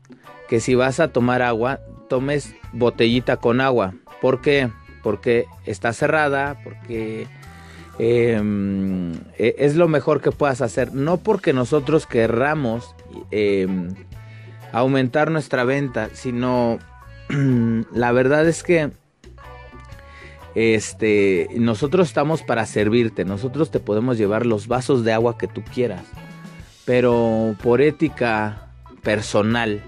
que 0.47 0.59
si 0.59 0.75
vas 0.75 0.99
a 0.99 1.09
tomar 1.09 1.41
agua, 1.41 1.79
tomes 2.07 2.53
botellita 2.71 3.37
con 3.37 3.59
agua. 3.59 3.93
¿Por 4.21 4.41
qué? 4.41 4.69
Porque 5.01 5.45
está 5.65 5.91
cerrada, 5.91 6.57
porque 6.63 7.27
em, 7.99 9.13
e, 9.37 9.55
es 9.59 9.75
lo 9.75 9.87
mejor 9.87 10.21
que 10.21 10.31
puedas 10.31 10.61
hacer. 10.61 10.93
No 10.93 11.17
porque 11.17 11.53
nosotros 11.53 12.05
querramos 12.05 12.95
em, 13.31 13.93
aumentar 14.71 15.31
nuestra 15.31 15.63
venta, 15.63 16.09
sino 16.13 16.79
la 17.93 18.11
verdad 18.11 18.47
es 18.47 18.63
que 18.63 18.91
este, 20.55 21.47
nosotros 21.55 22.07
estamos 22.07 22.41
para 22.43 22.65
servirte. 22.65 23.25
Nosotros 23.25 23.71
te 23.71 23.79
podemos 23.79 24.17
llevar 24.17 24.45
los 24.45 24.67
vasos 24.67 25.03
de 25.03 25.13
agua 25.13 25.37
que 25.37 25.47
tú 25.47 25.63
quieras. 25.63 26.03
Pero 26.85 27.55
por 27.61 27.81
ética 27.81 28.67
personal, 29.01 29.81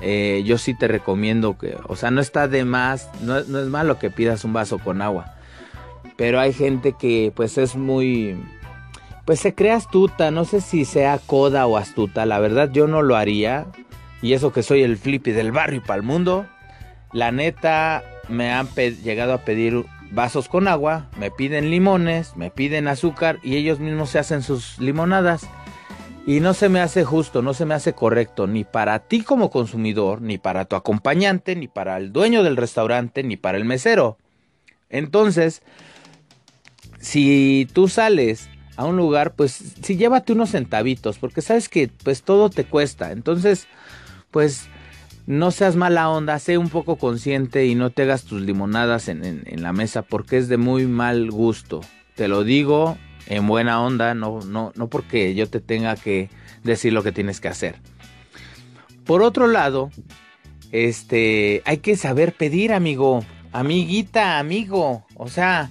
eh, 0.00 0.42
yo 0.44 0.58
sí 0.58 0.74
te 0.74 0.86
recomiendo 0.86 1.58
que, 1.58 1.76
o 1.88 1.96
sea, 1.96 2.10
no 2.10 2.20
está 2.20 2.46
de 2.46 2.64
más, 2.64 3.08
no, 3.22 3.40
no, 3.44 3.58
es 3.58 3.66
malo 3.68 3.98
que 3.98 4.10
pidas 4.10 4.44
un 4.44 4.52
vaso 4.52 4.78
con 4.78 5.02
agua, 5.02 5.34
pero 6.18 6.40
hay 6.40 6.52
gente 6.52 6.94
que 6.94 7.32
pues 7.34 7.58
es 7.58 7.76
muy, 7.76 8.36
pues 9.24 9.38
se 9.38 9.54
cree 9.54 9.70
astuta, 9.70 10.32
no 10.32 10.44
sé 10.44 10.60
si 10.60 10.84
sea 10.84 11.20
coda 11.24 11.64
o 11.68 11.76
astuta, 11.76 12.26
la 12.26 12.40
verdad 12.40 12.70
yo 12.72 12.88
no 12.88 13.02
lo 13.02 13.14
haría, 13.14 13.68
y 14.20 14.32
eso 14.32 14.52
que 14.52 14.64
soy 14.64 14.82
el 14.82 14.98
flippy 14.98 15.30
del 15.30 15.52
barrio 15.52 15.78
y 15.78 15.80
para 15.80 15.98
el 15.98 16.02
mundo, 16.02 16.44
la 17.12 17.30
neta 17.30 18.02
me 18.28 18.50
han 18.50 18.66
llegado 18.66 19.32
a 19.32 19.44
pedir 19.44 19.84
vasos 20.10 20.48
con 20.48 20.66
agua, 20.66 21.06
me 21.20 21.30
piden 21.30 21.70
limones, 21.70 22.36
me 22.36 22.50
piden 22.50 22.88
azúcar 22.88 23.38
y 23.44 23.54
ellos 23.54 23.78
mismos 23.78 24.10
se 24.10 24.18
hacen 24.18 24.42
sus 24.42 24.76
limonadas. 24.80 25.48
Y 26.26 26.40
no 26.40 26.52
se 26.52 26.68
me 26.68 26.80
hace 26.80 27.04
justo, 27.04 27.40
no 27.40 27.54
se 27.54 27.64
me 27.64 27.72
hace 27.72 27.94
correcto, 27.94 28.46
ni 28.46 28.64
para 28.64 28.98
ti 28.98 29.22
como 29.22 29.50
consumidor, 29.50 30.20
ni 30.20 30.36
para 30.36 30.66
tu 30.66 30.76
acompañante, 30.76 31.56
ni 31.56 31.68
para 31.68 31.96
el 31.96 32.12
dueño 32.12 32.42
del 32.42 32.58
restaurante, 32.58 33.22
ni 33.22 33.38
para 33.38 33.56
el 33.56 33.64
mesero. 33.64 34.18
Entonces, 34.90 35.62
si 37.00 37.68
tú 37.72 37.88
sales 37.88 38.48
a 38.76 38.84
un 38.84 38.96
lugar, 38.96 39.34
pues 39.34 39.74
sí 39.82 39.96
llévate 39.96 40.32
unos 40.32 40.50
centavitos, 40.50 41.18
porque 41.18 41.42
sabes 41.42 41.68
que 41.68 41.88
pues 41.88 42.22
todo 42.22 42.50
te 42.50 42.64
cuesta. 42.64 43.12
Entonces, 43.12 43.66
pues 44.30 44.68
no 45.26 45.50
seas 45.50 45.76
mala 45.76 46.08
onda, 46.08 46.38
sé 46.38 46.58
un 46.58 46.68
poco 46.68 46.96
consciente 46.96 47.66
y 47.66 47.74
no 47.74 47.90
te 47.90 48.02
hagas 48.02 48.24
tus 48.24 48.40
limonadas 48.40 49.08
en, 49.08 49.24
en, 49.24 49.42
en 49.46 49.62
la 49.62 49.72
mesa, 49.72 50.02
porque 50.02 50.38
es 50.38 50.48
de 50.48 50.56
muy 50.56 50.86
mal 50.86 51.30
gusto. 51.30 51.80
Te 52.14 52.28
lo 52.28 52.44
digo 52.44 52.96
en 53.26 53.46
buena 53.46 53.82
onda, 53.82 54.14
no, 54.14 54.40
no, 54.40 54.72
no 54.74 54.88
porque 54.88 55.34
yo 55.34 55.48
te 55.48 55.60
tenga 55.60 55.96
que 55.96 56.30
decir 56.64 56.92
lo 56.92 57.02
que 57.02 57.12
tienes 57.12 57.40
que 57.40 57.48
hacer. 57.48 57.76
Por 59.04 59.22
otro 59.22 59.46
lado, 59.48 59.90
este, 60.72 61.62
hay 61.64 61.78
que 61.78 61.96
saber 61.96 62.32
pedir, 62.32 62.72
amigo, 62.72 63.24
amiguita, 63.52 64.38
amigo. 64.38 65.04
O 65.14 65.28
sea, 65.28 65.70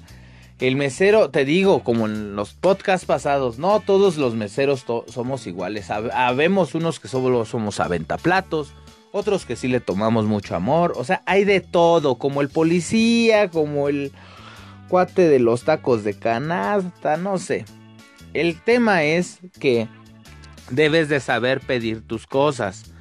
el 0.59 0.75
mesero, 0.75 1.29
te 1.29 1.45
digo, 1.45 1.83
como 1.83 2.07
en 2.07 2.35
los 2.35 2.53
podcasts 2.53 3.05
pasados, 3.05 3.59
no 3.59 3.79
todos 3.79 4.17
los 4.17 4.33
meseros 4.33 4.85
somos 5.07 5.45
iguales. 5.45 5.91
Habemos 5.91 6.73
unos 6.73 6.99
que 6.99 7.07
solo 7.07 7.45
somos 7.45 7.79
aventaplatos, 7.79 8.73
otros 9.11 9.45
que 9.45 9.55
sí 9.55 9.67
le 9.67 9.79
tomamos 9.79 10.25
mucho 10.25 10.55
amor. 10.55 10.93
O 10.95 11.03
sea, 11.03 11.21
hay 11.27 11.43
de 11.43 11.61
todo, 11.61 12.15
como 12.15 12.41
el 12.41 12.49
policía, 12.49 13.49
como 13.49 13.87
el 13.87 14.11
cuate 14.87 15.27
de 15.27 15.39
los 15.39 15.63
tacos 15.63 16.03
de 16.03 16.17
canasta, 16.17 17.17
no 17.17 17.37
sé. 17.37 17.65
El 18.33 18.59
tema 18.59 19.03
es 19.03 19.39
que 19.59 19.87
debes 20.71 21.07
de 21.07 21.19
saber 21.19 21.59
pedir 21.59 22.05
tus 22.05 22.25
cosas. 22.25 22.91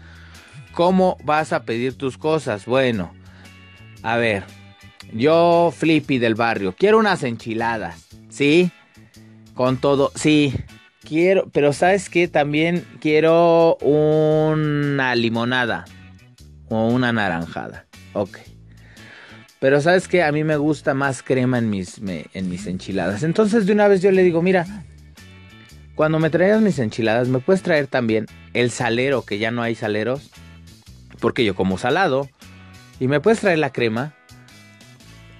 ¿Cómo 0.73 1.17
vas 1.25 1.55
a 1.55 1.65
pedir 1.65 1.97
tus 1.97 2.19
cosas? 2.19 2.67
Bueno, 2.67 3.15
a 4.03 4.17
ver, 4.17 4.45
yo 5.13 5.73
Flippy 5.77 6.19
del 6.19 6.35
barrio, 6.35 6.75
quiero 6.77 6.99
unas 6.99 7.23
enchiladas, 7.23 8.07
¿sí? 8.29 8.71
Con 9.55 9.79
todo, 9.79 10.13
sí, 10.15 10.55
quiero, 11.07 11.49
pero 11.53 11.73
¿sabes 11.73 12.11
qué? 12.11 12.29
También 12.29 12.85
quiero 13.01 13.77
una 13.77 15.15
limonada 15.15 15.85
o 16.69 16.89
una 16.89 17.13
naranjada. 17.13 17.87
Ok. 18.13 18.39
Pero 19.59 19.81
sabes 19.81 20.07
que 20.07 20.23
a 20.23 20.33
mí 20.33 20.45
me 20.45 20.57
gusta 20.57 20.93
más 20.93 21.23
crema 21.23 21.59
en 21.59 21.71
mis, 21.71 21.99
en 21.99 22.51
mis 22.51 22.67
enchiladas. 22.67 23.23
Entonces 23.23 23.67
de 23.67 23.73
una 23.73 23.89
vez 23.89 24.03
yo 24.03 24.13
le 24.13 24.23
digo, 24.23 24.43
mira, 24.43 24.85
cuando 25.95 26.19
me 26.19 26.29
traigas 26.29 26.61
mis 26.61 26.79
enchiladas, 26.79 27.29
¿me 27.29 27.39
puedes 27.39 27.63
traer 27.63 27.87
también 27.87 28.27
el 28.53 28.71
salero, 28.71 29.23
que 29.23 29.39
ya 29.39 29.51
no 29.51 29.63
hay 29.63 29.75
saleros? 29.75 30.31
Porque 31.21 31.43
yo 31.43 31.55
como 31.55 31.79
salado. 31.79 32.29
Y 33.01 33.09
me 33.09 33.21
puedes 33.21 33.41
traer 33.41 33.59
la 33.59 33.73
crema. 33.73 34.15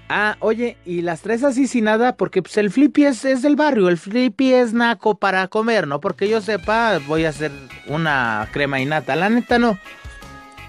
Ah, 0.09 0.37
oye, 0.39 0.77
y 0.87 1.03
las 1.03 1.23
traes 1.23 1.43
así 1.43 1.67
sin 1.67 1.85
nada, 1.85 2.17
porque 2.17 2.41
pues 2.41 2.57
el 2.59 2.71
flippy 2.71 3.07
es, 3.07 3.25
es 3.25 3.43
del 3.43 3.57
barrio, 3.57 3.89
el 3.89 3.99
flippy 3.99 4.53
es 4.53 4.73
naco 4.73 5.19
para 5.19 5.49
comer, 5.49 5.89
¿no? 5.89 6.01
Porque 6.01 6.29
yo 6.29 6.41
sepa, 6.41 7.01
voy 7.07 7.25
a 7.25 7.31
hacer 7.31 7.51
una 7.89 8.49
crema 8.53 8.81
y 8.81 8.85
nata. 8.85 9.17
La 9.17 9.29
neta 9.29 9.59
no. 9.59 9.79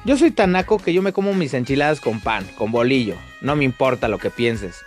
Yo 0.06 0.18
soy 0.18 0.32
tan 0.32 0.54
naco 0.54 0.80
que 0.80 0.94
yo 0.94 1.02
me 1.02 1.14
como 1.14 1.34
mis 1.34 1.54
enchiladas 1.54 2.00
con 2.00 2.20
pan, 2.20 2.48
con 2.58 2.72
bolillo. 2.72 3.16
No 3.42 3.56
me 3.56 3.66
importa 3.66 4.08
lo 4.08 4.18
que 4.18 4.32
pienses. 4.32 4.82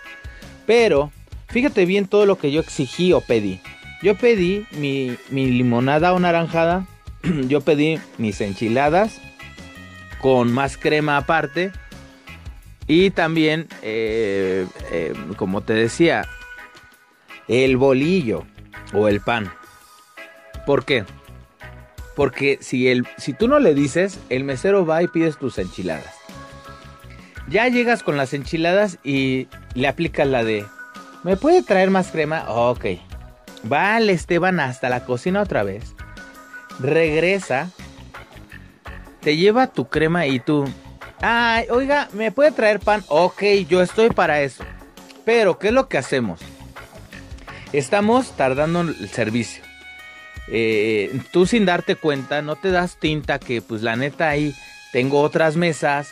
Pero, 0.65 1.11
fíjate 1.47 1.85
bien 1.85 2.07
todo 2.07 2.25
lo 2.25 2.37
que 2.37 2.51
yo 2.51 2.59
exigí 2.59 3.13
o 3.13 3.21
pedí. 3.21 3.61
Yo 4.01 4.15
pedí 4.15 4.65
mi, 4.71 5.15
mi 5.29 5.45
limonada 5.49 6.13
o 6.13 6.19
naranjada. 6.19 6.87
yo 7.47 7.61
pedí 7.61 7.99
mis 8.17 8.41
enchiladas 8.41 9.21
con 10.19 10.51
más 10.51 10.75
crema 10.75 11.17
aparte. 11.17 11.71
Y 12.91 13.09
también, 13.09 13.69
eh, 13.83 14.67
eh, 14.91 15.13
como 15.37 15.61
te 15.61 15.71
decía, 15.71 16.27
el 17.47 17.77
bolillo 17.77 18.43
o 18.91 19.07
el 19.07 19.21
pan. 19.21 19.49
¿Por 20.65 20.83
qué? 20.83 21.05
Porque 22.17 22.57
si, 22.59 22.89
el, 22.89 23.07
si 23.17 23.31
tú 23.31 23.47
no 23.47 23.59
le 23.59 23.73
dices, 23.73 24.19
el 24.27 24.43
mesero 24.43 24.85
va 24.85 25.01
y 25.01 25.07
pides 25.07 25.37
tus 25.37 25.57
enchiladas. 25.57 26.13
Ya 27.47 27.65
llegas 27.69 28.03
con 28.03 28.17
las 28.17 28.33
enchiladas 28.33 28.99
y 29.05 29.47
le 29.73 29.87
aplicas 29.87 30.27
la 30.27 30.43
de, 30.43 30.65
¿me 31.23 31.37
puede 31.37 31.63
traer 31.63 31.91
más 31.91 32.11
crema? 32.11 32.43
Ok. 32.49 32.87
Vale, 33.63 34.11
Esteban, 34.11 34.59
hasta 34.59 34.89
la 34.89 35.05
cocina 35.05 35.43
otra 35.43 35.63
vez. 35.63 35.95
Regresa. 36.81 37.71
Te 39.21 39.37
lleva 39.37 39.67
tu 39.67 39.87
crema 39.87 40.27
y 40.27 40.41
tú... 40.41 40.65
Ay, 41.21 41.67
oiga, 41.69 42.09
¿me 42.13 42.31
puede 42.31 42.51
traer 42.51 42.79
pan? 42.79 43.03
Ok, 43.07 43.43
yo 43.69 43.81
estoy 43.81 44.09
para 44.09 44.41
eso. 44.41 44.63
Pero, 45.23 45.59
¿qué 45.59 45.67
es 45.67 45.73
lo 45.73 45.87
que 45.87 45.97
hacemos? 45.97 46.39
Estamos 47.73 48.35
tardando 48.35 48.81
el 48.81 49.09
servicio 49.09 49.63
eh, 50.53 51.17
tú 51.31 51.45
sin 51.45 51.65
darte 51.65 51.95
cuenta 51.95 52.41
no 52.41 52.57
te 52.57 52.71
das 52.71 52.97
tinta 52.97 53.39
que 53.39 53.61
pues 53.61 53.83
la 53.83 53.95
neta 53.95 54.27
ahí 54.27 54.53
tengo 54.91 55.21
otras 55.21 55.55
mesas 55.55 56.09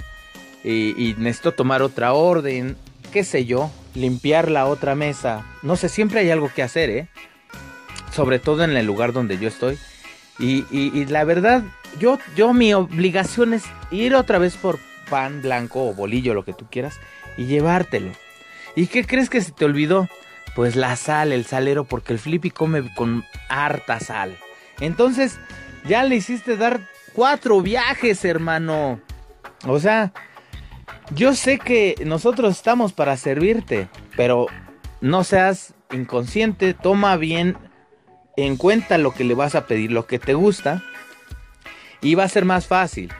y, 0.63 1.15
necesito 1.17 1.53
tomar 1.53 1.81
otra 1.81 2.11
orden, 2.13 2.75
qué 3.13 3.23
sé 3.23 3.45
yo, 3.45 3.71
limpiar 3.95 4.51
la 4.51 4.65
otra 4.65 4.93
mesa. 4.93 5.45
No 5.61 5.77
sé, 5.77 5.87
siempre 5.87 6.19
hay 6.19 6.31
algo 6.31 6.51
que 6.53 6.63
hacer, 6.63 6.89
¿eh? 6.89 7.07
Sobre 8.11 8.39
todo 8.39 8.65
en 8.65 8.75
el 8.75 8.85
lugar 8.85 9.13
donde 9.13 9.37
yo 9.37 9.47
estoy. 9.47 9.77
Y, 10.37 10.65
y, 10.69 10.91
y, 10.93 11.05
la 11.05 11.23
verdad, 11.23 11.63
yo, 11.97 12.19
yo 12.35 12.53
mi 12.53 12.73
obligación 12.73 13.53
es 13.53 13.63
ir 13.89 14.15
otra 14.15 14.37
vez 14.37 14.57
por 14.57 14.79
pan 15.09 15.41
blanco 15.41 15.87
o 15.87 15.93
bolillo, 15.93 16.33
lo 16.33 16.45
que 16.45 16.53
tú 16.53 16.67
quieras, 16.69 16.99
y 17.37 17.45
llevártelo. 17.45 18.11
¿Y 18.75 18.87
qué 18.87 19.05
crees 19.05 19.29
que 19.29 19.41
se 19.41 19.51
te 19.51 19.65
olvidó? 19.65 20.07
Pues 20.55 20.75
la 20.75 20.95
sal, 20.95 21.31
el 21.31 21.45
salero, 21.45 21.83
porque 21.83 22.13
el 22.13 22.19
Flippy 22.19 22.51
come 22.51 22.93
con 22.95 23.23
harta 23.49 23.99
sal. 23.99 24.37
Entonces, 24.79 25.39
Ya 25.87 26.03
le 26.03 26.15
hiciste 26.15 26.57
dar 26.57 26.81
cuatro 27.13 27.61
viajes, 27.61 28.23
hermano. 28.25 28.99
O 29.65 29.79
sea, 29.79 30.11
yo 31.15 31.33
sé 31.33 31.57
que 31.57 31.95
nosotros 32.05 32.55
estamos 32.55 32.93
para 32.93 33.17
servirte, 33.17 33.87
pero 34.15 34.47
no 35.01 35.23
seas 35.23 35.73
inconsciente, 35.91 36.73
toma 36.73 37.17
bien 37.17 37.57
en 38.37 38.57
cuenta 38.57 38.97
lo 38.97 39.13
que 39.13 39.23
le 39.23 39.33
vas 39.33 39.55
a 39.55 39.67
pedir, 39.67 39.91
lo 39.91 40.05
que 40.05 40.19
te 40.19 40.33
gusta, 40.33 40.83
y 42.01 42.15
va 42.15 42.23
a 42.25 42.29
ser 42.29 42.45
más 42.45 42.67
fácil. 42.67 43.11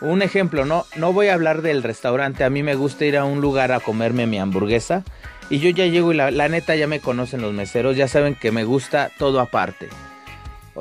Un 0.00 0.22
ejemplo, 0.22 0.64
no, 0.64 0.86
no 0.96 1.12
voy 1.12 1.28
a 1.28 1.34
hablar 1.34 1.62
del 1.62 1.82
restaurante, 1.82 2.44
a 2.44 2.50
mí 2.50 2.62
me 2.62 2.76
gusta 2.76 3.04
ir 3.04 3.16
a 3.16 3.24
un 3.24 3.40
lugar 3.40 3.72
a 3.72 3.80
comerme 3.80 4.26
mi 4.26 4.38
hamburguesa, 4.38 5.02
y 5.50 5.58
yo 5.58 5.70
ya 5.70 5.86
llego 5.86 6.12
y 6.12 6.16
la, 6.16 6.30
la 6.30 6.48
neta 6.48 6.76
ya 6.76 6.86
me 6.86 7.00
conocen 7.00 7.40
los 7.40 7.52
meseros, 7.52 7.96
ya 7.96 8.06
saben 8.06 8.34
que 8.34 8.52
me 8.52 8.64
gusta 8.64 9.10
todo 9.18 9.40
aparte. 9.40 9.88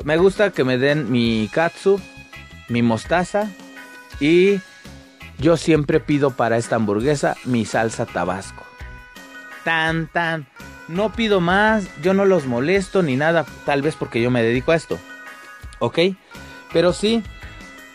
Me 0.04 0.18
gusta 0.18 0.52
que 0.52 0.64
me 0.64 0.78
den 0.78 1.12
mi 1.12 1.50
katsu, 1.52 2.00
mi 2.70 2.82
mostaza 2.82 3.50
y 4.20 4.60
yo 5.40 5.58
siempre 5.58 6.00
pido 6.00 6.32
para 6.32 6.58
esta 6.58 6.76
hamburguesa 6.76 7.36
mi 7.46 7.66
salsa 7.66 8.06
tabasco. 8.06 8.64
Tan, 9.64 10.08
tan. 10.08 10.48
No 10.88 11.12
pido 11.12 11.42
más, 11.42 11.88
yo 12.02 12.14
no 12.14 12.26
los 12.26 12.46
molesto 12.46 13.04
ni 13.04 13.16
nada, 13.16 13.46
tal 13.66 13.82
vez 13.82 13.96
porque 13.96 14.22
yo 14.22 14.32
me 14.32 14.44
dedico 14.44 14.72
a 14.72 14.76
esto. 14.76 14.98
¿Ok? 15.80 16.00
Pero 16.72 16.94
sí, 16.94 17.24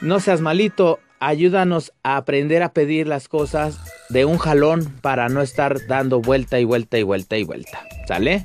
no 0.01 0.21
seas 0.21 0.41
malito, 0.41 1.01
ayúdanos 1.23 1.93
a 2.03 2.17
aprender 2.17 2.63
a 2.63 2.73
pedir 2.73 3.07
las 3.07 3.29
cosas 3.29 3.79
de 4.09 4.25
un 4.25 4.39
jalón 4.39 4.93
para 5.01 5.29
no 5.29 5.41
estar 5.41 5.87
dando 5.87 6.21
vuelta 6.21 6.59
y 6.59 6.65
vuelta 6.65 6.99
y 6.99 7.05
vuelta 7.05 7.39
y 7.39 7.45
vuelta. 7.45 7.87
¿Sale? 8.09 8.45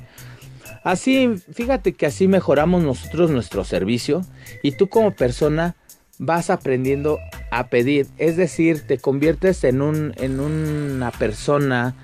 Así, 0.84 1.28
fíjate 1.52 1.92
que 1.92 2.06
así 2.06 2.28
mejoramos 2.28 2.84
nosotros 2.84 3.30
nuestro 3.30 3.64
servicio 3.64 4.24
y 4.62 4.72
tú 4.72 4.88
como 4.88 5.10
persona 5.10 5.74
vas 6.18 6.50
aprendiendo 6.50 7.18
a 7.50 7.66
pedir. 7.66 8.06
Es 8.16 8.36
decir, 8.36 8.86
te 8.86 8.98
conviertes 8.98 9.64
en, 9.64 9.82
un, 9.82 10.14
en 10.16 10.38
una 10.38 11.10
persona 11.10 11.96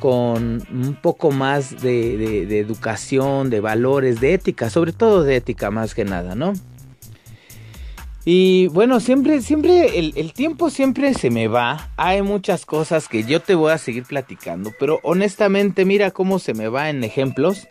con 0.00 0.66
un 0.72 0.98
poco 1.00 1.30
más 1.30 1.80
de, 1.82 2.16
de, 2.16 2.46
de, 2.46 2.58
educación, 2.58 3.48
de 3.48 3.60
valores, 3.60 4.20
de 4.20 4.34
ética, 4.34 4.70
sobre 4.70 4.92
todo 4.92 5.22
de 5.22 5.36
ética 5.36 5.70
más 5.70 5.94
que 5.94 6.04
nada, 6.04 6.34
¿no? 6.34 6.54
Y 8.24 8.66
bueno, 8.68 9.00
siempre, 9.00 9.40
siempre, 9.40 9.98
el, 9.98 10.32
tiempo 10.34 10.68
siempre 10.68 11.14
se 11.14 11.30
me 11.30 11.48
va. 11.48 11.88
Hay 11.96 12.20
muchas 12.20 12.66
cosas 12.66 13.08
que 13.08 13.24
yo 13.24 13.40
te 13.40 13.54
voy 13.54 13.72
a 13.72 13.78
seguir 13.78 14.04
platicando, 14.04 14.72
pero 14.78 15.00
honestamente 15.02 15.86
mira 15.86 16.10
cómo 16.10 16.38
se 16.38 16.52
me 16.52 16.68
va 16.68 16.90
en 16.90 17.02
ejemplos 17.02 17.68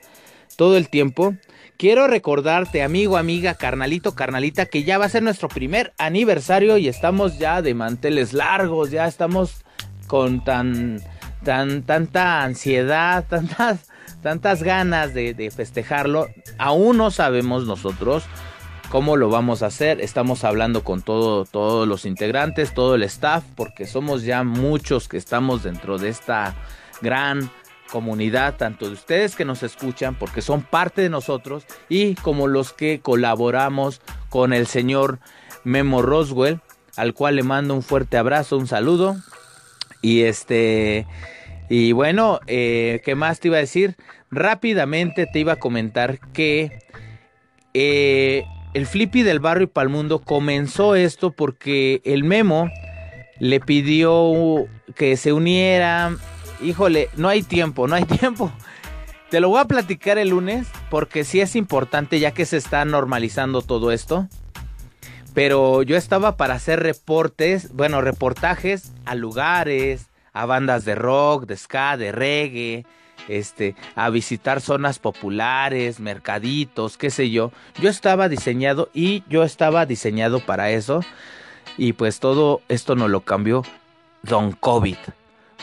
todo 0.56 0.76
el 0.76 0.90
tiempo. 0.90 1.36
Quiero 1.78 2.08
recordarte, 2.08 2.82
amigo, 2.82 3.18
amiga, 3.18 3.54
carnalito, 3.54 4.16
carnalita, 4.16 4.66
que 4.66 4.84
ya 4.84 4.98
va 4.98 5.06
a 5.06 5.10
ser 5.10 5.24
nuestro 5.24 5.50
primer 5.50 5.94
aniversario 5.98 6.78
y 6.78 6.88
estamos 6.88 7.38
ya 7.38 7.62
de 7.62 7.76
manteles 7.76 8.34
largos, 8.34 8.90
ya 8.90 9.08
estamos 9.08 9.64
con 10.08 10.44
tan, 10.44 11.02
tan, 11.46 11.84
tanta 11.84 12.44
ansiedad, 12.44 13.24
tantas, 13.30 13.88
tantas 14.24 14.64
ganas 14.64 15.14
de 15.14 15.54
festejarlo. 15.56 16.28
Aún 16.58 16.98
no 16.98 17.12
sabemos 17.12 17.66
nosotros 17.66 18.26
cómo 18.90 19.16
lo 19.16 19.30
vamos 19.30 19.64
a 19.64 19.68
hacer. 19.68 20.02
Estamos 20.02 20.44
hablando 20.44 20.84
con 20.84 21.02
todo, 21.02 21.46
todos 21.46 21.88
los 21.88 22.06
integrantes, 22.06 22.74
todo 22.74 22.96
el 22.96 23.04
staff, 23.04 23.44
porque 23.56 23.86
somos 23.86 24.24
ya 24.24 24.44
muchos 24.44 25.08
que 25.08 25.18
estamos 25.18 25.64
dentro 25.64 25.98
de 25.98 26.10
esta 26.10 26.56
gran 27.02 27.50
comunidad, 27.92 28.58
tanto 28.58 28.88
de 28.88 28.94
ustedes 28.94 29.36
que 29.36 29.46
nos 29.46 29.64
escuchan, 29.64 30.16
porque 30.16 30.42
son 30.42 30.62
parte 30.62 31.02
de 31.02 31.10
nosotros, 31.10 31.66
y 31.88 32.16
como 32.16 32.48
los 32.48 32.74
que 32.74 33.00
colaboramos 33.00 34.02
con 34.30 34.54
el 34.54 34.68
señor 34.68 35.20
Memo 35.64 36.02
Roswell, 36.02 36.60
al 36.96 37.14
cual 37.14 37.36
le 37.36 37.44
mando 37.44 37.74
un 37.74 37.84
fuerte 37.84 38.18
abrazo, 38.18 38.58
un 38.58 38.68
saludo. 38.68 39.16
Y 40.02 40.22
este, 40.22 41.08
y 41.70 41.92
bueno, 41.92 42.40
eh, 42.48 43.02
¿qué 43.04 43.16
más 43.16 43.40
te 43.40 43.50
iba 43.50 43.58
a 43.58 43.62
decir? 43.62 43.96
Rápidamente 44.32 45.26
te 45.26 45.40
iba 45.40 45.54
a 45.54 45.60
comentar 45.60 46.20
que 46.32 46.80
eh, 47.74 48.44
el 48.74 48.86
Flippy 48.86 49.24
del 49.24 49.40
barrio 49.40 49.66
y 49.66 49.68
Palmundo 49.68 50.20
comenzó 50.20 50.96
esto 50.96 51.32
porque 51.32 52.02
el 52.06 52.24
Memo 52.24 52.70
le 53.40 53.60
pidió 53.60 54.68
que 54.96 55.18
se 55.18 55.34
uniera 55.34 56.16
híjole, 56.62 57.10
no 57.16 57.28
hay 57.28 57.44
tiempo, 57.44 57.88
no 57.88 57.96
hay 57.96 58.06
tiempo. 58.20 58.52
Te 59.30 59.40
lo 59.40 59.50
voy 59.50 59.60
a 59.60 59.66
platicar 59.66 60.18
el 60.18 60.30
lunes 60.30 60.68
porque 60.90 61.24
sí 61.24 61.40
es 61.40 61.56
importante 61.56 62.20
ya 62.20 62.32
que 62.32 62.46
se 62.46 62.58
está 62.58 62.84
normalizando 62.86 63.62
todo 63.62 63.92
esto. 63.92 64.28
Pero 65.34 65.84
yo 65.84 65.96
estaba 65.96 66.38
para 66.38 66.56
hacer 66.56 66.82
reportes, 66.82 67.72
bueno, 67.74 68.02
reportajes 68.02 68.92
a 69.06 69.14
lugares, 69.14 70.08
a 70.34 70.46
bandas 70.46 70.86
de 70.86 70.96
rock, 70.96 71.46
de 71.46 71.56
ska, 71.56 71.98
de 71.98 72.12
reggae, 72.12 72.86
este, 73.30 73.76
a 73.96 74.10
visitar 74.10 74.60
zonas 74.60 75.00
populares, 75.00 76.00
mercaditos, 76.00 76.98
qué 76.98 77.10
sé 77.10 77.30
yo. 77.30 77.52
Yo 77.80 77.90
estaba 77.90 78.28
diseñado 78.28 78.90
y 78.94 79.24
yo 79.30 79.44
estaba 79.44 79.86
diseñado 79.86 80.40
para 80.40 80.72
eso. 80.72 81.02
Y 81.78 81.94
pues 81.94 82.20
todo 82.20 82.62
esto 82.68 82.96
no 82.96 83.08
lo 83.08 83.22
cambió 83.22 83.64
Don 84.24 84.52
COVID. 84.52 84.98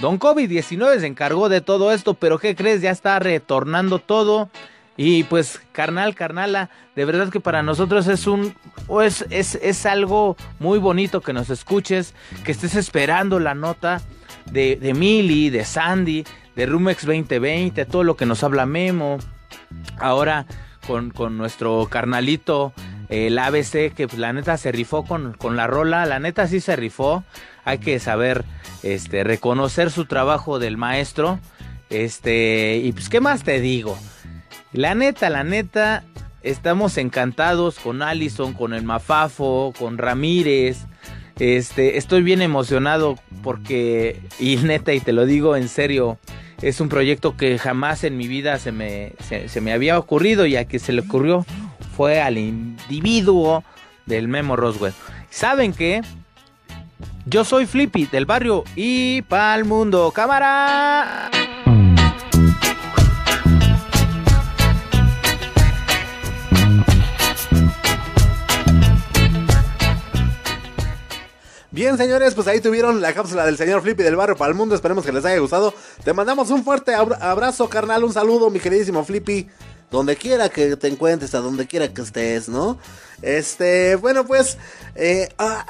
Don 0.00 0.18
COVID-19 0.18 1.00
se 1.00 1.06
encargó 1.06 1.48
de 1.48 1.60
todo 1.60 1.92
esto, 1.92 2.14
pero 2.14 2.38
¿qué 2.38 2.54
crees? 2.54 2.82
Ya 2.82 2.90
está 2.90 3.18
retornando 3.18 3.98
todo. 3.98 4.50
Y 4.98 5.24
pues, 5.24 5.60
carnal, 5.72 6.14
carnala, 6.14 6.70
de 6.94 7.04
verdad 7.04 7.28
que 7.28 7.40
para 7.40 7.62
nosotros 7.62 8.06
es 8.06 8.26
un. 8.26 8.54
Es, 9.02 9.26
es, 9.30 9.56
es 9.56 9.84
algo 9.84 10.36
muy 10.58 10.78
bonito 10.78 11.20
que 11.20 11.34
nos 11.34 11.50
escuches, 11.50 12.14
que 12.44 12.52
estés 12.52 12.74
esperando 12.74 13.38
la 13.38 13.54
nota 13.54 14.00
de, 14.46 14.76
de 14.76 14.94
Mili, 14.94 15.50
de 15.50 15.64
Sandy, 15.64 16.24
de 16.56 16.66
Rumex 16.66 17.06
2020, 17.06 17.84
todo 17.84 18.02
lo 18.02 18.16
que 18.16 18.26
nos 18.26 18.42
habla 18.42 18.66
Memo. 18.66 19.18
Ahora 19.98 20.46
con, 20.86 21.10
con 21.10 21.36
nuestro 21.38 21.86
carnalito, 21.88 22.72
el 23.08 23.38
ABC, 23.38 23.94
que 23.94 24.08
pues, 24.08 24.18
la 24.18 24.32
neta 24.32 24.56
se 24.56 24.72
rifó 24.72 25.04
con, 25.04 25.34
con 25.34 25.56
la 25.56 25.66
rola, 25.66 26.06
la 26.06 26.18
neta 26.18 26.48
sí 26.48 26.60
se 26.60 26.74
rifó 26.74 27.24
hay 27.66 27.78
que 27.78 27.98
saber 27.98 28.44
este, 28.84 29.24
reconocer 29.24 29.90
su 29.90 30.06
trabajo 30.06 30.60
del 30.60 30.76
maestro. 30.76 31.40
Este, 31.90 32.80
y 32.82 32.92
pues, 32.92 33.08
¿qué 33.08 33.20
más 33.20 33.42
te 33.42 33.60
digo? 33.60 33.98
La 34.72 34.94
neta, 34.94 35.28
la 35.30 35.42
neta, 35.42 36.04
estamos 36.42 36.96
encantados 36.96 37.80
con 37.80 38.02
Allison, 38.02 38.54
con 38.54 38.72
el 38.72 38.84
Mafafo, 38.84 39.74
con 39.76 39.98
Ramírez. 39.98 40.86
Este, 41.40 41.98
estoy 41.98 42.22
bien 42.22 42.40
emocionado 42.40 43.16
porque, 43.42 44.22
y 44.38 44.56
neta, 44.58 44.94
y 44.94 45.00
te 45.00 45.12
lo 45.12 45.26
digo 45.26 45.56
en 45.56 45.68
serio, 45.68 46.18
es 46.62 46.80
un 46.80 46.88
proyecto 46.88 47.36
que 47.36 47.58
jamás 47.58 48.04
en 48.04 48.16
mi 48.16 48.28
vida 48.28 48.58
se 48.58 48.72
me, 48.72 49.12
se, 49.20 49.60
me 49.60 49.72
había 49.72 49.98
ocurrido 49.98 50.46
y 50.46 50.56
a 50.56 50.66
que 50.66 50.78
se 50.78 50.92
le 50.92 51.02
ocurrió 51.02 51.44
fue 51.96 52.20
al 52.20 52.38
individuo 52.38 53.64
del 54.06 54.28
Memo 54.28 54.56
Roswell. 54.56 54.94
¿Saben 55.30 55.72
qué? 55.72 56.02
Yo 57.26 57.44
soy 57.44 57.66
Flippy 57.66 58.06
del 58.06 58.26
barrio 58.26 58.64
y 58.76 59.22
pa'l 59.22 59.64
mundo. 59.64 60.12
¡Cámara! 60.14 61.30
Bien, 71.76 71.98
señores, 71.98 72.32
pues 72.32 72.46
ahí 72.46 72.62
tuvieron 72.62 73.02
la 73.02 73.12
cápsula 73.12 73.44
del 73.44 73.58
señor 73.58 73.82
Flippy 73.82 74.02
del 74.02 74.16
barrio 74.16 74.34
para 74.34 74.48
el 74.48 74.56
mundo. 74.56 74.74
Esperemos 74.74 75.04
que 75.04 75.12
les 75.12 75.22
haya 75.26 75.38
gustado. 75.38 75.74
Te 76.02 76.14
mandamos 76.14 76.48
un 76.48 76.64
fuerte 76.64 76.94
abrazo, 76.94 77.68
carnal. 77.68 78.02
Un 78.02 78.14
saludo, 78.14 78.48
mi 78.48 78.60
queridísimo 78.60 79.04
Flippy. 79.04 79.46
Donde 79.90 80.16
quiera 80.16 80.48
que 80.48 80.74
te 80.76 80.88
encuentres, 80.88 81.34
a 81.34 81.40
donde 81.40 81.66
quiera 81.66 81.92
que 81.92 82.00
estés, 82.00 82.48
¿no? 82.48 82.78
Este, 83.20 83.94
bueno, 83.96 84.24
pues, 84.24 84.56
eh, 84.94 85.28
ah, 85.36 85.66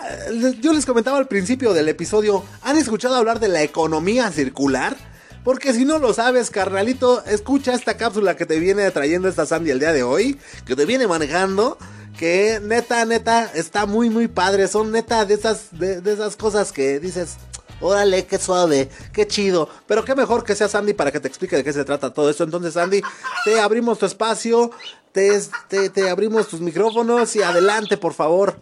yo 0.60 0.72
les 0.72 0.86
comentaba 0.86 1.18
al 1.18 1.26
principio 1.26 1.74
del 1.74 1.88
episodio, 1.88 2.44
¿han 2.62 2.78
escuchado 2.78 3.16
hablar 3.16 3.40
de 3.40 3.48
la 3.48 3.64
economía 3.64 4.30
circular? 4.30 4.96
Porque 5.42 5.72
si 5.72 5.84
no 5.84 5.98
lo 5.98 6.14
sabes, 6.14 6.50
carnalito, 6.50 7.24
escucha 7.24 7.74
esta 7.74 7.96
cápsula 7.96 8.36
que 8.36 8.46
te 8.46 8.60
viene 8.60 8.88
trayendo 8.92 9.26
esta 9.26 9.44
Sandy 9.44 9.72
el 9.72 9.80
día 9.80 9.92
de 9.92 10.04
hoy, 10.04 10.38
que 10.66 10.76
te 10.76 10.86
viene 10.86 11.08
manejando, 11.08 11.78
que 12.16 12.60
neta, 12.62 13.04
neta, 13.04 13.50
está 13.54 13.86
muy, 13.86 14.10
muy 14.10 14.28
padre. 14.28 14.68
Son 14.68 14.90
neta 14.90 15.24
de 15.24 15.34
esas, 15.34 15.68
de, 15.72 16.00
esas 16.04 16.36
cosas 16.36 16.72
que 16.72 16.98
dices, 16.98 17.36
Órale, 17.80 18.24
qué 18.24 18.38
suave, 18.38 18.88
qué 19.12 19.26
chido. 19.26 19.68
Pero 19.86 20.04
qué 20.04 20.14
mejor 20.14 20.44
que 20.44 20.56
sea 20.56 20.68
Sandy 20.68 20.94
para 20.94 21.12
que 21.12 21.20
te 21.20 21.28
explique 21.28 21.56
de 21.56 21.64
qué 21.64 21.74
se 21.74 21.84
trata 21.84 22.12
todo 22.12 22.30
esto. 22.30 22.44
Entonces, 22.44 22.72
Sandy, 22.72 23.02
te 23.44 23.60
abrimos 23.60 23.98
tu 23.98 24.06
espacio, 24.06 24.70
te, 25.12 25.38
te, 25.68 25.90
te 25.90 26.08
abrimos 26.08 26.48
tus 26.48 26.60
micrófonos 26.60 27.36
y 27.36 27.42
adelante, 27.42 27.98
por 27.98 28.14
favor. 28.14 28.58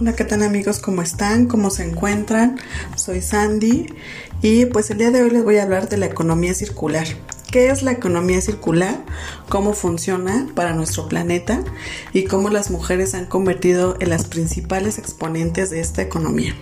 Hola, 0.00 0.14
¿qué 0.14 0.24
tal 0.24 0.44
amigos? 0.44 0.78
¿Cómo 0.78 1.02
están? 1.02 1.46
¿Cómo 1.46 1.70
se 1.70 1.82
encuentran? 1.82 2.56
Soy 2.94 3.20
Sandy 3.20 3.88
y 4.42 4.66
pues 4.66 4.90
el 4.90 4.98
día 4.98 5.10
de 5.10 5.22
hoy 5.22 5.30
les 5.30 5.44
voy 5.44 5.56
a 5.56 5.64
hablar 5.64 5.88
de 5.88 5.96
la 5.96 6.06
economía 6.06 6.54
circular. 6.54 7.06
¿Qué 7.50 7.70
es 7.70 7.82
la 7.82 7.92
economía 7.92 8.40
circular? 8.40 9.02
¿Cómo 9.48 9.72
funciona 9.72 10.46
para 10.54 10.74
nuestro 10.74 11.08
planeta? 11.08 11.64
Y 12.12 12.24
cómo 12.24 12.50
las 12.50 12.70
mujeres 12.70 13.14
han 13.14 13.24
convertido 13.24 13.96
en 14.00 14.10
las 14.10 14.26
principales 14.26 14.98
exponentes 14.98 15.70
de 15.70 15.80
esta 15.80 16.02
economía. 16.02 16.54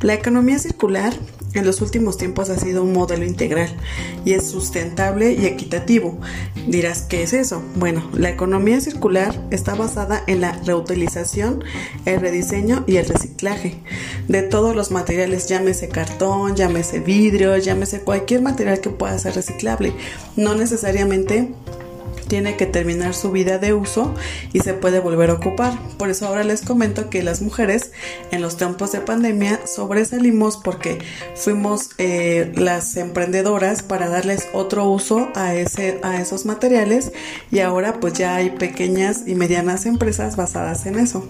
La 0.00 0.14
economía 0.14 0.58
circular 0.58 1.14
en 1.54 1.64
los 1.64 1.80
últimos 1.80 2.18
tiempos 2.18 2.50
ha 2.50 2.58
sido 2.58 2.82
un 2.82 2.92
modelo 2.92 3.24
integral 3.24 3.68
y 4.24 4.34
es 4.34 4.50
sustentable 4.50 5.32
y 5.32 5.46
equitativo. 5.46 6.18
Dirás, 6.66 7.02
¿qué 7.02 7.22
es 7.22 7.32
eso? 7.32 7.62
Bueno, 7.76 8.08
la 8.12 8.28
economía 8.28 8.80
circular 8.80 9.40
está 9.50 9.74
basada 9.74 10.22
en 10.26 10.42
la 10.42 10.52
reutilización, 10.64 11.64
el 12.04 12.20
rediseño 12.20 12.84
y 12.86 12.96
el 12.96 13.06
reciclaje 13.06 13.80
de 14.28 14.42
todos 14.42 14.76
los 14.76 14.90
materiales, 14.90 15.48
llámese 15.48 15.88
cartón, 15.88 16.56
llámese 16.56 17.00
vidrio, 17.00 17.56
llámese 17.56 18.00
cualquier 18.00 18.42
material 18.42 18.80
que 18.80 18.90
pueda 18.90 19.18
ser 19.18 19.34
reciclable. 19.34 19.92
No 20.36 20.54
necesariamente 20.54 21.54
tiene 22.28 22.56
que 22.56 22.66
terminar 22.66 23.14
su 23.14 23.30
vida 23.30 23.58
de 23.58 23.72
uso 23.72 24.14
y 24.52 24.60
se 24.60 24.74
puede 24.74 25.00
volver 25.00 25.30
a 25.30 25.34
ocupar. 25.34 25.78
Por 25.96 26.10
eso 26.10 26.26
ahora 26.26 26.44
les 26.44 26.62
comento 26.62 27.10
que 27.10 27.22
las 27.22 27.42
mujeres 27.42 27.92
en 28.30 28.42
los 28.42 28.56
tiempos 28.56 28.92
de 28.92 29.00
pandemia 29.00 29.60
sobresalimos 29.66 30.56
porque 30.56 30.98
fuimos 31.34 31.90
eh, 31.98 32.52
las 32.56 32.96
emprendedoras 32.96 33.82
para 33.82 34.08
darles 34.08 34.48
otro 34.52 34.88
uso 34.88 35.28
a, 35.34 35.54
ese, 35.54 35.98
a 36.02 36.20
esos 36.20 36.46
materiales 36.46 37.12
y 37.50 37.60
ahora 37.60 38.00
pues 38.00 38.14
ya 38.14 38.34
hay 38.36 38.50
pequeñas 38.50 39.22
y 39.26 39.34
medianas 39.34 39.86
empresas 39.86 40.36
basadas 40.36 40.86
en 40.86 40.98
eso. 40.98 41.28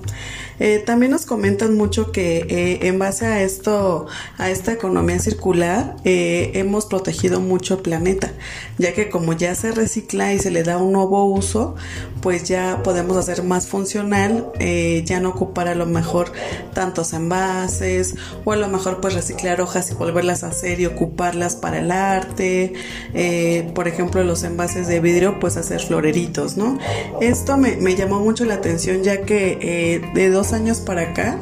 Eh, 0.59 0.82
también 0.85 1.12
nos 1.12 1.26
comentan 1.26 1.74
mucho 1.74 2.12
que 2.12 2.46
eh, 2.48 2.88
en 2.88 2.98
base 2.98 3.26
a 3.26 3.42
esto, 3.42 4.06
a 4.38 4.50
esta 4.50 4.72
economía 4.72 5.18
circular, 5.18 5.96
hemos 6.04 6.87
protegido 6.87 7.40
mucho 7.40 7.74
el 7.74 7.80
planeta, 7.80 8.32
ya 8.78 8.94
que 8.94 9.11
como 9.11 9.35
ya 9.35 9.54
se 9.54 9.72
recicla 9.72 10.32
y 10.32 10.38
se 10.38 10.50
le 10.50 10.62
da 10.62 10.78
un 10.78 10.86
nuevo 10.92 11.25
uso, 11.25 11.75
pues 12.20 12.44
ya 12.44 12.83
podemos 12.83 13.16
hacer 13.16 13.42
más 13.42 13.68
funcional, 13.68 14.51
eh, 14.59 15.03
ya 15.05 15.20
no 15.20 15.31
ocupar 15.31 15.68
a 15.68 15.75
lo 15.75 15.87
mejor 15.87 16.33
tantos 16.75 17.12
envases 17.12 18.16
o 18.44 18.53
a 18.53 18.57
lo 18.57 18.68
mejor 18.68 19.01
pues 19.01 19.14
reciclar 19.14 19.61
hojas 19.61 19.90
y 19.90 19.94
volverlas 19.94 20.42
a 20.42 20.49
hacer 20.49 20.81
y 20.81 20.87
ocuparlas 20.87 21.57
para 21.57 21.79
el 21.79 21.90
arte, 21.92 22.72
eh, 23.14 23.70
por 23.75 23.87
ejemplo 23.87 24.25
los 24.25 24.42
envases 24.42 24.88
de 24.88 25.01
vidrio 25.01 25.38
pues 25.38 25.57
hacer 25.57 25.81
floreritos, 25.81 26.57
¿no? 26.57 26.79
Esto 27.20 27.57
me, 27.57 27.77
llamó 27.96 28.20
mucho 28.20 28.44
la 28.44 28.55
atención 28.55 29.03
ya 29.03 29.22
que 29.22 29.59
eh, 29.61 30.11
de 30.14 30.31
dos 30.31 30.53
años 30.53 30.81
para 30.81 31.03
acá 31.03 31.38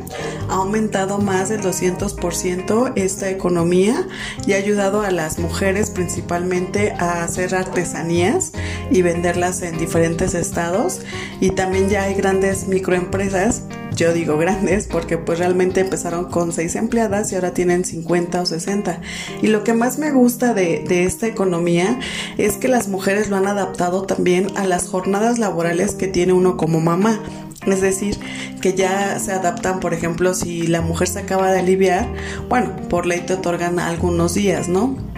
ha 0.49 0.55
aumentado 0.55 1.19
más 1.19 1.49
del 1.49 1.63
200% 1.63 2.93
esta 2.97 3.31
economía 3.31 4.07
y 4.47 4.53
ha 4.53 4.57
ayudado 4.57 5.03
a 5.03 5.11
las 5.11 5.39
mujeres 5.39 5.91
principalmente 5.91 6.93
a 6.99 7.25
hacer 7.25 7.55
artesanías 7.55 8.53
y 8.91 9.03
vender 9.03 9.34
en 9.35 9.79
diferentes 9.79 10.33
estados 10.35 11.01
y 11.41 11.51
también 11.51 11.89
ya 11.89 12.05
hay 12.05 12.15
grandes 12.15 12.69
microempresas 12.69 13.63
yo 13.97 14.13
digo 14.13 14.37
grandes 14.39 14.87
porque 14.87 15.19
pues 15.19 15.39
realmente 15.39 15.81
empezaron 15.81 16.31
con 16.31 16.53
seis 16.53 16.77
empleadas 16.77 17.31
y 17.31 17.35
ahora 17.37 17.53
tienen 17.53 17.85
50 17.85 18.43
o 18.43 18.47
60. 18.47 19.01
Y 19.41 19.49
lo 19.49 19.63
que 19.63 19.73
más 19.73 19.99
me 19.99 20.11
gusta 20.11 20.53
de, 20.53 20.85
de, 20.89 21.05
esta 21.05 21.29
economía 21.29 22.01
es 22.37 22.57
que 22.57 22.67
las 22.67 22.89
mujeres 22.89 23.29
lo 23.29 23.37
han 23.37 23.47
adaptado 23.47 24.03
también 24.03 24.49
a 24.57 24.67
las 24.67 24.89
jornadas 24.89 25.39
laborales 25.39 25.95
que 25.95 26.09
tiene 26.09 26.33
uno 26.33 26.57
como 26.57 26.81
mamá. 26.81 27.21
Es 27.67 27.81
decir, 27.81 28.19
que 28.61 28.75
ya 28.75 29.19
se 29.21 29.33
adaptan, 29.33 29.81
por 29.81 29.95
ejemplo, 29.95 30.35
si 30.35 30.67
la 30.67 30.81
mujer 30.81 31.09
se 31.09 31.21
acaba 31.21 31.51
de 31.53 31.61
aliviar, 31.61 32.13
bueno, 32.49 32.75
por 32.89 33.07
ley 33.07 33.21
te 33.21 33.35
otorgan 33.35 33.79
algunos 33.79 34.35
días, 34.35 34.69
¿no? 34.69 35.14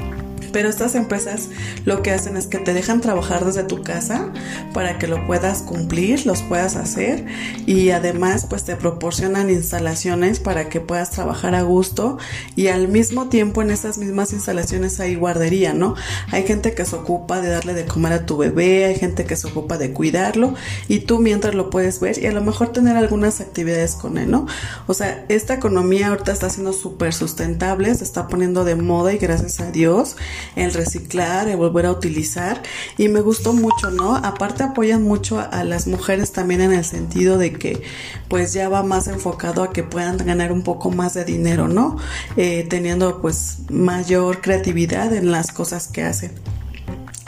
Pero 0.52 0.68
estas 0.68 0.94
empresas 0.94 1.48
lo 1.84 2.02
que 2.02 2.10
hacen 2.10 2.36
es 2.36 2.46
que 2.46 2.58
te 2.58 2.74
dejan 2.74 3.00
trabajar 3.00 3.44
desde 3.44 3.64
tu 3.64 3.82
casa 3.82 4.32
para 4.72 4.98
que 4.98 5.06
lo 5.06 5.26
puedas 5.26 5.62
cumplir, 5.62 6.26
los 6.26 6.42
puedas 6.42 6.76
hacer 6.76 7.26
y 7.66 7.90
además 7.90 8.46
pues 8.48 8.64
te 8.64 8.76
proporcionan 8.76 9.50
instalaciones 9.50 10.40
para 10.40 10.68
que 10.68 10.80
puedas 10.80 11.10
trabajar 11.10 11.54
a 11.54 11.62
gusto 11.62 12.18
y 12.54 12.68
al 12.68 12.88
mismo 12.88 13.28
tiempo 13.28 13.62
en 13.62 13.70
esas 13.70 13.98
mismas 13.98 14.32
instalaciones 14.32 15.00
hay 15.00 15.14
guardería, 15.14 15.74
¿no? 15.74 15.94
Hay 16.30 16.44
gente 16.44 16.74
que 16.74 16.84
se 16.84 16.96
ocupa 16.96 17.40
de 17.40 17.48
darle 17.48 17.74
de 17.74 17.86
comer 17.86 18.12
a 18.12 18.26
tu 18.26 18.36
bebé, 18.36 18.86
hay 18.86 18.96
gente 18.96 19.24
que 19.24 19.36
se 19.36 19.46
ocupa 19.46 19.78
de 19.78 19.92
cuidarlo 19.92 20.54
y 20.88 21.00
tú 21.00 21.18
mientras 21.18 21.54
lo 21.54 21.70
puedes 21.70 22.00
ver 22.00 22.18
y 22.18 22.26
a 22.26 22.32
lo 22.32 22.42
mejor 22.42 22.72
tener 22.72 22.96
algunas 22.96 23.40
actividades 23.40 23.94
con 23.94 24.18
él, 24.18 24.30
¿no? 24.30 24.46
O 24.86 24.94
sea, 24.94 25.24
esta 25.28 25.54
economía 25.54 26.08
ahorita 26.08 26.32
está 26.32 26.50
siendo 26.50 26.72
súper 26.72 27.12
sustentable, 27.12 27.94
se 27.94 28.04
está 28.04 28.28
poniendo 28.28 28.64
de 28.64 28.76
moda 28.76 29.12
y 29.12 29.18
gracias 29.18 29.60
a 29.60 29.70
Dios 29.70 30.16
el 30.54 30.72
reciclar, 30.72 31.48
el 31.48 31.56
volver 31.56 31.86
a 31.86 31.92
utilizar 31.92 32.62
y 32.98 33.08
me 33.08 33.20
gustó 33.20 33.52
mucho, 33.52 33.90
¿no? 33.90 34.16
Aparte 34.16 34.62
apoyan 34.62 35.02
mucho 35.02 35.38
a, 35.40 35.64
las 35.64 35.86
mujeres 35.86 36.32
también 36.32 36.60
en 36.60 36.72
el 36.72 36.84
sentido 36.84 37.38
de 37.38 37.52
que 37.52 37.82
pues 38.28 38.52
ya 38.52 38.68
va 38.68 38.82
más 38.82 39.08
enfocado 39.08 39.62
a 39.62 39.72
que 39.72 39.82
puedan 39.82 40.18
ganar 40.18 40.52
un 40.52 40.62
poco 40.62 40.90
más 40.90 41.14
de 41.14 41.24
dinero, 41.24 41.68
¿no? 41.68 41.96
Eh, 42.36 42.66
teniendo 42.68 43.20
pues 43.20 43.58
mayor 43.70 44.40
creatividad 44.40 45.12
en 45.14 45.30
las 45.30 45.52
cosas 45.52 45.88
que 45.88 46.02
hacen. 46.02 46.32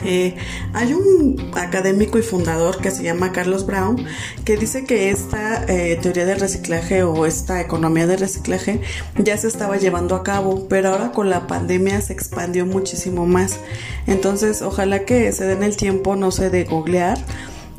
Eh, 0.03 0.35
hay 0.73 0.93
un 0.93 1.51
académico 1.55 2.17
y 2.17 2.21
fundador 2.21 2.77
que 2.77 2.89
se 2.89 3.03
llama 3.03 3.33
Carlos 3.33 3.65
Brown 3.65 4.05
que 4.45 4.55
dice 4.55 4.85
que 4.85 5.09
esta 5.09 5.65
eh, 5.65 5.99
teoría 6.01 6.25
del 6.25 6.39
reciclaje 6.39 7.03
o 7.03 7.25
esta 7.25 7.59
economía 7.59 8.07
de 8.07 8.15
reciclaje 8.15 8.79
ya 9.17 9.37
se 9.37 9.49
estaba 9.49 9.75
llevando 9.75 10.15
a 10.15 10.23
cabo, 10.23 10.67
pero 10.69 10.89
ahora 10.89 11.11
con 11.11 11.29
la 11.29 11.47
pandemia 11.47 11.99
se 11.99 12.13
expandió 12.13 12.65
muchísimo 12.65 13.25
más. 13.25 13.59
Entonces, 14.07 14.61
ojalá 14.61 15.03
que 15.03 15.31
se 15.33 15.45
den 15.45 15.63
el 15.63 15.75
tiempo, 15.75 16.15
no 16.15 16.31
sé, 16.31 16.49
de 16.49 16.63
googlear 16.63 17.17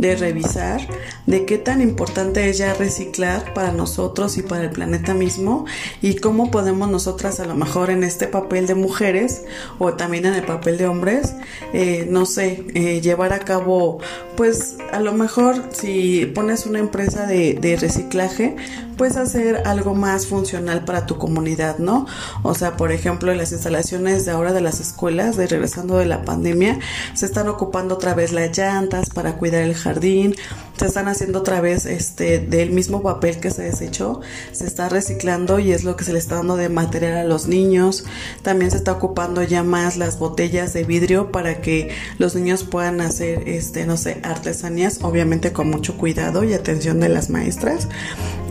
de 0.00 0.16
revisar 0.16 0.80
de 1.26 1.44
qué 1.44 1.58
tan 1.58 1.82
importante 1.82 2.48
es 2.48 2.58
ya 2.58 2.72
reciclar 2.72 3.52
para 3.52 3.72
nosotros 3.72 4.38
y 4.38 4.42
para 4.42 4.64
el 4.64 4.70
planeta 4.70 5.12
mismo 5.12 5.66
y 6.00 6.16
cómo 6.16 6.50
podemos 6.50 6.90
nosotras 6.90 7.38
a 7.38 7.46
lo 7.46 7.54
mejor 7.54 7.90
en 7.90 8.02
este 8.02 8.26
papel 8.26 8.66
de 8.66 8.74
mujeres 8.74 9.44
o 9.78 9.92
también 9.94 10.24
en 10.24 10.34
el 10.34 10.44
papel 10.44 10.78
de 10.78 10.86
hombres, 10.86 11.34
eh, 11.74 12.06
no 12.08 12.24
sé, 12.24 12.64
eh, 12.74 13.00
llevar 13.02 13.34
a 13.34 13.40
cabo, 13.40 13.98
pues 14.36 14.78
a 14.90 15.00
lo 15.00 15.12
mejor 15.12 15.62
si 15.72 16.26
pones 16.34 16.64
una 16.64 16.78
empresa 16.78 17.26
de, 17.26 17.54
de 17.54 17.76
reciclaje, 17.76 18.56
puedes 19.00 19.16
hacer 19.16 19.62
algo 19.64 19.94
más 19.94 20.26
funcional 20.26 20.84
para 20.84 21.06
tu 21.06 21.16
comunidad, 21.16 21.78
¿no? 21.78 22.04
O 22.42 22.54
sea, 22.54 22.76
por 22.76 22.92
ejemplo, 22.92 23.32
en 23.32 23.38
las 23.38 23.50
instalaciones 23.50 24.26
de 24.26 24.32
ahora 24.32 24.52
de 24.52 24.60
las 24.60 24.78
escuelas, 24.78 25.38
de 25.38 25.46
regresando 25.46 25.96
de 25.96 26.04
la 26.04 26.20
pandemia, 26.20 26.78
se 27.14 27.24
están 27.24 27.48
ocupando 27.48 27.94
otra 27.94 28.12
vez 28.12 28.30
las 28.30 28.54
llantas 28.58 29.08
para 29.08 29.38
cuidar 29.38 29.62
el 29.62 29.74
jardín, 29.74 30.34
se 30.80 30.86
están 30.86 31.08
haciendo 31.08 31.40
otra 31.40 31.60
vez 31.60 31.84
este 31.84 32.38
del 32.38 32.70
mismo 32.70 33.02
papel 33.02 33.38
que 33.38 33.50
se 33.50 33.62
desechó, 33.62 34.22
se 34.50 34.66
está 34.66 34.88
reciclando 34.88 35.58
y 35.58 35.72
es 35.72 35.84
lo 35.84 35.94
que 35.94 36.04
se 36.04 36.14
le 36.14 36.18
está 36.18 36.36
dando 36.36 36.56
de 36.56 36.70
material 36.70 37.18
a 37.18 37.24
los 37.24 37.48
niños. 37.48 38.06
También 38.40 38.70
se 38.70 38.78
está 38.78 38.92
ocupando 38.92 39.42
ya 39.42 39.62
más 39.62 39.98
las 39.98 40.18
botellas 40.18 40.72
de 40.72 40.84
vidrio 40.84 41.32
para 41.32 41.60
que 41.60 41.90
los 42.16 42.34
niños 42.34 42.64
puedan 42.64 43.02
hacer 43.02 43.46
este 43.46 43.84
no 43.84 43.98
sé, 43.98 44.20
artesanías, 44.22 45.00
obviamente 45.02 45.52
con 45.52 45.68
mucho 45.68 45.98
cuidado 45.98 46.44
y 46.44 46.54
atención 46.54 46.98
de 46.98 47.10
las 47.10 47.28
maestras. 47.28 47.86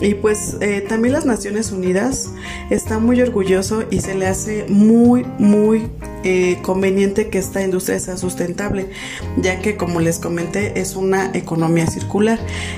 Y 0.00 0.14
pues 0.14 0.56
eh, 0.60 0.86
también 0.88 1.14
las 1.14 1.26
Naciones 1.26 1.72
Unidas 1.72 2.30
está 2.70 3.00
muy 3.00 3.20
orgulloso 3.20 3.82
y 3.90 4.02
se 4.02 4.14
le 4.14 4.28
hace 4.28 4.66
muy 4.68 5.24
muy 5.40 5.90
eh, 6.22 6.58
conveniente 6.62 7.28
que 7.28 7.38
esta 7.38 7.60
industria 7.62 7.98
sea 7.98 8.16
sustentable, 8.16 8.90
ya 9.38 9.60
que 9.60 9.76
como 9.76 10.00
les 10.00 10.20
comenté 10.20 10.78
es 10.78 10.94
una 10.94 11.32
economía 11.34 11.88
circular. 11.88 12.19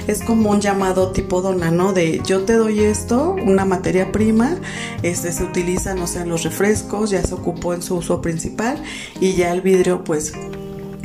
Es 0.06 0.22
como 0.22 0.50
un 0.50 0.60
llamado 0.60 1.12
tipo 1.12 1.42
dona, 1.42 1.70
¿no? 1.70 1.92
De 1.92 2.20
yo 2.24 2.42
te 2.42 2.54
doy 2.54 2.80
esto, 2.80 3.32
una 3.32 3.64
materia 3.64 4.12
prima, 4.12 4.56
este 5.02 5.32
se 5.32 5.44
utiliza, 5.44 5.94
no 5.94 6.06
sé, 6.06 6.20
en 6.20 6.28
los 6.28 6.44
refrescos, 6.44 7.10
ya 7.10 7.22
se 7.22 7.34
ocupó 7.34 7.74
en 7.74 7.82
su 7.82 7.96
uso 7.96 8.20
principal 8.22 8.82
y 9.20 9.34
ya 9.34 9.52
el 9.52 9.60
vidrio 9.60 10.04
pues 10.04 10.32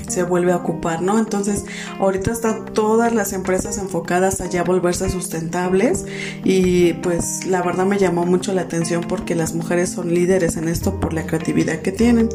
se 0.07 0.23
vuelve 0.23 0.51
a 0.51 0.57
ocupar, 0.57 1.01
¿no? 1.01 1.19
Entonces, 1.19 1.65
ahorita 1.99 2.31
están 2.31 2.65
todas 2.73 3.13
las 3.13 3.33
empresas 3.33 3.77
enfocadas 3.77 4.41
a 4.41 4.63
volverse 4.63 5.09
sustentables 5.09 6.05
y 6.43 6.93
pues 6.93 7.45
la 7.45 7.61
verdad 7.61 7.85
me 7.85 7.97
llamó 7.97 8.25
mucho 8.25 8.53
la 8.53 8.61
atención 8.61 9.03
porque 9.03 9.35
las 9.35 9.53
mujeres 9.53 9.89
son 9.89 10.13
líderes 10.13 10.55
en 10.57 10.67
esto 10.67 10.99
por 10.99 11.13
la 11.13 11.25
creatividad 11.25 11.81
que 11.81 11.91
tienen. 11.91 12.29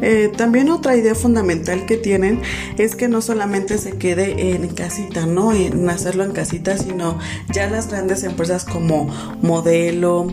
Eh, 0.00 0.30
también 0.36 0.70
otra 0.70 0.96
idea 0.96 1.14
fundamental 1.14 1.86
que 1.86 1.96
tienen 1.96 2.40
es 2.78 2.96
que 2.96 3.08
no 3.08 3.22
solamente 3.22 3.78
se 3.78 3.92
quede 3.92 4.54
en 4.54 4.68
casita, 4.68 5.26
¿no? 5.26 5.52
En 5.52 5.88
hacerlo 5.88 6.24
en 6.24 6.32
casita, 6.32 6.76
sino 6.76 7.18
ya 7.52 7.70
las 7.70 7.88
grandes 7.88 8.24
empresas 8.24 8.64
como 8.64 9.08
Modelo, 9.40 10.28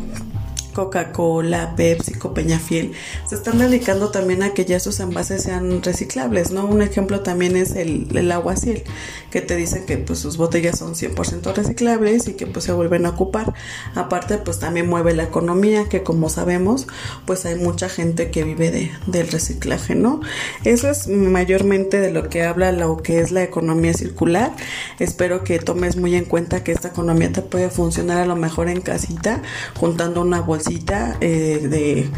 Coca-Cola, 0.74 1.76
Pepsi, 1.76 2.14
Peñafiel, 2.34 2.94
se 3.28 3.36
están 3.36 3.58
dedicando 3.58 4.10
también 4.12 4.44
a 4.44 4.54
que 4.54 4.66
ya 4.66 4.80
sus 4.80 5.00
envases 5.00 5.44
sean 5.44 5.82
reciclables, 5.84 6.52
¿no? 6.52 6.66
Un 6.66 6.82
ejemplo 6.82 7.22
también 7.22 7.56
es 7.56 7.76
el, 7.76 8.08
el 8.16 8.32
agua 8.32 8.56
Ciel, 8.56 8.84
que 9.32 9.42
te 9.42 9.56
dicen 9.56 9.86
que 9.86 9.98
pues 9.98 10.20
sus 10.20 10.38
botellas 10.38 10.80
son 10.80 10.96
100% 10.96 11.54
reciclables 11.54 12.28
y 12.28 12.34
que 12.34 12.48
pues 12.48 12.66
se 12.66 12.72
vuelven 12.72 13.06
a 13.06 13.10
ocupar. 13.10 13.54
Aparte 13.96 14.38
pues 14.38 14.60
también 14.60 14.88
mueve 14.88 15.14
la 15.14 15.24
economía, 15.24 15.90
que 15.90 16.04
como 16.04 16.30
sabemos 16.30 16.88
pues 17.26 17.46
hay 17.46 17.56
mucha 17.56 17.90
gente 17.90 18.32
que 18.32 18.44
vive 18.44 18.72
de, 18.72 18.92
del 19.08 19.28
reciclaje, 19.28 19.96
¿no? 19.96 20.22
Eso 20.64 20.90
es 20.90 21.08
mayormente 21.08 22.00
de 22.00 22.12
lo 22.12 22.30
que 22.30 22.44
habla 22.44 22.72
lo 22.72 22.98
que 22.98 23.20
es 23.20 23.32
la 23.32 23.44
economía 23.44 23.94
circular. 23.94 24.52
Espero 25.00 25.44
que 25.44 25.60
tomes 25.60 25.96
muy 25.96 26.16
en 26.16 26.26
cuenta 26.26 26.64
que 26.64 26.72
esta 26.72 26.90
economía 26.90 27.32
te 27.32 27.42
puede 27.42 27.70
funcionar 27.70 28.18
a 28.18 28.26
lo 28.26 28.36
mejor 28.36 28.70
en 28.70 28.82
casita, 28.82 29.42
juntando 29.76 30.22
una 30.22 30.40
bolsita 30.60 31.16
eh, 31.22 31.68
de, 31.70 32.10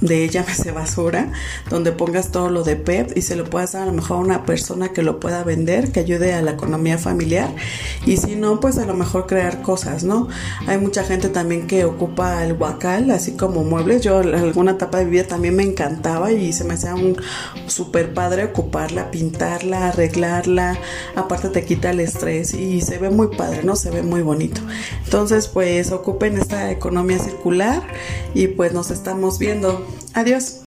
de 0.00 0.28
llámese 0.28 0.70
basura, 0.72 1.30
donde 1.70 1.92
pongas 1.92 2.32
todo 2.32 2.50
lo 2.50 2.64
de 2.64 2.76
PEP 2.76 3.16
y 3.16 3.22
se 3.22 3.36
lo 3.36 3.44
puedas 3.44 3.72
dar 3.72 3.82
a 3.82 3.86
lo 3.86 3.92
mejor 3.92 4.16
a 4.16 4.20
una 4.20 4.44
persona 4.44 4.88
que 4.88 5.02
lo 5.02 5.20
pueda 5.20 5.44
vender, 5.44 5.92
que 5.92 6.00
ayude 6.00 6.34
a 6.34 6.42
la 6.42 6.52
economía 6.52 6.98
familiar. 6.98 7.54
Y 8.04 8.16
si 8.16 8.34
no, 8.34 8.58
pues 8.58 8.78
a 8.78 8.86
lo 8.86 8.94
mejor 8.94 9.26
crear 9.26 9.62
cosas, 9.62 10.02
¿no? 10.02 10.28
Hay 10.66 10.78
mucha 10.78 11.04
gente 11.04 11.28
también 11.28 11.66
que 11.66 11.84
ocupa 11.84 12.44
el 12.44 12.54
guacal, 12.54 13.10
así 13.12 13.32
como 13.32 13.62
muebles. 13.62 14.02
Yo 14.02 14.18
alguna 14.18 14.72
etapa 14.72 14.98
de 14.98 15.04
vida 15.04 15.24
también 15.24 15.54
me 15.54 15.62
encantaba 15.62 16.32
y 16.32 16.52
se 16.52 16.64
me 16.64 16.74
hacía 16.74 16.94
un 16.94 17.16
super 17.68 18.12
padre 18.12 18.44
ocuparla, 18.44 19.10
pintarla, 19.10 19.88
arreglarla. 19.88 20.76
Aparte 21.14 21.48
te 21.48 21.64
quita 21.64 21.90
el 21.90 22.00
estrés 22.00 22.54
y 22.54 22.80
se 22.80 22.98
ve 22.98 23.10
muy 23.10 23.28
padre, 23.36 23.62
¿no? 23.62 23.76
Se 23.76 23.90
ve 23.90 24.02
muy 24.02 24.22
bonito. 24.22 24.60
Entonces, 25.04 25.46
pues 25.46 25.92
ocupen 25.92 26.36
esta 26.38 26.70
economía 26.72 27.18
circular 27.18 27.83
y 28.34 28.48
pues 28.48 28.72
nos 28.72 28.90
estamos 28.90 29.38
viendo. 29.38 29.86
Adiós. 30.14 30.64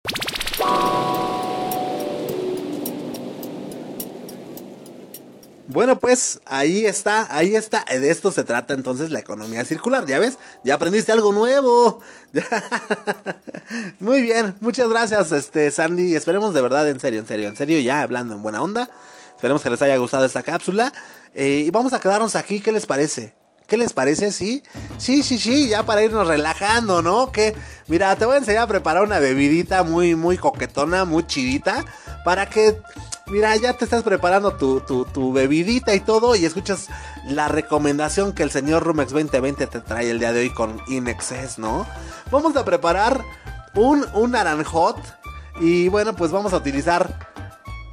Bueno, 5.69 5.99
pues 5.99 6.39
ahí 6.45 6.85
está, 6.85 7.27
ahí 7.29 7.55
está. 7.55 7.83
De 7.83 8.09
esto 8.09 8.31
se 8.31 8.43
trata 8.43 8.73
entonces 8.73 9.11
la 9.11 9.19
economía 9.19 9.65
circular. 9.65 10.05
¿Ya 10.05 10.17
ves? 10.17 10.37
Ya 10.63 10.75
aprendiste 10.75 11.11
algo 11.11 11.33
nuevo. 11.33 11.99
Muy 13.99 14.21
bien, 14.21 14.55
muchas 14.61 14.89
gracias, 14.89 15.31
este 15.31 15.69
Sandy. 15.69 16.15
Esperemos 16.15 16.53
de 16.53 16.61
verdad, 16.61 16.89
en 16.89 16.99
serio, 16.99 17.19
en 17.19 17.27
serio, 17.27 17.49
en 17.49 17.55
serio, 17.55 17.79
ya 17.81 18.01
hablando 18.01 18.33
en 18.33 18.41
buena 18.41 18.61
onda. 18.61 18.89
Esperemos 19.35 19.61
que 19.61 19.69
les 19.69 19.81
haya 19.81 19.97
gustado 19.97 20.25
esta 20.25 20.41
cápsula. 20.41 20.93
Eh, 21.35 21.65
y 21.67 21.69
vamos 21.69 21.93
a 21.93 21.99
quedarnos 21.99 22.35
aquí, 22.35 22.61
¿qué 22.61 22.71
les 22.71 22.85
parece? 22.85 23.35
¿Qué 23.67 23.75
les 23.75 23.91
parece? 23.91 24.31
Sí, 24.31 24.63
sí, 24.97 25.23
sí, 25.23 25.37
sí, 25.37 25.67
ya 25.67 25.85
para 25.85 26.01
irnos 26.01 26.25
relajando, 26.25 27.01
¿no? 27.01 27.33
Que, 27.33 27.53
mira, 27.87 28.15
te 28.15 28.25
voy 28.25 28.35
a 28.35 28.37
enseñar 28.37 28.63
a 28.63 28.67
preparar 28.67 29.03
una 29.03 29.19
bebidita 29.19 29.83
muy, 29.83 30.15
muy 30.15 30.37
coquetona, 30.37 31.03
muy 31.03 31.27
chidita, 31.27 31.83
para 32.23 32.49
que, 32.49 32.81
mira, 33.27 33.53
ya 33.57 33.73
te 33.73 33.83
estás 33.83 34.03
preparando 34.03 34.55
tu, 34.55 34.79
tu, 34.79 35.33
bebidita 35.33 35.93
y 35.93 35.99
todo, 35.99 36.37
y 36.37 36.45
escuchas 36.45 36.87
la 37.27 37.49
recomendación 37.49 38.31
que 38.31 38.43
el 38.43 38.51
señor 38.51 38.83
Rumex 38.83 39.11
2020 39.11 39.67
te 39.67 39.81
trae 39.81 40.09
el 40.11 40.19
día 40.19 40.31
de 40.31 40.39
hoy 40.41 40.49
con 40.53 40.81
Inexcess, 40.87 41.59
¿no? 41.59 41.85
Vamos 42.31 42.55
a 42.55 42.63
preparar 42.63 43.21
un, 43.75 44.05
un 44.13 44.31
naranjot, 44.31 44.97
y 45.59 45.89
bueno, 45.89 46.15
pues 46.15 46.31
vamos 46.31 46.53
a 46.53 46.57
utilizar, 46.57 47.27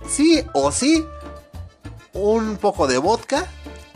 sí 0.09 0.47
o 0.53 0.71
sí, 0.71 1.05
un 2.13 2.59
poco 2.59 2.87
de 2.87 2.99
vodka, 2.99 3.45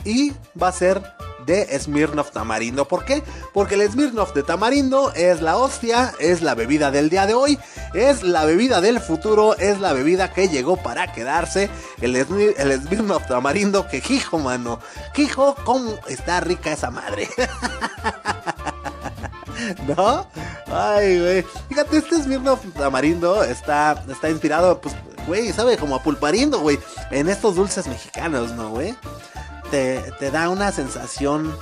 y 0.04 0.32
va 0.60 0.68
a 0.68 0.72
ser 0.72 1.17
de 1.48 1.66
Smirnoff 1.80 2.30
Tamarindo. 2.30 2.86
¿Por 2.86 3.04
qué? 3.04 3.24
Porque 3.52 3.74
el 3.74 3.90
Smirnoff 3.90 4.34
de 4.34 4.42
Tamarindo 4.42 5.12
es 5.14 5.40
la 5.40 5.56
hostia, 5.56 6.12
es 6.20 6.42
la 6.42 6.54
bebida 6.54 6.90
del 6.90 7.08
día 7.08 7.26
de 7.26 7.32
hoy, 7.34 7.58
es 7.94 8.22
la 8.22 8.44
bebida 8.44 8.80
del 8.82 9.00
futuro, 9.00 9.56
es 9.56 9.80
la 9.80 9.94
bebida 9.94 10.30
que 10.32 10.48
llegó 10.48 10.76
para 10.76 11.10
quedarse. 11.12 11.70
El, 12.02 12.22
Smir 12.24 12.54
Smirnoff 12.84 13.26
Tamarindo, 13.26 13.88
que 13.88 14.02
hijo, 14.10 14.38
mano, 14.38 14.78
hijo, 15.16 15.56
cómo 15.64 15.98
está 16.06 16.40
rica 16.40 16.70
esa 16.70 16.90
madre. 16.90 17.28
¿No? 19.96 20.26
Ay, 20.70 21.18
güey. 21.18 21.46
Fíjate, 21.70 21.96
este 21.96 22.22
Smirnoff 22.22 22.60
Tamarindo 22.74 23.42
está, 23.42 24.04
está 24.06 24.28
inspirado, 24.28 24.82
pues, 24.82 24.94
güey, 25.26 25.50
sabe 25.52 25.78
como 25.78 25.96
a 25.96 26.02
pulparindo, 26.02 26.60
güey, 26.60 26.78
en 27.10 27.30
estos 27.30 27.56
dulces 27.56 27.86
mexicanos, 27.86 28.52
¿no, 28.52 28.68
güey? 28.68 28.94
Te, 29.70 30.30
da 30.30 30.48
una 30.48 30.72
sensación 30.72 31.54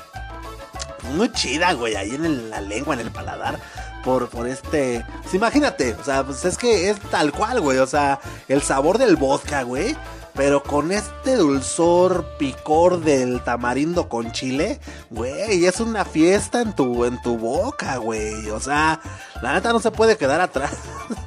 muy 1.15 1.31
chida, 1.33 1.73
güey, 1.73 1.95
ahí 1.97 2.15
en 2.15 2.51
la 2.51 2.61
lengua, 2.61 2.95
en 2.95 3.01
el 3.01 3.11
paladar. 3.11 3.59
Por, 4.05 4.29
por 4.29 4.47
este. 4.47 5.05
Pues 5.23 5.35
imagínate, 5.35 5.95
o 5.95 6.05
sea, 6.05 6.23
pues 6.23 6.45
es 6.45 6.57
que 6.57 6.91
es 6.91 7.01
tal 7.11 7.33
cual, 7.33 7.61
güey. 7.61 7.79
O 7.79 7.87
sea, 7.87 8.21
el 8.47 8.63
sabor 8.63 8.99
del 8.99 9.17
vodka, 9.17 9.63
güey. 9.63 9.97
Pero 10.35 10.63
con 10.63 10.93
este 10.93 11.37
dulzor 11.37 12.37
picor 12.39 13.01
del 13.01 13.43
tamarindo 13.43 14.09
con 14.09 14.33
chile, 14.33 14.79
güey, 15.11 15.65
es 15.65 15.81
una 15.81 16.05
fiesta 16.05 16.61
en 16.61 16.75
tu, 16.75 17.07
en 17.07 17.21
tu 17.23 17.39
boca, 17.39 17.97
güey. 17.97 18.51
O 18.51 18.61
sea, 18.61 19.01
la 19.41 19.55
neta 19.55 19.73
no 19.73 19.81
se 19.81 19.91
puede 19.91 20.19
quedar 20.19 20.43
atrás. 20.43 20.73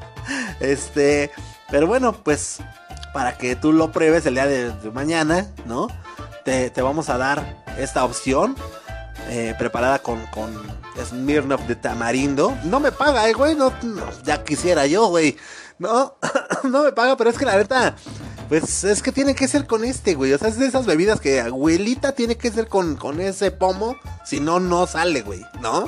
este, 0.59 1.31
pero 1.71 1.87
bueno, 1.87 2.13
pues 2.13 2.59
para 3.11 3.35
que 3.35 3.55
tú 3.55 3.73
lo 3.73 3.91
pruebes 3.91 4.27
el 4.27 4.35
día 4.35 4.45
de 4.45 4.91
mañana, 4.91 5.47
¿no? 5.65 5.87
Te, 6.43 6.69
te, 6.69 6.81
vamos 6.81 7.09
a 7.09 7.17
dar 7.17 7.63
esta 7.77 8.03
opción 8.03 8.55
eh, 9.29 9.53
preparada 9.57 9.99
con, 9.99 10.25
con 10.27 10.51
Smirnoff 11.05 11.61
de 11.67 11.75
tamarindo. 11.75 12.57
No 12.63 12.79
me 12.79 12.91
paga, 12.91 13.29
eh, 13.29 13.33
güey. 13.33 13.55
No, 13.55 13.71
ya 14.23 14.43
quisiera 14.43 14.85
yo, 14.85 15.07
güey. 15.07 15.37
No, 15.77 16.15
no 16.63 16.83
me 16.83 16.91
paga, 16.91 17.15
pero 17.15 17.29
es 17.29 17.37
que 17.37 17.45
la 17.45 17.57
neta, 17.57 17.95
pues 18.49 18.83
es 18.83 19.01
que 19.01 19.11
tiene 19.11 19.35
que 19.35 19.47
ser 19.47 19.67
con 19.67 19.83
este, 19.83 20.15
güey. 20.15 20.33
O 20.33 20.37
sea, 20.37 20.47
es 20.47 20.57
de 20.57 20.65
esas 20.65 20.85
bebidas 20.85 21.19
que 21.19 21.41
abuelita 21.41 22.13
tiene 22.13 22.37
que 22.37 22.51
ser 22.51 22.67
con, 22.67 22.95
con 22.95 23.21
ese 23.21 23.51
pomo. 23.51 23.95
Si 24.25 24.39
no, 24.39 24.59
no 24.59 24.87
sale, 24.87 25.21
güey, 25.21 25.45
¿no? 25.61 25.85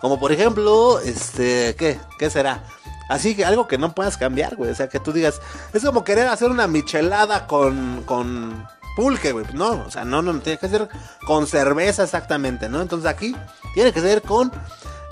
Como 0.00 0.20
por 0.20 0.30
ejemplo, 0.30 1.00
este, 1.00 1.74
¿qué? 1.76 1.98
¿Qué 2.18 2.30
será? 2.30 2.64
Así 3.08 3.34
que 3.34 3.44
algo 3.44 3.66
que 3.66 3.78
no 3.78 3.94
puedas 3.94 4.18
cambiar, 4.18 4.56
güey. 4.56 4.70
O 4.70 4.74
sea, 4.74 4.88
que 4.88 5.00
tú 5.00 5.12
digas, 5.12 5.40
es 5.72 5.82
como 5.82 6.04
querer 6.04 6.28
hacer 6.28 6.50
una 6.50 6.66
michelada 6.66 7.46
con, 7.46 8.02
con 8.04 8.66
pulque, 8.98 9.30
güey. 9.30 9.46
No, 9.54 9.84
o 9.86 9.90
sea, 9.92 10.04
no, 10.04 10.22
no, 10.22 10.40
tiene 10.40 10.58
que 10.58 10.68
ser 10.68 10.88
con 11.24 11.46
cerveza 11.46 12.02
exactamente, 12.02 12.68
¿no? 12.68 12.82
Entonces 12.82 13.08
aquí 13.08 13.32
tiene 13.72 13.92
que 13.92 14.00
ser 14.00 14.22
con 14.22 14.50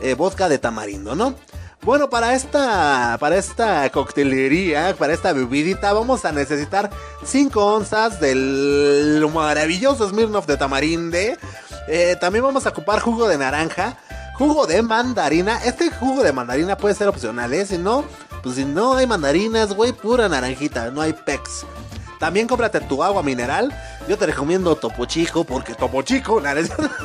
eh, 0.01 0.14
vodka 0.14 0.49
de 0.49 0.59
tamarindo, 0.59 1.14
¿no? 1.14 1.37
Bueno, 1.82 2.11
para 2.11 2.34
esta, 2.34 3.16
para 3.20 3.37
esta 3.37 3.89
coctelería, 3.91 4.97
para 4.99 5.12
esta 5.12 5.32
bebidita, 5.32 5.93
vamos 5.93 6.24
a 6.24 6.32
necesitar 6.32 6.91
5 7.24 7.64
onzas 7.64 8.18
del 8.18 9.24
maravilloso 9.32 10.09
Smirnoff 10.09 10.47
de 10.47 10.57
tamarinde. 10.57 11.39
Eh, 11.87 12.16
también 12.20 12.45
vamos 12.45 12.66
a 12.66 12.70
ocupar 12.70 12.99
jugo 12.99 13.28
de 13.28 13.39
naranja, 13.39 13.99
jugo 14.34 14.66
de 14.66 14.82
mandarina. 14.82 15.62
Este 15.64 15.93
jugo 15.93 16.24
de 16.24 16.32
mandarina 16.32 16.76
puede 16.76 16.97
ser 16.97 17.07
opcional, 17.07 17.55
¿eh? 17.55 17.64
Si 17.64 17.78
no, 17.78 18.05
pues 18.43 18.57
si 18.57 18.64
no 18.64 18.97
hay 18.97 19.07
mandarinas, 19.07 19.72
güey, 19.74 19.93
pura 19.93 20.28
naranjita, 20.28 20.91
no 20.91 21.03
hay 21.03 21.12
pex. 21.12 21.64
También 22.19 22.47
cómprate 22.47 22.81
tu 22.81 23.03
agua 23.03 23.23
mineral. 23.23 23.75
Yo 24.09 24.17
te 24.17 24.27
recomiendo 24.27 24.77
Topo 24.77 25.05
Chico, 25.07 25.45
porque 25.45 25.75
Topo 25.75 26.03
Chico. 26.03 26.43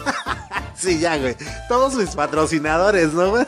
sí, 0.76 1.00
ya, 1.00 1.18
güey. 1.18 1.36
Todos 1.68 1.96
mis 1.96 2.16
patrocinadores, 2.16 3.14
¿no, 3.14 3.30
güey? 3.32 3.46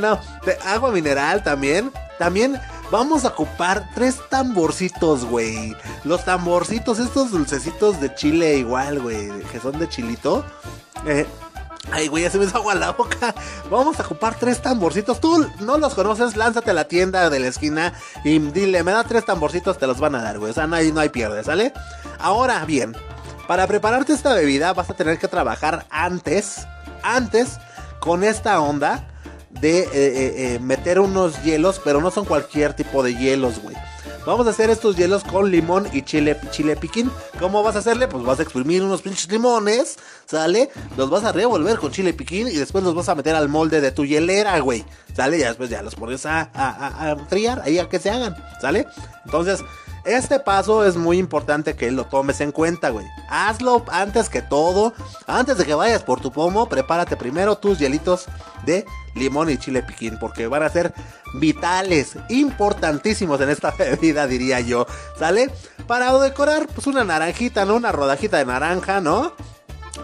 no, 0.00 0.18
agua 0.64 0.90
mineral 0.90 1.42
también. 1.42 1.92
También 2.18 2.60
vamos 2.90 3.24
a 3.24 3.28
ocupar 3.28 3.88
tres 3.94 4.16
tamborcitos, 4.28 5.24
güey. 5.24 5.74
Los 6.04 6.24
tamborcitos, 6.24 6.98
estos 6.98 7.30
dulcecitos 7.30 8.00
de 8.00 8.14
chile 8.14 8.58
igual, 8.58 9.00
güey. 9.00 9.30
Que 9.52 9.58
son 9.60 9.78
de 9.78 9.88
chilito. 9.88 10.44
Eh, 11.06 11.26
Ay, 11.90 12.08
güey, 12.08 12.24
ya 12.24 12.30
se 12.30 12.38
me 12.38 12.44
hizo 12.44 12.58
agua 12.58 12.74
la 12.74 12.92
boca. 12.92 13.34
Vamos 13.70 13.98
a 13.98 14.04
ocupar 14.04 14.38
tres 14.38 14.60
tamborcitos. 14.60 15.20
Tú 15.20 15.46
no 15.60 15.78
los 15.78 15.94
conoces, 15.94 16.36
lánzate 16.36 16.70
a 16.70 16.74
la 16.74 16.84
tienda 16.84 17.30
de 17.30 17.40
la 17.40 17.48
esquina 17.48 17.94
y 18.24 18.38
dile, 18.38 18.82
me 18.84 18.92
da 18.92 19.04
tres 19.04 19.24
tamborcitos, 19.24 19.78
te 19.78 19.86
los 19.86 19.98
van 19.98 20.14
a 20.14 20.22
dar, 20.22 20.38
güey. 20.38 20.50
O 20.50 20.54
sea, 20.54 20.66
no 20.66 20.76
hay, 20.76 20.92
no 20.92 21.00
hay 21.00 21.08
pierde, 21.08 21.42
¿sale? 21.42 21.72
Ahora 22.18 22.64
bien, 22.64 22.94
para 23.48 23.66
prepararte 23.66 24.12
esta 24.12 24.34
bebida 24.34 24.72
vas 24.74 24.90
a 24.90 24.94
tener 24.94 25.18
que 25.18 25.26
trabajar 25.26 25.86
antes, 25.90 26.66
antes, 27.02 27.58
con 27.98 28.24
esta 28.24 28.60
onda 28.60 29.08
de 29.50 29.80
eh, 29.80 29.88
eh, 29.92 30.54
eh, 30.54 30.58
meter 30.60 31.00
unos 31.00 31.42
hielos, 31.42 31.80
pero 31.82 32.00
no 32.00 32.10
son 32.10 32.24
cualquier 32.24 32.74
tipo 32.74 33.02
de 33.02 33.14
hielos, 33.16 33.60
güey. 33.60 33.76
Vamos 34.26 34.46
a 34.46 34.50
hacer 34.50 34.68
estos 34.68 34.96
hielos 34.96 35.24
con 35.24 35.50
limón 35.50 35.88
y 35.92 36.02
chile, 36.02 36.38
chile 36.50 36.76
piquín. 36.76 37.10
¿Cómo 37.38 37.62
vas 37.62 37.76
a 37.76 37.78
hacerle? 37.78 38.06
Pues 38.06 38.22
vas 38.22 38.38
a 38.38 38.42
exprimir 38.42 38.82
unos 38.82 39.00
pinches 39.00 39.30
limones, 39.30 39.96
¿sale? 40.26 40.70
Los 40.96 41.08
vas 41.08 41.24
a 41.24 41.32
revolver 41.32 41.78
con 41.78 41.90
chile 41.90 42.12
piquín 42.12 42.46
y 42.48 42.56
después 42.56 42.84
los 42.84 42.94
vas 42.94 43.08
a 43.08 43.14
meter 43.14 43.34
al 43.34 43.48
molde 43.48 43.80
de 43.80 43.92
tu 43.92 44.04
hielera, 44.04 44.58
güey. 44.60 44.84
¿Sale? 45.16 45.38
Y 45.38 45.40
después 45.40 45.70
ya 45.70 45.82
los 45.82 45.94
pones 45.94 46.26
a, 46.26 46.50
a, 46.54 46.68
a, 46.68 47.12
a 47.12 47.62
ahí 47.64 47.78
a 47.78 47.88
que 47.88 47.98
se 47.98 48.10
hagan, 48.10 48.36
¿sale? 48.60 48.86
Entonces, 49.24 49.60
Este 50.04 50.40
paso 50.40 50.86
es 50.86 50.96
muy 50.96 51.18
importante 51.18 51.74
que 51.74 51.90
lo 51.90 52.04
tomes 52.04 52.40
en 52.40 52.52
cuenta, 52.52 52.88
güey. 52.88 53.06
Hazlo 53.28 53.84
antes 53.90 54.30
que 54.30 54.40
todo. 54.40 54.94
Antes 55.26 55.58
de 55.58 55.66
que 55.66 55.74
vayas 55.74 56.02
por 56.02 56.20
tu 56.20 56.32
pomo, 56.32 56.68
prepárate 56.68 57.16
primero 57.16 57.58
tus 57.58 57.78
hielitos 57.78 58.24
de 58.64 58.86
limón 59.14 59.50
y 59.50 59.58
chile 59.58 59.82
piquín. 59.82 60.18
Porque 60.18 60.46
van 60.46 60.62
a 60.62 60.68
ser 60.68 60.92
vitales, 61.34 62.16
importantísimos 62.28 63.40
en 63.40 63.50
esta 63.50 63.70
bebida, 63.78 64.26
diría 64.26 64.60
yo. 64.60 64.86
¿Sale? 65.18 65.50
Para 65.86 66.16
decorar, 66.18 66.66
pues 66.68 66.86
una 66.86 67.04
naranjita, 67.04 67.64
¿no? 67.64 67.76
Una 67.76 67.92
rodajita 67.92 68.38
de 68.38 68.46
naranja, 68.46 69.00
¿no? 69.00 69.32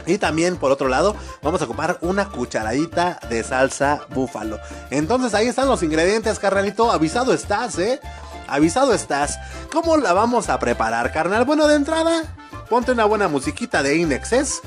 Y 0.07 0.19
también 0.19 0.57
por 0.57 0.71
otro 0.71 0.89
lado 0.89 1.17
vamos 1.43 1.61
a 1.61 1.65
ocupar 1.65 1.99
una 2.01 2.29
cucharadita 2.29 3.19
de 3.29 3.43
salsa 3.43 4.07
búfalo. 4.11 4.59
Entonces 4.91 5.35
ahí 5.35 5.49
están 5.49 5.69
los 5.69 5.83
ingredientes, 5.83 6.39
carnalito. 6.39 6.93
Avisado 6.93 7.33
estás, 7.33 7.79
¿eh? 7.79 8.01
Avisado 8.47 8.95
estás. 8.95 9.39
¿Cómo 9.73 9.97
la 9.97 10.13
vamos 10.13 10.49
a 10.49 10.59
preparar, 10.59 11.13
carnal? 11.13 11.45
Bueno, 11.45 11.67
de 11.67 11.75
entrada, 11.75 12.23
ponte 12.69 12.93
una 12.93 13.05
buena 13.05 13.29
musiquita 13.29 13.83
de 13.83 13.97
Inexes. 13.97 14.61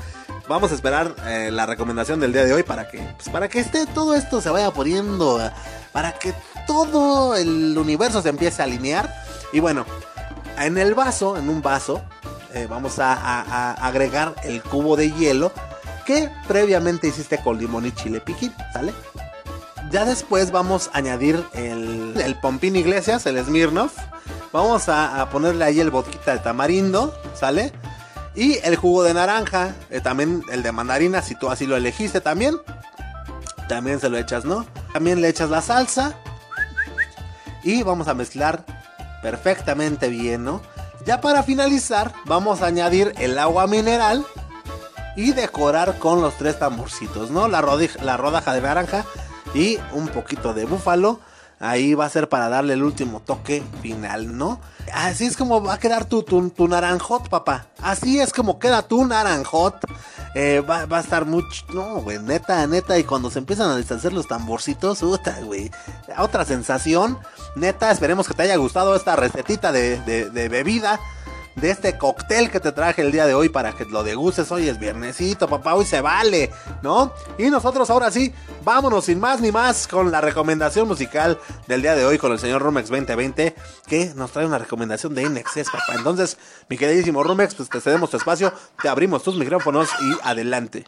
Vamos 0.50 0.72
a 0.72 0.74
esperar 0.74 1.14
eh, 1.28 1.52
la 1.52 1.64
recomendación 1.64 2.18
del 2.18 2.32
día 2.32 2.42
de 2.44 2.52
hoy 2.52 2.64
para 2.64 2.88
que, 2.88 2.98
pues, 2.98 3.28
para 3.28 3.48
que 3.48 3.60
esté 3.60 3.86
todo 3.86 4.16
esto 4.16 4.40
se 4.40 4.50
vaya 4.50 4.72
poniendo, 4.72 5.40
eh, 5.40 5.48
para 5.92 6.18
que 6.18 6.34
todo 6.66 7.36
el 7.36 7.78
universo 7.78 8.20
se 8.20 8.30
empiece 8.30 8.60
a 8.60 8.64
alinear. 8.64 9.14
Y 9.52 9.60
bueno, 9.60 9.86
en 10.58 10.76
el 10.76 10.94
vaso, 10.94 11.36
en 11.36 11.48
un 11.48 11.62
vaso, 11.62 12.02
eh, 12.52 12.66
vamos 12.68 12.98
a, 12.98 13.74
agregar 13.74 14.34
el 14.42 14.60
cubo 14.60 14.96
de 14.96 15.12
hielo 15.12 15.52
que 16.04 16.28
previamente 16.48 17.06
hiciste 17.06 17.38
con 17.38 17.56
limón 17.56 17.86
y 17.86 17.92
chile 17.92 18.20
piquín, 18.20 18.52
¿sale? 18.72 18.92
Ya 19.92 20.04
después 20.04 20.50
vamos 20.50 20.90
a 20.92 20.98
añadir 20.98 21.44
el, 21.52 22.20
el 22.20 22.34
Pompín 22.40 22.74
Iglesias, 22.74 23.24
el 23.26 23.40
Smirnoff. 23.40 23.96
Vamos 24.52 24.88
a, 24.88 25.28
ponerle 25.30 25.64
ahí 25.64 25.78
el 25.78 25.90
vodka 25.90 26.32
de 26.32 26.40
tamarindo, 26.40 27.14
¿sale? 27.34 27.72
Y 28.34 28.58
el 28.62 28.76
jugo 28.76 29.02
de 29.02 29.14
naranja, 29.14 29.74
eh, 29.90 30.00
también 30.00 30.42
el 30.50 30.62
de 30.62 30.72
mandarina, 30.72 31.22
si 31.22 31.34
tú 31.34 31.50
así 31.50 31.66
lo 31.66 31.76
elegiste 31.76 32.20
también. 32.20 32.56
También 33.68 34.00
se 34.00 34.08
lo 34.08 34.18
echas, 34.18 34.44
¿no? 34.44 34.66
También 34.92 35.20
le 35.20 35.28
echas 35.28 35.50
la 35.50 35.62
salsa. 35.62 36.14
Y 37.62 37.82
vamos 37.82 38.08
a 38.08 38.14
mezclar 38.14 38.64
perfectamente 39.22 40.08
bien, 40.08 40.44
¿no? 40.44 40.62
Ya 41.04 41.20
para 41.20 41.42
finalizar, 41.42 42.12
vamos 42.24 42.62
a 42.62 42.66
añadir 42.66 43.14
el 43.18 43.38
agua 43.38 43.66
mineral 43.66 44.24
y 45.16 45.32
decorar 45.32 45.98
con 45.98 46.20
los 46.20 46.34
tres 46.36 46.58
tamborcitos, 46.58 47.30
¿no? 47.30 47.48
La, 47.48 47.62
la 48.02 48.16
rodaja 48.16 48.54
de 48.54 48.60
naranja 48.60 49.04
y 49.54 49.78
un 49.92 50.08
poquito 50.08 50.54
de 50.54 50.64
búfalo. 50.64 51.20
Ahí 51.62 51.92
va 51.92 52.06
a 52.06 52.10
ser 52.10 52.28
para 52.30 52.48
darle 52.48 52.72
el 52.72 52.82
último 52.82 53.20
toque 53.20 53.62
final, 53.82 54.36
¿no? 54.38 54.60
Así 54.94 55.26
es 55.26 55.36
como 55.36 55.62
va 55.62 55.74
a 55.74 55.78
quedar 55.78 56.06
tu, 56.06 56.22
tu, 56.22 56.48
tu 56.48 56.66
naranjot, 56.66 57.28
papá. 57.28 57.66
Así 57.82 58.18
es 58.18 58.32
como 58.32 58.58
queda 58.58 58.80
tu 58.82 59.04
naranjot. 59.04 59.76
Eh, 60.34 60.60
va, 60.60 60.86
va 60.86 60.98
a 60.98 61.00
estar 61.00 61.26
mucho... 61.26 61.66
No, 61.74 61.96
güey, 62.00 62.18
neta, 62.18 62.66
neta. 62.66 62.98
Y 62.98 63.04
cuando 63.04 63.30
se 63.30 63.40
empiezan 63.40 63.70
a 63.70 63.76
deshacer 63.76 64.12
los 64.14 64.26
tamborcitos, 64.26 65.00
puta, 65.00 65.38
güey. 65.42 65.70
Otra 66.16 66.46
sensación. 66.46 67.18
Neta, 67.56 67.90
esperemos 67.90 68.26
que 68.26 68.32
te 68.34 68.44
haya 68.44 68.56
gustado 68.56 68.96
esta 68.96 69.14
recetita 69.16 69.70
de, 69.70 70.00
de- 70.00 70.30
de 70.30 70.48
bebida 70.48 70.98
de 71.60 71.70
este 71.70 71.98
cóctel 71.98 72.50
que 72.50 72.58
te 72.58 72.72
traje 72.72 73.02
el 73.02 73.12
día 73.12 73.26
de 73.26 73.34
hoy 73.34 73.50
para 73.50 73.72
que 73.72 73.84
lo 73.84 74.02
degustes. 74.02 74.50
Hoy 74.50 74.68
es 74.68 74.78
viernesito, 74.78 75.46
papá, 75.46 75.74
hoy 75.74 75.84
se 75.84 76.00
vale, 76.00 76.50
¿no? 76.82 77.12
Y 77.38 77.50
nosotros 77.50 77.90
ahora 77.90 78.10
sí, 78.10 78.32
vámonos 78.64 79.04
sin 79.04 79.20
más 79.20 79.40
ni 79.40 79.52
más 79.52 79.86
con 79.86 80.10
la 80.10 80.22
recomendación 80.22 80.88
musical 80.88 81.38
del 81.66 81.82
día 81.82 81.94
de 81.94 82.06
hoy 82.06 82.16
con 82.16 82.32
el 82.32 82.38
señor 82.38 82.62
Rumex 82.62 82.88
2020, 82.88 83.54
que 83.86 84.12
nos 84.14 84.32
trae 84.32 84.46
una 84.46 84.58
recomendación 84.58 85.14
de 85.14 85.22
Inexcess, 85.22 85.68
papá. 85.70 85.94
Entonces, 85.96 86.38
mi 86.70 86.78
queridísimo 86.78 87.22
Rumex, 87.22 87.54
pues 87.54 87.68
te 87.68 87.80
cedemos 87.80 88.08
tu 88.08 88.16
espacio, 88.16 88.52
te 88.80 88.88
abrimos 88.88 89.22
tus 89.22 89.36
micrófonos 89.36 89.90
y 90.00 90.26
adelante. 90.26 90.86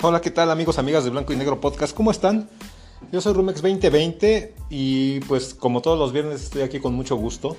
Hola, 0.00 0.20
¿qué 0.20 0.30
tal 0.30 0.52
amigos, 0.52 0.78
amigas 0.78 1.02
de 1.02 1.10
Blanco 1.10 1.32
y 1.32 1.36
Negro 1.36 1.60
Podcast? 1.60 1.92
¿Cómo 1.92 2.12
están? 2.12 2.48
Yo 3.12 3.20
soy 3.20 3.32
Rumex 3.32 3.62
2020 3.62 4.54
y 4.70 5.20
pues 5.20 5.54
como 5.54 5.80
todos 5.80 5.98
los 5.98 6.12
viernes 6.12 6.42
estoy 6.42 6.62
aquí 6.62 6.78
con 6.78 6.94
mucho 6.94 7.16
gusto 7.16 7.56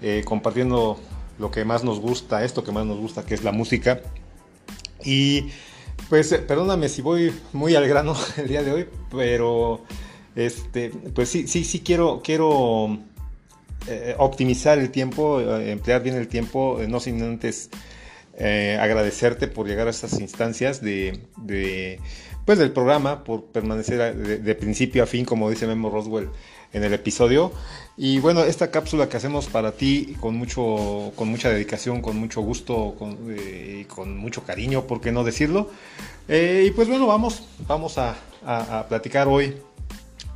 eh, 0.00 0.22
compartiendo 0.24 0.98
lo 1.38 1.50
que 1.50 1.64
más 1.64 1.84
nos 1.84 2.00
gusta, 2.00 2.44
esto 2.44 2.64
que 2.64 2.72
más 2.72 2.86
nos 2.86 2.98
gusta, 2.98 3.24
que 3.24 3.34
es 3.34 3.44
la 3.44 3.52
música. 3.52 4.00
Y 5.04 5.48
pues 6.08 6.32
eh, 6.32 6.38
perdóname 6.38 6.88
si 6.88 7.02
voy 7.02 7.32
muy 7.52 7.74
al 7.76 7.86
grano 7.86 8.16
el 8.36 8.48
día 8.48 8.62
de 8.62 8.72
hoy, 8.72 8.88
pero 9.10 9.84
este, 10.34 10.90
pues 11.14 11.28
sí, 11.28 11.46
sí, 11.46 11.64
sí 11.64 11.80
quiero, 11.80 12.22
quiero 12.24 12.98
eh, 13.86 14.16
optimizar 14.18 14.78
el 14.78 14.90
tiempo, 14.90 15.40
emplear 15.40 16.02
bien 16.02 16.16
el 16.16 16.28
tiempo, 16.28 16.80
no 16.88 16.98
sin 16.98 17.22
antes 17.22 17.70
eh, 18.38 18.78
agradecerte 18.80 19.46
por 19.48 19.66
llegar 19.66 19.86
a 19.86 19.90
estas 19.90 20.18
instancias 20.20 20.80
de, 20.80 21.20
pues 22.44 22.58
del 22.58 22.72
programa, 22.72 23.24
por 23.24 23.44
permanecer 23.46 24.16
de, 24.16 24.54
principio 24.54 25.02
a 25.02 25.06
fin, 25.06 25.24
como 25.24 25.50
dice 25.50 25.66
Memo 25.66 25.90
Roswell 25.90 26.28
en 26.72 26.82
el 26.84 26.92
episodio. 26.94 27.52
Y 27.96 28.18
bueno, 28.20 28.42
esta 28.44 28.70
cápsula 28.70 29.08
que 29.08 29.18
hacemos 29.18 29.46
para 29.46 29.72
ti 29.72 30.16
con 30.18 30.34
mucho, 30.36 31.12
con 31.14 31.28
mucha 31.28 31.50
dedicación, 31.50 32.00
con 32.00 32.16
mucho 32.16 32.40
gusto, 32.40 32.94
con, 32.98 33.18
eh, 33.30 33.84
con 33.88 34.16
mucho 34.16 34.42
cariño, 34.44 34.86
¿por 34.86 35.00
qué 35.02 35.12
no 35.12 35.24
decirlo? 35.24 35.70
Eh, 36.28 36.64
y 36.66 36.70
pues 36.70 36.88
bueno, 36.88 37.06
vamos, 37.06 37.42
vamos 37.68 37.98
a, 37.98 38.16
a- 38.44 38.78
a 38.80 38.88
platicar 38.88 39.28
hoy 39.28 39.54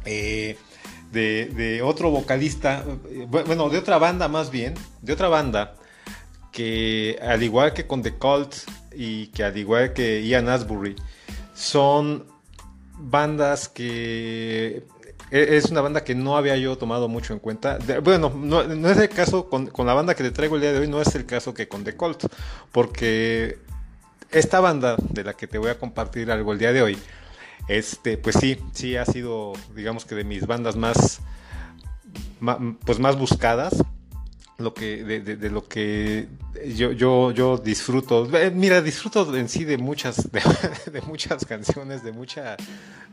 de, 0.05 1.47
de 1.47 1.83
otro 1.83 2.11
vocalista, 2.11 2.85
bu- 3.31 3.45
bueno, 3.47 3.69
de 3.71 3.79
otra 3.79 3.99
banda 3.99 4.29
más 4.29 4.51
bien, 4.51 4.75
de 5.03 5.13
otra 5.13 5.29
banda 5.29 5.75
que 6.57 7.19
al 7.21 7.43
igual 7.43 7.75
que 7.75 7.87
con 7.87 8.01
The 8.01 8.15
Cult 8.15 8.55
y 8.95 9.27
que 9.27 9.45
al 9.45 9.59
igual 9.59 9.93
que 9.93 10.27
Ian 10.27 10.49
Asbury, 10.49 10.97
son 11.55 12.25
bandas 12.99 13.69
que 13.69 14.83
e- 15.31 15.57
es 15.59 15.67
una 15.67 15.83
banda 15.83 16.03
que 16.03 16.15
no 16.15 16.35
había 16.35 16.57
yo 16.57 16.79
tomado 16.79 17.09
mucho 17.09 17.35
en 17.35 17.41
cuenta. 17.41 17.79
Bueno, 18.03 18.33
no, 18.35 18.63
es 18.63 18.97
el 18.97 19.11
caso 19.11 19.51
con, 19.51 19.71
la 19.87 19.93
banda 19.93 20.15
que 20.15 20.23
te 20.23 20.31
traigo 20.31 20.55
el 20.55 20.63
día 20.63 20.73
de 20.73 20.79
hoy, 20.79 20.89
no 20.89 21.03
es 21.03 21.15
el 21.15 21.27
caso 21.27 21.53
que 21.53 21.69
con 21.69 21.85
The 21.85 21.95
Cult, 21.95 22.25
porque 22.73 23.59
esta 24.31 24.59
banda 24.61 24.97
de 25.11 25.25
la 25.25 25.35
que 25.35 25.47
te 25.47 25.59
voy 25.59 25.69
a 25.69 25.79
compartir 25.79 26.31
algo 26.31 26.55
el 26.55 26.59
día 26.59 26.73
de 26.73 26.81
hoy, 26.81 26.97
este, 27.69 28.17
pues 28.17 28.37
sí, 28.41 28.57
sí 28.73 28.97
ha 28.97 29.05
sido, 29.05 29.53
digamos 29.75 30.07
que 30.07 30.15
de 30.15 30.25
mis 30.25 30.47
bandas 30.47 30.75
más, 30.75 31.21
pues 32.87 32.99
más 32.99 33.19
buscadas, 33.19 33.75
lo 34.59 34.73
que, 34.73 35.05
de, 35.05 35.21
de- 35.21 35.51
lo 35.51 35.67
que 35.69 36.29
yo, 36.75 36.93
yo, 36.93 37.31
yo 37.31 37.59
disfruto. 37.59 38.27
Eh, 38.37 38.51
Mira, 38.51 38.81
disfruto 38.81 39.37
en 39.37 39.49
sí 39.49 39.65
de 39.65 39.77
muchas, 39.79 40.31
de, 40.33 41.01
muchas 41.07 41.45
canciones, 41.45 42.03
de 42.03 42.13
mucha, 42.13 42.57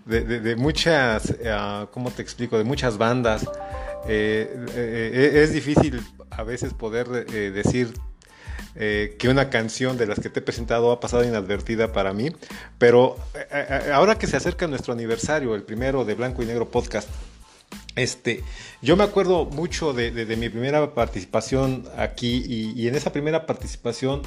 de, 0.05 0.55
muchas, 0.55 1.33
ah, 1.45 1.87
¿cómo 1.91 2.11
te 2.11 2.21
explico? 2.21 2.57
De 2.57 2.63
muchas 2.63 2.97
bandas. 2.97 3.45
Eh, 4.07 5.31
es 5.35 5.53
difícil 5.53 6.01
a 6.29 6.43
veces 6.43 6.73
poder 6.73 7.07
decir 7.53 7.93
que 8.75 9.27
una 9.29 9.49
canción 9.49 9.97
de 9.97 10.07
las 10.07 10.19
que 10.19 10.29
te 10.29 10.39
he 10.39 10.41
presentado 10.41 10.91
ha 10.91 10.99
pasado 10.99 11.23
inadvertida 11.23 11.91
para 11.93 12.11
mí, 12.11 12.31
pero 12.79 13.17
ahora 13.93 14.17
que 14.17 14.25
se 14.27 14.35
acerca 14.35 14.65
nuestro 14.67 14.93
aniversario, 14.93 15.53
el 15.55 15.63
primero 15.63 16.05
de 16.05 16.15
Blanco 16.15 16.41
y 16.41 16.47
Negro 16.47 16.69
Podcast, 16.71 17.07
este, 17.95 18.43
yo 18.81 18.95
me 18.97 19.03
acuerdo 19.03 19.45
mucho 19.45 19.93
de, 19.93 20.11
de- 20.11 20.35
mi 20.35 20.49
primera 20.49 20.93
participación 20.93 21.85
aquí 21.97 22.43
y, 22.47 22.87
en 22.87 22.95
esa 22.95 23.11
primera 23.11 23.45
participación 23.45 24.21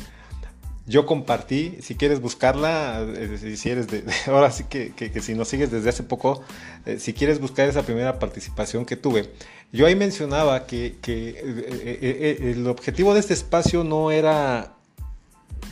yo 0.88 1.05
compartí, 1.05 1.78
si 1.82 1.97
quieres 1.97 2.20
buscarla, 2.20 3.05
eh, 3.09 3.57
si- 3.57 3.70
eres 3.70 3.88
de, 3.90 4.05
ahora 4.28 4.53
sí 4.53 4.64
que, 4.68 4.92
que- 4.94 5.20
si 5.20 5.34
nos 5.34 5.49
sigues 5.49 5.70
desde 5.70 5.88
hace 5.88 6.05
poco, 6.05 6.42
eh, 6.86 6.99
si 7.01 7.12
quieres 7.12 7.40
buscar 7.40 7.68
esa 7.68 7.82
primera 7.82 8.18
participación 8.20 8.84
que 8.84 8.97
tuve, 8.97 9.32
yo 9.72 9.86
ahí 9.86 9.97
mencionaba 9.97 10.66
que, 10.66 10.97
que, 11.03 11.34
eh, 11.40 12.53
el 12.53 12.66
objetivo 12.68 13.14
de 13.14 13.20
este 13.20 13.34
espacio 13.34 13.82
no 13.82 14.12
era, 14.12 14.74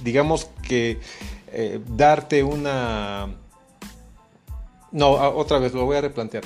digamos 0.03 0.51
que, 0.67 0.99
darte 1.97 2.43
una... 2.43 3.29
No, 4.91 5.11
otra 5.11 5.59
vez 5.61 5.73
lo 5.73 5.85
voy 5.85 5.97
a 5.97 6.01
replantear 6.01 6.43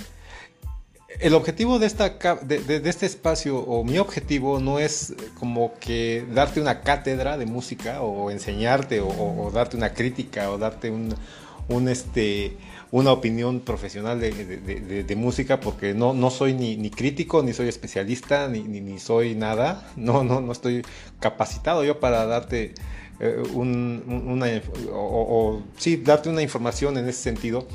el 1.21 1.35
objetivo 1.35 1.79
de, 1.79 1.87
esta, 1.87 2.11
de, 2.43 2.59
de- 2.61 2.89
este 2.91 3.07
espacio, 3.07 3.59
o 3.59 3.83
mi 3.85 3.99
objetivo, 3.99 4.61
no 4.61 4.79
es 4.79 5.15
como 5.39 5.73
que 5.81 6.25
darte 6.35 6.61
una 6.61 6.83
cátedra 6.83 7.39
de 7.39 7.47
música, 7.47 8.03
o 8.03 8.31
enseñarte, 8.31 9.01
o, 9.01 9.51
darte 9.53 9.77
una 9.77 9.95
crítica, 9.95 10.51
o 10.51 10.59
darte 10.59 10.91
un, 10.91 11.15
este, 11.89 12.57
una 12.91 13.13
opinión 13.13 13.61
profesional 13.61 14.21
de, 14.21 14.31
música, 15.17 15.61
porque 15.61 15.95
no, 15.95 16.13
no 16.13 16.31
soy 16.31 16.53
ni, 16.55 16.77
ni 16.77 16.91
crítico, 16.91 17.43
ni 17.43 17.53
soy 17.55 17.69
especialista, 17.69 18.49
ni, 18.49 18.63
ni, 18.63 18.81
soy 18.99 19.35
nada. 19.35 19.91
No, 19.97 20.23
no, 20.25 20.41
no 20.41 20.53
estoy 20.53 20.85
capacitado 21.21 21.85
yo 21.85 22.01
para 22.01 22.27
darte 22.27 22.75
eh, 23.21 23.43
un- 23.55 24.05
un- 24.07 24.29
una, 24.29 24.47
o, 24.93 25.63
sí, 25.77 25.97
darte 25.97 26.29
una 26.29 26.43
información 26.43 26.97
en 26.99 27.09
ese 27.09 27.23
sentido. 27.23 27.67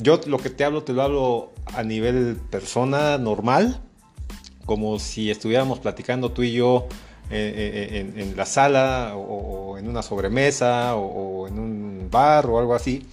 Yo 0.00 0.20
lo 0.26 0.38
que 0.38 0.50
te 0.50 0.64
hablo, 0.64 0.82
te 0.82 0.92
lo 0.92 1.02
hablo 1.02 1.52
a 1.74 1.82
nivel 1.82 2.36
persona 2.50 3.18
normal, 3.18 3.80
como 4.66 4.98
si 4.98 5.30
estuviéramos 5.30 5.78
platicando 5.80 6.32
tú 6.32 6.42
y 6.42 6.52
yo 6.52 6.86
eh, 7.32 7.90
eh, 7.92 8.12
en, 8.22 8.36
la 8.36 8.44
sala 8.44 9.14
o, 9.16 9.78
en 9.78 9.88
una 9.88 10.02
sobremesa 10.02 10.96
o, 10.96 11.46
en 11.46 11.58
un 11.58 12.08
bar 12.10 12.46
o 12.46 12.58
algo 12.58 12.74
así. 12.74 13.06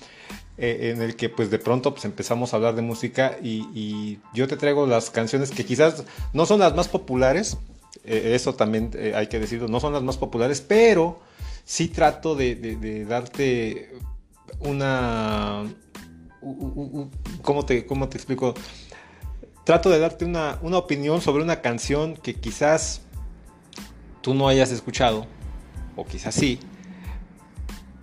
Eh, 0.58 0.92
en 0.92 1.04
el 1.04 1.16
que 1.16 1.30
pues 1.30 1.52
de 1.52 1.60
pronto 1.60 1.94
pues 1.94 2.04
empezamos 2.06 2.52
a 2.52 2.56
hablar 2.56 2.74
de 2.74 2.82
música 2.82 3.38
y, 3.44 4.18
yo 4.34 4.48
te 4.48 4.58
traigo 4.58 4.88
las 4.88 5.12
canciones 5.12 5.52
que 5.52 5.66
quizás 5.66 6.04
no 6.34 6.48
son 6.48 6.60
las 6.60 6.74
más 6.76 6.88
populares, 6.88 7.58
eso 8.04 8.56
también 8.56 8.92
hay 9.14 9.28
que 9.28 9.40
decirlo, 9.40 9.68
no 9.68 9.80
son 9.80 9.94
las 9.94 10.02
más 10.02 10.18
populares, 10.18 10.62
pero 10.62 11.20
sí 11.64 11.90
trato 11.90 12.36
de, 12.36 13.06
darte 13.08 13.92
una... 14.62 15.66
¿cómo, 17.42 17.66
te, 17.66 17.86
¿Cómo 17.86 18.10
te 18.10 18.18
explico? 18.18 18.54
Trato 19.64 19.90
de 19.90 20.00
darte 20.00 20.26
una, 20.26 20.60
una 20.62 20.78
opinión 20.78 21.22
sobre 21.22 21.44
una 21.44 21.62
canción 21.62 22.16
que 22.16 22.34
quizás 22.36 23.02
tú 24.22 24.34
no 24.34 24.48
hayas 24.48 24.72
escuchado, 24.72 25.26
o 25.96 26.06
quizás 26.06 26.36
sí, 26.36 26.60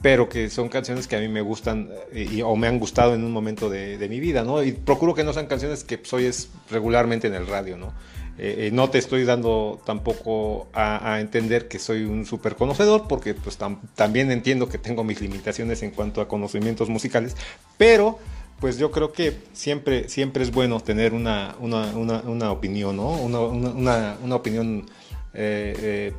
pero 0.04 0.28
que 0.28 0.50
son 0.50 0.68
canciones 0.68 1.08
que 1.08 1.16
a 1.16 1.20
mí 1.20 1.28
me 1.28 1.40
gustan 1.40 1.88
eh, 2.12 2.42
o 2.44 2.56
me 2.56 2.66
han 2.66 2.78
gustado 2.78 3.14
en 3.14 3.24
un 3.24 3.32
momento 3.32 3.70
de, 3.70 4.06
mi 4.10 4.20
vida, 4.20 4.44
¿no? 4.44 4.62
Y 4.62 4.72
procuro 4.72 5.14
que 5.14 5.24
no 5.24 5.32
sean 5.32 5.46
canciones 5.46 5.82
que 5.82 5.98
soy 6.02 6.24
pues, 6.24 6.50
regularmente 6.70 7.26
en 7.26 7.32
el 7.32 7.46
radio, 7.46 7.78
¿no? 7.78 7.94
Eh, 8.36 8.66
eh, 8.66 8.70
no 8.70 8.90
te 8.90 8.98
estoy 8.98 9.24
dando 9.24 9.80
tampoco 9.86 10.68
a, 10.74 11.20
entender 11.20 11.68
que 11.68 11.78
soy 11.78 12.04
un 12.04 12.26
súper 12.26 12.54
conocedor, 12.54 13.08
porque 13.08 13.32
pues 13.32 13.56
también 13.94 14.30
entiendo 14.30 14.68
que 14.68 14.76
tengo 14.76 15.04
mis 15.04 15.22
limitaciones 15.22 15.82
en 15.82 15.92
cuanto 15.92 16.20
a 16.20 16.28
conocimientos 16.28 16.90
musicales, 16.90 17.34
pero 17.78 18.18
pues 18.60 18.78
yo 18.78 18.90
creo 18.90 19.12
que 19.12 19.42
siempre, 19.52 20.08
siempre 20.08 20.42
es 20.42 20.52
bueno 20.52 20.80
tener 20.80 21.12
una, 21.12 21.56
una, 21.60 22.52
opinión, 22.52 22.96
¿no? 22.96 23.10
Una, 23.10 24.16
una 24.22 24.36
opinión 24.36 24.86
eh, 25.34 26.12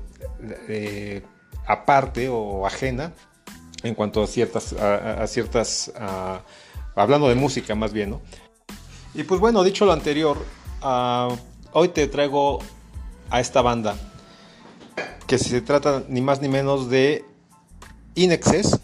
eh, 0.67 1.21
aparte 1.65 2.27
o 2.29 2.67
ajena 2.67 3.13
en 3.83 3.95
cuanto 3.95 4.21
a 4.23 4.27
ciertas, 4.27 4.73
a, 4.73 5.25
ciertas, 5.27 5.91
hablando 6.95 7.29
de 7.29 7.35
música 7.35 7.75
más 7.75 7.93
bien, 7.93 8.11
¿no? 8.11 8.21
Y 9.13 9.23
pues 9.23 9.39
bueno, 9.39 9.63
dicho 9.63 9.85
lo 9.85 9.93
anterior, 9.93 10.37
ah, 10.81 11.29
hoy 11.71 11.89
te 11.89 12.07
traigo 12.07 12.59
a 13.29 13.39
esta 13.39 13.61
banda 13.61 13.95
que 15.27 15.37
se 15.37 15.61
trata 15.61 16.03
ni 16.09 16.21
más 16.21 16.41
ni 16.41 16.49
menos 16.49 16.89
de 16.89 17.25
Inexes. 18.15 18.79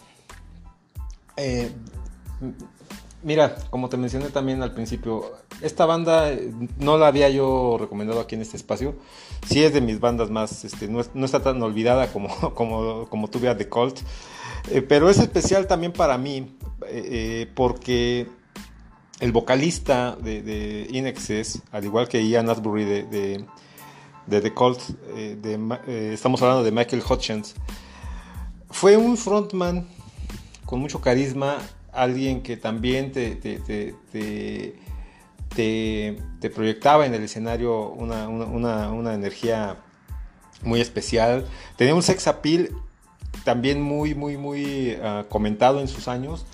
Eh, 1.36 1.70
mira, 3.22 3.56
como 3.70 3.88
te 3.88 3.96
mencioné 3.96 4.28
también 4.28 4.62
al 4.62 4.72
principio, 4.72 5.32
esta 5.60 5.86
banda 5.86 6.30
no 6.78 6.98
la 6.98 7.08
había 7.08 7.28
yo 7.30 7.76
recomendado 7.78 8.20
aquí 8.20 8.34
en 8.34 8.42
este 8.42 8.56
espacio. 8.56 8.94
Sí 9.46 9.62
es 9.62 9.72
de 9.72 9.80
mis 9.80 10.00
bandas 10.00 10.30
más, 10.30 10.64
este, 10.64 10.88
no, 10.88 11.00
está 11.00 11.42
tan 11.42 11.62
olvidada 11.62 12.12
como, 12.12 12.28
como, 12.54 13.06
como 13.08 13.28
tuve 13.28 13.48
a 13.48 13.56
The 13.56 13.68
Cult, 13.68 14.00
eh, 14.70 14.82
pero 14.82 15.08
es 15.10 15.18
especial 15.18 15.66
también 15.66 15.92
para 15.92 16.18
mí 16.18 16.56
eh, 16.88 17.08
eh, 17.10 17.50
porque 17.54 18.28
el 19.20 19.32
vocalista 19.32 20.16
de, 20.16 20.42
de 20.42 21.14
al 21.70 21.84
igual 21.84 22.08
que 22.08 22.26
Ian 22.26 22.50
Asbury 22.50 22.84
de, 22.84 23.44
de, 24.26 24.40
The 24.40 24.52
Cult, 24.52 24.80
estamos 25.86 26.42
hablando 26.42 26.64
de 26.64 26.72
Michael 26.72 27.02
Hutchins, 27.08 27.54
fue 28.70 28.96
un 28.96 29.16
frontman 29.16 29.86
con 30.64 30.80
mucho 30.80 31.00
carisma, 31.00 31.58
alguien 31.92 32.42
que 32.42 32.56
también 32.56 33.12
te, 33.12 33.36
te 33.36 34.74
te, 35.54 36.50
proyectaba 36.54 37.06
en 37.06 37.14
el 37.14 37.22
escenario 37.22 37.90
una, 37.90 39.14
energía 39.14 39.76
muy 40.62 40.80
especial. 40.80 41.46
Tenía 41.76 41.94
un 41.94 42.02
sex 42.02 42.26
appeal 42.26 42.70
también 43.44 43.82
muy, 43.82 44.14
muy, 44.14 44.36
muy 44.36 44.96
ah, 45.02 45.24
comentado 45.28 45.80
en 45.80 45.88
sus 45.88 46.08
años. 46.08 46.44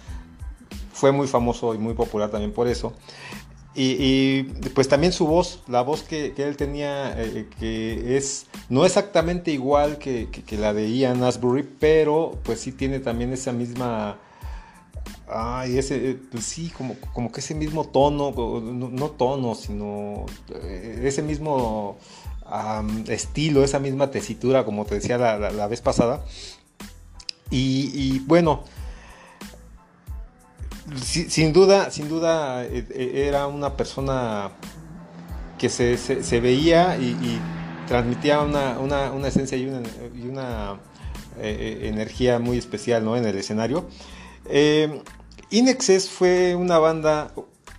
Fue 0.93 1.13
muy 1.13 1.29
famoso 1.29 1.75
y 1.75 1.79
muy 1.79 1.95
popular 1.95 2.31
también 2.31 2.53
por 2.53 2.69
eso. 2.69 2.93
Y, 3.81 4.43
pues 4.75 4.89
también 4.89 5.13
su 5.13 5.29
voz, 5.29 5.63
la 5.69 5.83
voz 5.83 6.03
que, 6.03 6.35
él 6.37 6.57
tenía, 6.57 7.15
eh, 7.17 7.49
que 7.61 8.17
es 8.17 8.47
no 8.69 8.85
exactamente 8.85 9.53
igual 9.53 9.99
que, 9.99 10.29
que, 10.31 10.57
la 10.57 10.75
de 10.75 10.91
Ian 10.91 11.23
Asbury, 11.23 11.63
pero 11.79 12.41
pues 12.43 12.59
sí 12.59 12.73
tiene 12.73 12.99
también 12.99 13.33
esa 13.33 13.53
misma 13.53 14.19
Ay, 15.31 15.77
ese, 15.77 16.11
eh, 16.11 16.19
pues 16.31 16.45
sí, 16.45 16.73
como, 16.77 16.97
como 17.13 17.31
que 17.31 17.41
ese 17.41 17.55
mismo 17.55 17.85
tono, 17.85 18.33
no, 18.63 19.11
tono, 19.11 19.55
sino 19.55 20.25
eh, 20.55 21.03
ese 21.05 21.23
mismo 21.23 21.99
estilo, 23.09 23.63
esa 23.63 23.79
misma 23.79 24.11
tesitura, 24.11 24.65
como 24.65 24.87
te 24.87 24.95
decía 24.95 25.19
la, 25.19 25.67
vez 25.67 25.83
pasada. 25.83 26.25
Y, 27.51 28.21
bueno, 28.21 28.65
sin 30.97 31.53
duda, 31.53 31.91
sin 31.91 32.09
duda 32.09 32.65
eh, 32.65 33.27
era 33.29 33.47
una 33.49 33.77
persona 33.77 34.53
que 35.59 35.69
se, 35.69 36.41
veía 36.41 36.97
y, 36.97 37.39
transmitía 37.87 38.41
una, 38.41 39.29
esencia 39.29 39.59
y 39.59 39.67
una, 39.67 40.81
energía 41.39 42.39
muy 42.39 42.57
especial 42.57 43.05
¿no? 43.05 43.15
en 43.15 43.27
el 43.27 43.37
escenario. 43.37 43.89
Inexes 45.51 46.11
fue 46.11 46.55
una 46.55 46.79
banda 46.79 47.33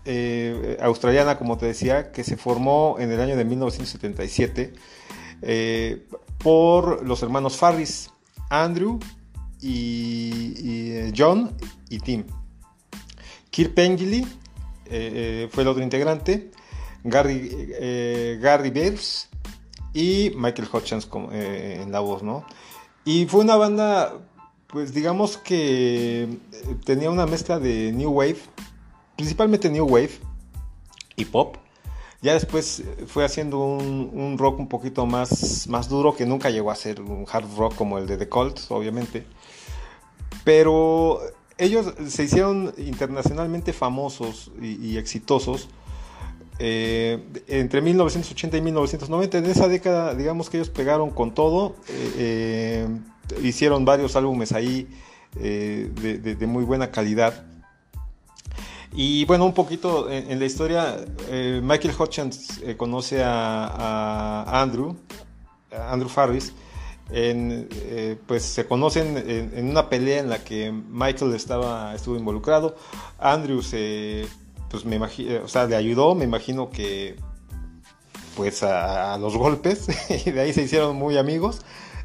eh, 0.05 0.77
australiana, 0.81 1.37
como 1.37 1.57
te 1.57 1.67
decía, 1.67 2.11
que 2.11 2.23
se 2.23 2.35
formó 2.35 2.95
en 2.99 3.11
el 3.11 3.19
año 3.21 3.35
de 3.35 3.45
1977 3.45 4.73
eh, 5.41 6.07
por 6.39 7.05
los 7.05 7.21
hermanos 7.21 7.57
Farris, 7.57 8.09
Andrew 8.49 8.99
y, 9.61 11.11
John 11.15 11.55
y 11.89 11.99
Tim. 11.99 12.25
Kirk 13.51 13.73
Pengilly 13.73 14.25
fue 14.85 15.63
el 15.63 15.67
otro 15.67 15.83
integrante, 15.83 16.51
Gary, 17.03 18.37
Gary 18.41 18.71
y 19.93 20.31
Michael 20.35 20.69
Hutchins 20.71 21.07
en 21.31 21.91
la 21.91 21.99
voz, 21.99 22.23
¿no? 22.23 22.45
Y 23.05 23.25
fue 23.25 23.41
una 23.41 23.55
banda 23.55 24.13
pues 24.71 24.93
digamos 24.93 25.37
que 25.37 26.23
eh, 26.23 26.29
tenía 26.85 27.09
una 27.09 27.25
mezcla 27.25 27.59
de 27.59 27.91
New 27.91 28.11
Wave, 28.11 28.37
principalmente 29.15 29.69
New 29.69 29.85
Wave 29.85 30.11
y 31.15 31.25
pop. 31.25 31.57
Ya 32.21 32.33
después 32.33 32.81
eh, 32.81 33.05
fue 33.07 33.25
haciendo 33.25 33.59
un, 33.59 34.37
rock 34.37 34.59
un 34.59 34.67
poquito 34.67 35.05
más, 35.05 35.67
más 35.67 35.89
duro 35.89 36.15
que 36.15 36.25
nunca 36.25 36.51
llegó 36.51 36.69
a 36.69 36.75
ser 36.75 37.01
un 37.01 37.25
hard 37.29 37.47
rock 37.57 37.75
como 37.75 37.97
el 37.97 38.05
de 38.05 38.17
The 38.17 38.29
Cult, 38.29 38.59
obviamente. 38.69 39.25
Pero 40.43 41.19
ellos 41.57 41.93
se 42.07 42.23
hicieron 42.23 42.73
internacionalmente 42.77 43.73
famosos 43.73 44.51
y, 44.61 44.97
exitosos 44.97 45.67
eh, 46.59 47.23
entre 47.47 47.81
1980 47.81 48.57
y 48.57 48.61
1990. 48.61 49.37
En 49.39 49.45
esa 49.47 49.67
década, 49.67 50.13
digamos 50.13 50.49
que 50.49 50.57
ellos 50.57 50.69
pegaron 50.69 51.09
con 51.09 51.33
todo 51.33 51.75
hicieron 53.41 53.85
varios 53.85 54.15
álbumes 54.15 54.51
ahí 54.51 54.87
eh, 55.39 55.89
de, 55.93 56.47
muy 56.47 56.63
buena 56.63 56.91
calidad. 56.91 57.45
Y 58.91 59.25
bueno, 59.25 59.45
un 59.45 59.53
poquito 59.53 60.09
en, 60.09 60.39
la 60.39 60.45
historia, 60.45 60.97
eh, 61.29 61.61
Michael 61.63 61.93
Hutchins 61.97 62.59
eh, 62.63 62.75
conoce 62.75 63.21
a, 63.23 64.61
Andrew, 64.61 64.95
Andrew 65.71 66.09
Farris, 66.09 66.53
pues 68.27 68.43
se 68.43 68.65
conocen 68.65 69.17
en, 69.17 69.69
una 69.69 69.89
pelea 69.89 70.19
en 70.19 70.29
la 70.29 70.43
que 70.43 70.71
Michael 70.71 71.35
estaba, 71.35 71.93
estuvo 71.93 72.17
involucrado. 72.17 72.75
Andrew 73.19 73.61
se, 73.61 74.27
pues 74.71 74.85
me 74.85 74.95
imagino, 74.95 75.43
o 75.43 75.47
sea, 75.47 75.65
le 75.65 75.75
ayudó, 75.75 76.15
me 76.15 76.25
imagino 76.25 76.71
que 76.71 77.15
pues 78.35 78.63
a 78.63 79.17
los 79.19 79.37
golpes, 79.37 79.87
y 80.25 80.31
de 80.31 80.41
ahí 80.41 80.53
se 80.53 80.63
hicieron 80.63 80.95
muy 80.95 81.17
amigos. 81.17 81.61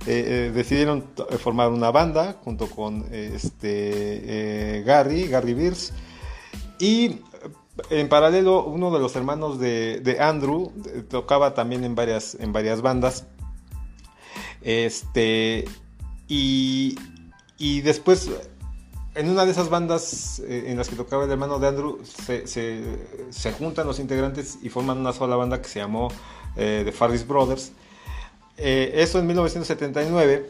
Eh, 0.07 0.49
eh, 0.49 0.53
decidieron 0.55 1.07
eh, 1.31 1.39
formar 1.39 1.71
una 1.71 1.91
banda 1.91 2.37
junto 2.45 2.69
con 2.69 3.07
este, 3.11 4.83
Gary, 4.87 5.29
Gary 5.29 5.55
Beers. 5.55 5.93
Y 6.79 7.21
en 7.89 8.09
paralelo, 8.11 8.65
uno 8.65 8.91
de 8.91 9.01
los 9.01 9.17
hermanos 9.17 9.59
de, 9.59 10.19
Andrew 10.21 10.73
tocaba 11.09 11.55
también 11.55 11.85
en 11.85 11.95
varias, 11.95 12.37
en 12.39 12.53
varias 12.53 12.83
bandas. 12.83 13.27
Este, 14.61 15.65
y, 16.29 16.97
después, 17.81 18.31
en 19.15 19.31
una 19.31 19.47
de 19.47 19.53
esas 19.53 19.71
bandas 19.71 20.43
en 20.47 20.77
las 20.77 20.89
que 20.89 20.97
tocaba 20.97 21.25
el 21.25 21.31
hermano 21.31 21.59
de 21.59 21.69
Andrew, 21.69 22.01
se, 22.05 23.53
juntan 23.59 23.87
los 23.87 23.99
integrantes 23.99 24.59
y 24.63 24.69
forman 24.69 24.99
una 24.99 25.15
sola 25.15 25.37
banda 25.37 25.63
que 25.63 25.69
se 25.69 25.79
llamó 25.79 26.09
The 26.57 26.93
Farris 26.93 27.27
Brothers. 27.27 27.73
Eh, 28.57 28.93
eso 28.97 29.19
en 29.19 29.27
1979. 29.27 30.47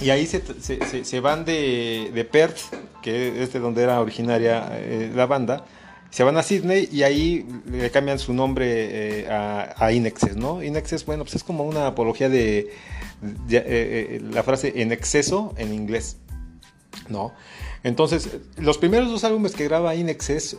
Y 0.00 0.08
ahí 0.08 0.26
se, 0.26 1.20
van 1.20 1.44
de, 1.44 2.28
Perth, 2.30 2.58
que 3.02 3.42
es 3.42 3.52
de 3.52 3.58
donde 3.58 3.82
era 3.82 4.00
originaria 4.00 4.70
eh, 4.72 5.12
la 5.14 5.26
banda, 5.26 5.66
se 6.10 6.24
van 6.24 6.38
a 6.38 6.42
Sydney 6.42 6.88
y 6.90 7.02
ahí 7.02 7.46
le 7.70 7.90
cambian 7.90 8.18
su 8.18 8.32
nombre 8.32 9.20
eh, 9.20 9.28
a, 9.28 9.92
Inexes, 9.92 10.36
¿no? 10.36 10.62
Inexes, 10.62 11.04
bueno, 11.04 11.24
pues 11.24 11.36
es 11.36 11.44
como 11.44 11.64
una 11.64 11.86
apología 11.86 12.30
de, 12.30 12.72
eh, 13.50 14.20
la 14.32 14.42
frase 14.42 14.72
en 14.76 14.90
exceso 14.90 15.54
en 15.58 15.74
inglés, 15.74 16.16
¿no? 17.10 17.34
Entonces, 17.84 18.38
los 18.56 18.78
primeros 18.78 19.10
dos 19.10 19.24
álbumes 19.24 19.52
que 19.52 19.64
graba 19.64 19.94
Inexes 19.94 20.56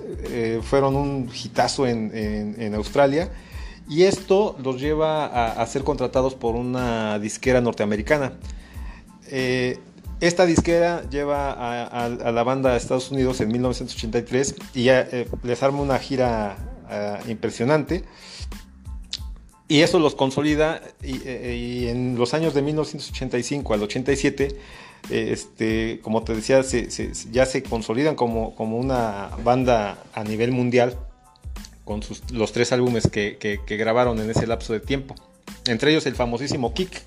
fueron 0.63 0.95
un 0.95 1.29
hitazo 1.33 1.87
en, 1.87 2.11
en, 2.57 2.75
Australia 2.75 3.29
y 3.91 4.03
esto 4.03 4.55
los 4.63 4.81
lleva 4.81 5.25
a, 5.51 5.67
ser 5.67 5.83
contratados 5.83 6.33
por 6.33 6.55
una 6.55 7.19
disquera 7.19 7.61
norteamericana. 7.61 8.33
Esta 10.21 10.45
disquera 10.45 11.09
lleva 11.09 11.51
a, 11.51 12.07
la 12.31 12.43
banda 12.43 12.73
a 12.73 12.77
Estados 12.77 13.09
Unidos 13.09 13.41
en 13.41 13.51
1983 13.51 14.55
y 14.75 14.89
eh, 14.89 15.27
les 15.41 15.63
arma 15.63 15.81
una 15.81 15.97
gira 15.97 16.57
uh, 16.85 17.27
impresionante. 17.27 18.03
Y 19.67 19.81
eso 19.81 19.97
los 19.97 20.13
consolida 20.13 20.79
y, 21.01 21.21
eh, 21.25 21.89
en 21.89 22.19
los 22.19 22.35
años 22.35 22.53
de 22.53 22.61
1985 22.61 23.73
al 23.73 23.81
87, 23.81 24.55
eh, 25.09 25.29
este, 25.31 25.99
como 26.03 26.23
te 26.23 26.35
decía, 26.35 26.61
se, 26.61 26.87
ya 27.31 27.47
se 27.47 27.63
consolidan 27.63 28.13
como, 28.13 28.53
como, 28.53 28.77
una 28.77 29.31
banda 29.43 30.03
a 30.13 30.23
nivel 30.23 30.51
mundial 30.51 30.99
con 31.85 32.03
sus, 32.03 32.29
los 32.31 32.51
tres 32.51 32.71
álbumes 32.71 33.07
que, 33.07 33.37
que, 33.37 33.77
grabaron 33.77 34.19
en 34.19 34.29
ese 34.29 34.47
lapso 34.47 34.73
de 34.73 34.79
tiempo. 34.79 35.15
Entre 35.65 35.91
ellos 35.91 36.05
el 36.05 36.15
famosísimo 36.15 36.73
Kick, 36.73 37.03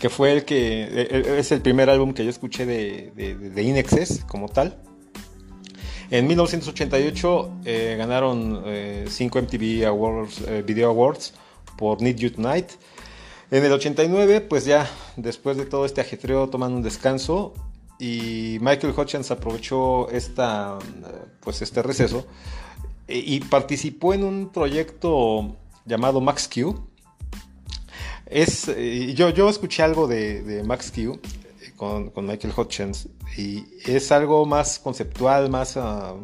que 0.00 0.08
fue 0.08 0.32
el 0.32 0.44
que 0.44 1.08
es 1.38 1.52
el 1.52 1.60
primer 1.60 1.90
álbum 1.90 2.12
que 2.14 2.24
yo 2.24 2.30
escuché 2.30 2.66
de, 2.66 3.12
de, 3.14 3.34
de 3.34 3.62
Inexes 3.62 4.24
como 4.26 4.48
tal. 4.48 4.78
En 6.10 6.26
1988 6.28 7.50
eh, 7.64 7.96
ganaron 7.98 8.62
5 9.08 9.38
eh, 9.38 9.42
MTV 9.42 9.86
Awards, 9.86 10.40
eh, 10.46 10.62
Video 10.64 10.88
Awards 10.90 11.34
por 11.76 12.00
Need 12.00 12.16
You 12.16 12.30
Tonight. 12.30 12.70
En 13.50 13.64
el 13.64 13.72
89, 13.72 14.40
pues 14.42 14.64
ya 14.64 14.88
después 15.16 15.56
de 15.56 15.66
todo 15.66 15.84
este 15.84 16.00
ajetreo 16.00 16.48
toman 16.48 16.72
un 16.74 16.82
descanso 16.82 17.54
y 17.98 18.58
Michael 18.60 18.94
Hutchins 18.96 19.30
aprovechó 19.30 20.08
esta, 20.10 20.78
pues 21.40 21.62
este 21.62 21.82
receso 21.82 22.26
y 23.08 23.40
participó 23.40 24.14
en 24.14 24.24
un 24.24 24.50
proyecto 24.50 25.56
llamado 25.84 26.20
Max 26.20 26.48
Q, 26.52 26.76
es, 28.26 28.66
eh, 28.68 29.14
yo, 29.14 29.30
yo 29.30 29.48
escuché 29.48 29.82
algo 29.82 30.08
de, 30.08 30.42
de 30.42 30.64
Max 30.64 30.92
Q 30.92 31.20
eh, 31.62 31.72
con, 31.76 32.10
con, 32.10 32.26
Michael 32.26 32.52
Hutchins 32.56 33.08
y 33.36 33.64
es 33.86 34.10
algo 34.10 34.44
más 34.46 34.80
conceptual, 34.80 35.48
más 35.48 35.76
uh, 35.76 36.16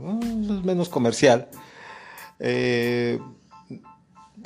menos 0.65 0.89
comercial. 0.89 1.49
Eh, 2.41 3.21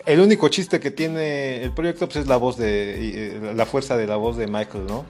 el 0.05 0.20
único 0.20 0.49
chiste 0.49 0.78
que 0.78 0.91
tiene 0.91 1.62
el 1.62 1.72
proyecto 1.72 2.07
pues, 2.07 2.16
es 2.16 2.26
la 2.26 2.37
voz 2.37 2.59
de 2.59 3.55
la 3.55 3.64
fuerza 3.64 3.97
de 3.97 4.07
la 4.07 4.16
voz 4.16 4.37
de 4.37 4.47
Michael, 4.47 4.87
¿no? 4.87 5.07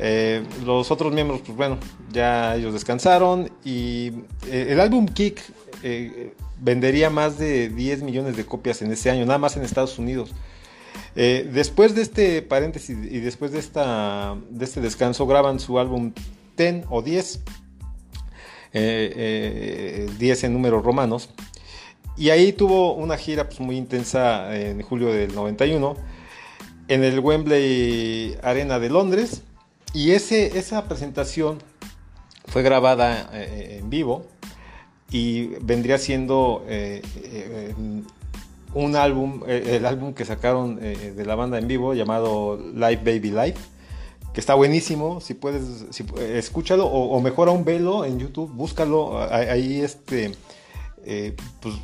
Eh, 0.00 0.44
los 0.64 0.90
otros 0.90 1.12
miembros, 1.12 1.40
pues 1.44 1.56
bueno, 1.56 1.78
ya 2.12 2.54
ellos 2.54 2.72
descansaron 2.72 3.50
y 3.64 4.12
eh, 4.46 4.68
el 4.70 4.80
álbum 4.80 5.06
Kick 5.06 5.40
eh, 5.82 6.34
vendería 6.60 7.10
más 7.10 7.38
de 7.38 7.68
10 7.68 8.02
millones 8.02 8.36
de 8.36 8.44
copias 8.44 8.82
en 8.82 8.92
ese 8.92 9.10
año, 9.10 9.24
nada 9.26 9.38
más 9.38 9.56
en 9.56 9.62
Estados 9.62 9.98
Unidos. 9.98 10.32
Eh, 11.16 11.48
después 11.52 11.94
de 11.94 12.02
este 12.02 12.42
paréntesis 12.42 12.96
y 12.96 13.20
después 13.20 13.52
de, 13.52 13.58
esta, 13.58 14.36
de 14.50 14.64
este 14.64 14.80
descanso, 14.80 15.26
graban 15.26 15.60
su 15.60 15.78
álbum 15.78 16.12
10 16.56 16.84
o 16.90 17.02
10, 17.02 17.36
eh, 17.36 17.42
eh, 18.74 20.10
10 20.18 20.44
en 20.44 20.52
números 20.52 20.84
romanos. 20.84 21.30
Y 22.16 22.30
ahí 22.30 22.52
tuvo 22.52 22.94
una 22.94 23.16
gira 23.16 23.48
pues, 23.48 23.60
muy 23.60 23.76
intensa 23.76 24.56
en 24.56 24.82
julio 24.82 25.12
del 25.12 25.34
91 25.34 25.96
en 26.88 27.04
el 27.04 27.20
Wembley 27.20 28.36
Arena 28.42 28.78
de 28.78 28.90
Londres. 28.90 29.42
Y 29.94 30.12
ese, 30.12 30.58
esa 30.58 30.84
presentación 30.86 31.58
fue 32.46 32.62
grabada 32.62 33.30
eh, 33.32 33.78
en 33.80 33.90
vivo 33.90 34.26
y 35.10 35.46
vendría 35.62 35.98
siendo 35.98 36.64
eh, 36.68 37.02
eh, 37.22 37.74
un 38.74 38.96
álbum, 38.96 39.42
eh, 39.46 39.76
el 39.76 39.86
álbum 39.86 40.12
que 40.12 40.24
sacaron 40.24 40.78
de 40.78 41.24
la 41.24 41.34
banda 41.34 41.58
en 41.58 41.66
vivo 41.66 41.94
llamado 41.94 42.58
Live 42.74 43.00
Baby 43.04 43.30
Live, 43.30 43.54
que 44.34 44.40
está 44.40 44.54
buenísimo, 44.54 45.20
si 45.20 45.34
puedes, 45.34 45.86
escúchalo 46.18 46.86
o, 46.86 47.20
mejor 47.20 47.48
aún 47.48 47.64
velo 47.64 48.04
en 48.04 48.18
YouTube, 48.18 48.52
búscalo, 48.52 49.18
ahí 49.32 49.80
este, 49.80 50.32
pues, 51.60 51.74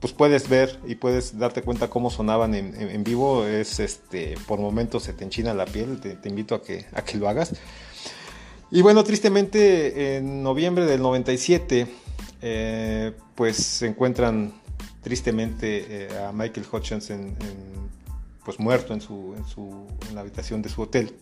pues, 0.00 0.12
puedes 0.12 0.48
ver 0.50 0.78
y 0.86 0.96
puedes 0.96 1.38
darte 1.38 1.62
cuenta 1.62 1.88
cómo 1.88 2.10
sonaban 2.10 2.54
en, 2.54 2.74
en, 2.74 2.90
en, 2.90 3.04
vivo, 3.04 3.46
es 3.46 3.80
este, 3.80 4.34
por 4.46 4.60
momentos 4.60 5.04
se 5.04 5.14
te 5.14 5.24
enchina 5.24 5.54
la 5.54 5.64
piel, 5.64 5.98
te, 5.98 6.14
te 6.14 6.28
invito 6.28 6.54
a 6.54 6.62
que, 6.62 6.84
a 6.92 7.02
que 7.02 7.16
lo 7.16 7.28
hagas. 7.28 7.54
Y 8.70 8.82
bueno, 8.82 9.02
tristemente 9.02 10.16
en 10.16 10.42
noviembre 10.42 10.84
del 10.84 11.00
97, 11.00 11.86
eh, 12.46 13.12
pues 13.34 13.56
se 13.56 13.86
encuentran 13.86 14.52
tristemente 15.02 15.86
eh, 15.88 16.24
a 16.24 16.30
Michael 16.30 16.66
Hutchins 16.70 17.08
en, 17.08 17.34
pues 18.44 18.60
muerto 18.60 18.92
en, 18.92 19.00
su, 19.00 19.34
en, 19.34 19.46
su, 19.46 19.86
la 20.12 20.20
habitación 20.20 20.60
de 20.60 20.68
su 20.68 20.82
hotel. 20.82 21.16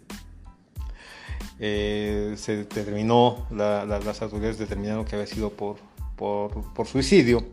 Eh, 1.61 2.35
se 2.37 2.57
determinó, 2.57 3.47
la, 3.53 3.85
la, 3.85 4.01
las 4.01 4.21
autoridades 4.21 4.59
determinaron 4.59 5.05
que 5.05 5.15
había 5.15 5.29
sido 5.29 5.51
por, 5.51 5.77
por, 6.17 6.89
suicidio. 6.89 7.45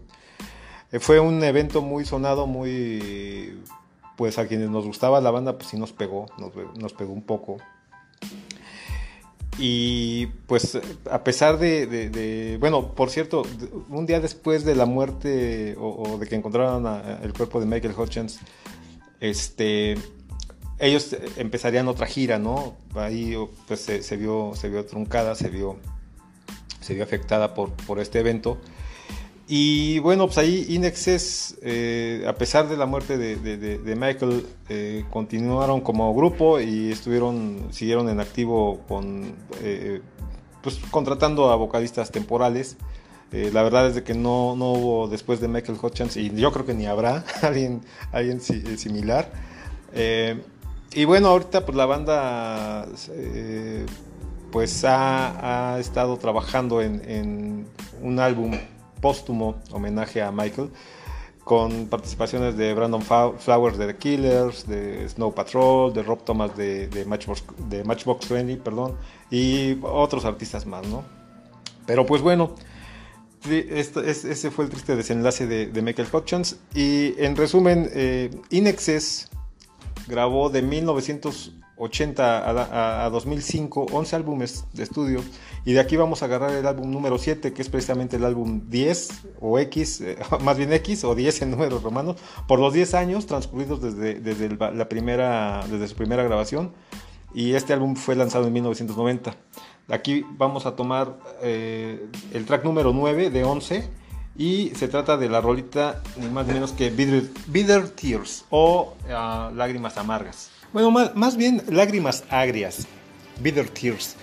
Fue 1.00 1.20
un 1.20 1.44
evento 1.44 1.84
muy 1.84 2.06
sonado, 2.06 2.48
muy, 2.48 3.62
pues 4.18 4.40
a 4.40 4.48
quienes 4.48 4.72
nos 4.72 4.88
gustaba 4.88 5.22
la 5.22 5.30
banda, 5.30 5.60
pues 5.60 5.70
sí 5.70 5.78
nos 5.78 5.94
pegó, 5.94 6.26
nos 6.76 6.94
pegó 6.94 7.14
un 7.14 7.22
poco. 7.22 7.58
Y 9.62 10.28
pues 10.48 10.80
a 11.12 11.24
pesar 11.24 11.60
de, 11.60 12.58
bueno, 12.62 12.94
por 12.94 13.10
cierto, 13.10 13.44
un 13.90 14.06
día 14.06 14.22
después 14.22 14.64
de 14.64 14.74
la 14.74 14.86
muerte 14.86 15.76
o, 15.78 16.18
de 16.18 16.28
que 16.28 16.36
encontraron 16.36 16.88
el 17.22 17.34
cuerpo 17.34 17.60
de 17.60 17.66
Michael 17.66 17.94
Hutchins, 17.98 18.40
este, 19.20 19.98
ellos 20.80 21.14
empezarían 21.36 21.90
otra 21.90 22.08
gira, 22.08 22.40
¿no? 22.40 22.78
Ahí 22.96 23.36
pues 23.68 23.82
se, 23.82 24.02
se, 24.02 24.16
vio, 24.16 24.54
se 24.56 24.70
vio 24.70 24.86
truncada, 24.86 25.36
se 25.36 25.50
vio, 25.50 25.78
se 26.80 26.94
vio 26.94 27.04
afectada 27.04 27.54
por, 27.54 27.72
por 27.72 28.00
este 28.00 28.20
evento. 28.20 28.60
Y 29.52 29.98
bueno, 29.98 30.28
pues 30.28 30.38
ahí 30.38 30.68
Inexes, 30.70 31.58
eh, 31.64 32.24
a 32.28 32.36
pesar 32.36 32.70
de 32.70 32.78
la 32.78 32.86
muerte 32.86 33.18
de, 33.18 33.36
de, 33.36 33.96
Michael, 33.96 34.46
eh, 34.70 35.06
continuaron 35.10 35.82
como 35.82 36.14
grupo 36.14 36.60
y 36.60 36.92
estuvieron, 36.92 37.70
siguieron 37.72 38.10
en 38.10 38.20
activo 38.20 38.82
con, 38.88 39.34
eh, 39.64 40.02
pues 40.62 40.80
contratando 40.92 41.50
a 41.50 41.56
vocalistas 41.56 42.12
temporales. 42.12 42.78
Eh, 43.32 43.50
la 43.52 43.64
verdad 43.64 43.88
es 43.88 43.96
de 43.96 44.04
que 44.04 44.14
no, 44.14 44.56
no 44.56 44.74
hubo 44.74 45.08
después 45.08 45.42
de 45.42 45.48
Michael 45.48 45.80
Hutchins 45.82 46.16
y 46.18 46.30
yo 46.36 46.52
creo 46.52 46.68
que 46.68 46.76
ni 46.76 46.86
habrá 46.86 47.26
alguien, 47.42 47.82
alguien 48.12 48.42
similar. 48.42 49.32
y 50.94 51.06
bueno, 51.06 51.30
ahorita 51.30 51.66
pues 51.66 51.76
la 51.76 51.88
banda 51.88 52.88
pues 54.52 54.86
ha, 54.86 55.74
ha, 55.74 55.80
estado 55.80 56.18
trabajando 56.18 56.84
en 56.84 57.66
un 58.04 58.20
álbum 58.20 58.52
póstumo 59.02 59.62
homenaje 59.72 60.22
a 60.22 60.32
Michael, 60.32 60.70
con 61.44 61.88
participaciones 61.88 62.56
de 62.58 62.74
Brandon 62.74 63.02
Flowers 63.02 63.78
de 63.78 63.88
The 63.88 63.98
Killers, 63.98 64.68
de 64.68 65.08
Snow 65.10 65.34
Patrol, 65.34 65.94
de 65.94 66.04
Rob 66.04 66.24
Thomas 66.24 66.56
de, 66.56 67.06
Matchbox, 67.08 67.44
de 67.70 67.84
Matchbox 67.84 68.30
20, 68.30 68.58
perdón, 68.58 68.96
y 69.32 69.78
otros 69.82 70.26
artistas 70.26 70.66
más, 70.66 70.86
¿no? 70.88 71.04
Pero 71.88 72.06
pues 72.06 72.22
bueno, 72.22 72.54
ese 73.50 74.52
fue 74.52 74.66
el 74.66 74.72
triste 74.72 74.96
desenlace 74.96 75.48
de, 75.48 75.82
Michael 75.82 76.08
Hutchins. 76.12 76.58
Y 76.76 77.16
en 77.18 77.36
resumen, 77.36 77.90
eh, 77.94 78.30
Inexes 78.52 79.30
grabó 80.08 80.50
de 80.50 80.62
1980 81.80 82.40
a, 82.40 83.04
a, 83.04 83.06
a 83.06 83.10
2005 83.10 83.88
11 83.92 84.16
álbumes 84.16 84.66
de 84.74 84.84
estudio 84.84 85.22
y 85.66 85.74
de 85.74 85.80
aquí 85.80 85.96
vamos 85.96 86.22
a 86.22 86.26
agarrar 86.26 86.52
el 86.52 86.66
álbum 86.66 86.90
número 86.90 87.18
7, 87.18 87.54
que 87.54 87.62
es 87.62 87.70
precisamente 87.70 88.16
el 88.16 88.26
álbum 88.26 88.70
10 88.70 89.10
o 89.42 89.60
X, 89.60 90.02
eh, 90.02 90.18
más 90.42 90.58
bien 90.58 90.72
X 90.74 91.04
o 91.04 91.16
10 91.16 91.44
en 91.44 91.52
números 91.52 91.84
romanos, 91.84 92.18
por 92.48 92.60
los 92.60 92.74
10 92.74 92.94
años 92.96 93.26
transcurridos 93.26 93.82
desde, 93.82 94.20
desde, 94.20 94.46
el, 94.46 94.58
la 94.60 94.90
primera, 94.90 95.66
desde 95.70 95.88
su 95.88 95.96
primera 95.96 96.24
grabación. 96.24 96.74
Y 97.34 97.54
este 97.54 97.74
álbum 97.74 97.96
fue 97.96 98.16
lanzado 98.16 98.48
en 98.48 98.54
1990. 98.54 99.36
Aquí 99.90 100.26
vamos 100.32 100.66
a 100.66 100.76
tomar 100.76 101.20
eh, 101.42 102.08
el 102.34 102.46
track 102.46 102.64
número 102.64 102.92
9 102.92 103.30
de 103.30 103.44
11 103.44 103.88
y 104.36 104.72
se 104.76 104.88
trata 104.88 105.18
de 105.18 105.30
la 105.30 105.42
rolita 105.42 106.02
ni 106.18 106.28
más 106.28 106.48
ni 106.48 106.54
menos 106.54 106.72
que 106.72 106.90
Bitter, 106.90 107.30
Bitter 107.48 107.90
Tears 107.90 108.46
o 108.50 108.96
uh, 109.06 109.54
Lágrimas 109.56 109.98
Amargas. 109.98 110.50
Bueno, 110.74 110.92
más, 110.92 111.16
más 111.16 111.36
bien 111.38 111.62
Lágrimas 111.70 112.24
Agrias, 112.30 112.88
Bitter 113.42 113.70
Tears. 113.70 114.16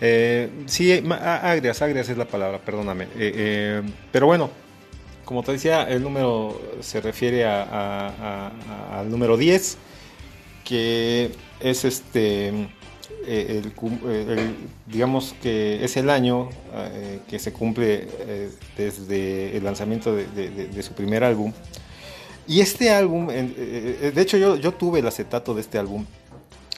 Eh, 0.00 0.48
sí, 0.66 1.02
agrias, 1.10 1.80
agrias 1.82 2.08
es 2.08 2.18
la 2.18 2.24
palabra, 2.26 2.58
perdóname. 2.58 3.04
Eh, 3.04 3.08
eh, 3.18 3.82
pero 4.10 4.26
bueno, 4.26 4.50
como 5.24 5.42
te 5.42 5.52
decía, 5.52 5.84
el 5.84 6.02
número 6.02 6.60
se 6.80 7.00
refiere 7.00 7.44
a- 7.46 8.50
al 8.92 9.08
número 9.10 9.36
10, 9.36 9.78
que 10.64 11.30
es 11.60 11.84
este, 11.84 12.48
eh, 12.48 12.66
eh, 13.26 14.50
digamos 14.86 15.34
que 15.42 15.84
es 15.84 15.96
el 15.96 16.10
año 16.10 16.50
que 17.28 17.38
se 17.38 17.52
cumple 17.52 18.08
eh, 18.20 18.50
desde 18.76 19.56
el 19.56 19.64
lanzamiento 19.64 20.14
de 20.14 20.82
su 20.82 20.92
primer 20.92 21.22
álbum. 21.24 21.52
Y 22.46 22.60
este 22.60 22.90
álbum, 22.90 23.30
eh, 23.30 23.54
eh, 23.56 24.12
de 24.14 24.22
hecho 24.22 24.36
yo, 24.36 24.56
yo 24.56 24.72
tuve 24.72 24.98
el 24.98 25.06
acetato 25.06 25.54
de 25.54 25.62
este 25.62 25.78
álbum 25.78 26.04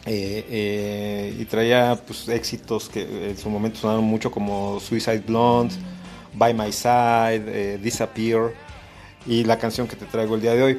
eh, 0.04 1.34
y 1.38 1.44
traía 1.46 2.00
pues, 2.06 2.28
éxitos 2.28 2.88
que 2.88 3.30
en 3.30 3.36
su 3.36 3.50
momento 3.50 3.78
sonaron 3.78 4.04
mucho 4.04 4.30
como 4.30 4.78
Suicide 4.78 5.24
Blonde, 5.26 5.74
By 6.34 6.54
My 6.54 6.70
Side, 6.70 7.78
Disappear 7.78 8.52
y 9.26 9.42
la 9.42 9.58
canción 9.58 9.88
que 9.88 9.96
te 9.96 10.06
traigo 10.06 10.36
el 10.36 10.40
día 10.40 10.54
de 10.54 10.62
hoy. 10.62 10.78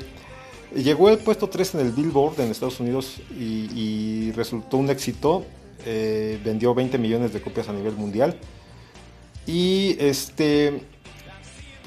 Llegó 0.74 1.10
al 1.10 1.18
puesto 1.18 1.50
3 1.50 1.76
en 1.76 1.82
el 1.82 1.92
Billboard 1.92 2.40
en 2.40 2.52
Estados 2.52 2.80
Unidos 2.80 3.18
y, 3.38 3.70
y 3.74 4.32
resultó 4.34 4.78
un 4.78 4.90
éxito. 4.90 5.46
vendió 5.86 6.74
20 6.74 6.98
millones 6.98 7.34
de 7.34 7.42
copias 7.42 7.68
a 7.68 7.74
nivel 7.74 7.96
mundial. 7.96 8.38
Y 9.46 9.96
este, 10.00 10.82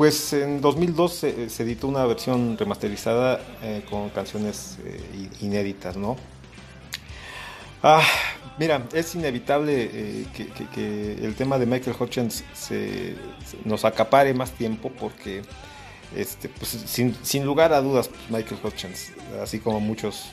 pues 0.01 0.33
en 0.33 0.63
2002 0.63 1.13
se, 1.13 1.63
editó 1.63 1.87
una 1.87 2.07
versión 2.07 2.57
remasterizada 2.57 3.39
eh, 3.63 3.83
con 3.91 4.09
canciones 4.09 4.79
eh, 4.83 5.29
inéditas, 5.43 5.95
¿no? 5.99 6.17
Ah, 7.83 8.03
mira, 8.59 8.89
es 8.95 9.15
inevitable 9.15 9.91
eh, 9.93 10.27
que, 10.75 11.19
el 11.23 11.35
tema 11.35 11.59
de 11.59 11.67
Michael 11.67 11.95
Hutchins 12.01 12.45
nos 13.67 13.85
acapare 13.85 14.33
más 14.33 14.53
tiempo 14.53 14.91
porque, 14.99 15.43
este, 16.17 16.49
pues, 16.49 16.71
sin, 16.87 17.45
lugar 17.45 17.75
a 17.75 17.83
dudas, 17.83 18.09
pues, 18.09 18.23
Michael 18.31 18.61
Hutchins, 18.65 19.13
así 19.43 19.59
como 19.59 19.81
muchos 19.81 20.31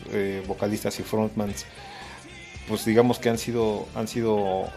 vocalistas 0.48 0.98
y 1.02 1.04
frontmans, 1.04 1.66
pues 2.70 2.86
digamos 2.86 3.20
que 3.20 3.28
han 3.28 3.38
sido, 3.38 3.86
han 3.96 4.08
sido 4.08 4.70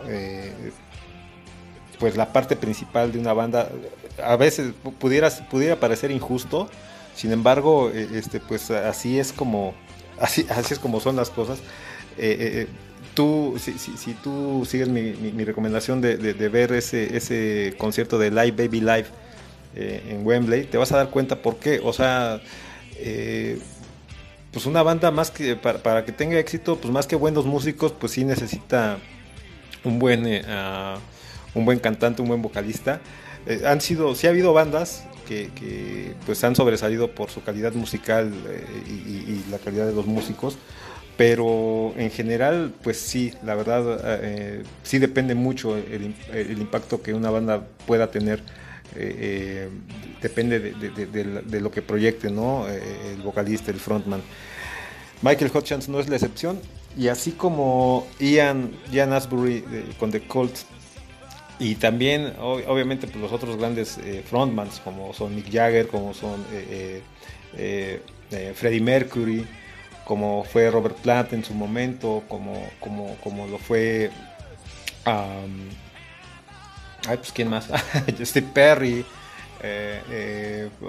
pues 2.01 2.17
la 2.17 2.33
parte 2.33 2.57
principal 2.57 3.13
de 3.13 3.21
una 3.21 3.35
banda. 3.35 3.69
A 4.23 4.37
veces 4.37 4.73
pu- 4.85 4.93
pudiera, 4.95 5.31
pudiera 5.51 5.77
parecer 5.81 6.11
injusto, 6.11 6.69
sin 7.15 7.33
embargo, 7.33 7.91
eh, 7.95 8.09
este, 8.15 8.41
pues 8.41 8.71
así 8.71 9.19
es 9.19 9.33
como, 9.33 9.75
así, 10.21 10.47
así 10.51 10.75
es 10.75 10.79
como 10.81 11.01
son 11.01 11.17
las 11.17 11.31
cosas. 11.31 11.59
Eh, 12.19 12.67
eh, 12.67 12.67
tú, 13.15 13.57
si, 13.59 13.79
si- 13.79 14.15
tú 14.15 14.67
sigues 14.69 14.89
mi, 14.89 15.13
mi- 15.13 15.45
recomendación 15.45 16.01
de, 16.01 16.17
de- 16.17 16.49
ver 16.49 16.73
ese, 16.73 17.17
ese 17.17 17.75
concierto 17.79 18.19
de 18.19 18.31
Live 18.31 18.53
Baby 18.53 18.81
Live 18.81 19.07
eh, 19.77 20.03
en 20.11 20.27
Wembley, 20.27 20.65
te 20.65 20.79
vas 20.79 20.93
a 20.93 20.97
dar 20.99 21.11
cuenta 21.11 21.37
por 21.43 21.57
qué. 21.59 21.81
O 21.83 21.93
sea, 21.93 22.41
pues 24.53 24.67
una 24.67 24.83
banda 24.83 25.11
más 25.11 25.31
que 25.31 25.57
para, 25.57 25.79
para 25.83 26.05
que 26.05 26.13
tenga 26.13 26.39
éxito, 26.39 26.77
pues 26.77 26.93
más 26.93 27.07
que 27.07 27.17
buenos 27.17 27.47
músicos, 27.47 27.93
pues 27.93 28.13
sí 28.13 28.25
necesita 28.25 28.99
un 29.85 29.99
buen 29.99 30.27
ah, 30.49 30.99
un 31.55 31.65
buen 31.65 31.79
cantante, 31.79 32.23
un 32.23 32.29
buen 32.29 32.43
vocalista. 32.43 33.01
Eh, 33.47 33.63
han 33.67 33.81
sido, 33.81 34.15
sí 34.15 34.27
ha 34.27 34.31
habido 34.31 34.53
bandas 34.53 35.05
que, 35.27 35.51
que, 35.55 36.15
pues 36.27 36.43
han 36.45 36.55
sobresalido 36.57 37.11
por 37.15 37.31
su 37.31 37.43
calidad 37.43 37.73
musical 37.73 38.33
eh, 38.49 38.65
y, 38.89 38.93
y- 39.33 39.45
la 39.51 39.59
calidad 39.59 39.87
de 39.87 39.95
los 39.95 40.07
músicos, 40.07 40.59
pero 41.17 41.93
en 41.97 42.11
general, 42.11 42.73
pues 42.83 42.99
sí, 42.99 43.33
la 43.45 43.55
verdad, 43.55 44.01
eh, 44.23 44.63
sí 44.83 44.99
depende 44.99 45.35
mucho 45.35 45.77
el, 45.77 46.15
el 46.33 46.59
impacto 46.59 47.03
que 47.03 47.15
una 47.15 47.31
banda 47.31 47.67
pueda 47.87 48.11
tener. 48.11 48.41
eh, 48.97 49.17
eh, 49.19 49.69
depende 50.23 50.59
de, 50.61 50.73
de- 50.73 51.07
de- 51.07 51.43
de 51.43 51.61
lo 51.61 51.71
que 51.71 51.81
proyecte, 51.83 52.29
¿no? 52.31 52.69
Eh, 52.69 52.83
el 53.15 53.23
vocalista, 53.23 53.71
el 53.71 53.79
frontman. 53.81 54.21
Michael 55.23 55.51
Hutchins 55.55 55.89
no 55.89 56.01
es 56.01 56.09
la 56.09 56.17
excepción. 56.17 56.59
Y 56.99 57.07
así 57.09 57.31
como 57.33 58.07
Ian, 58.19 58.73
Ian 58.91 59.13
Asbury 59.13 59.65
con 59.99 60.11
The 60.11 60.23
Cult 60.23 60.57
y 61.61 61.77
también, 61.77 62.35
ob- 62.39 62.65
obviamente, 62.69 63.07
pues, 63.07 63.21
los 63.21 63.33
otros 63.33 63.57
grandes 63.59 63.99
eh, 63.99 64.25
frontmans, 64.29 64.81
como 64.81 65.15
son 65.15 65.37
Mick 65.37 65.53
Jagger, 65.53 65.89
como 65.89 66.15
son 66.15 66.41
eh, 66.53 66.67
eh, 66.71 67.03
eh, 67.57 68.03
eh, 68.33 68.53
Freddie 68.57 68.81
Mercury, 68.81 69.47
como 70.05 70.45
fue 70.45 70.71
Robert 70.71 70.97
Plant 70.99 71.33
en 71.35 71.45
su 71.45 71.55
momento, 71.55 72.25
como, 72.29 72.55
como, 72.81 73.17
como 73.23 73.47
lo 73.49 73.59
fue. 73.59 74.11
am, 75.05 75.71
ay, 77.09 77.17
pues, 77.17 77.33
¿quién 77.33 77.49
más? 77.49 77.69
Steve 78.25 78.49
Perry. 78.53 79.05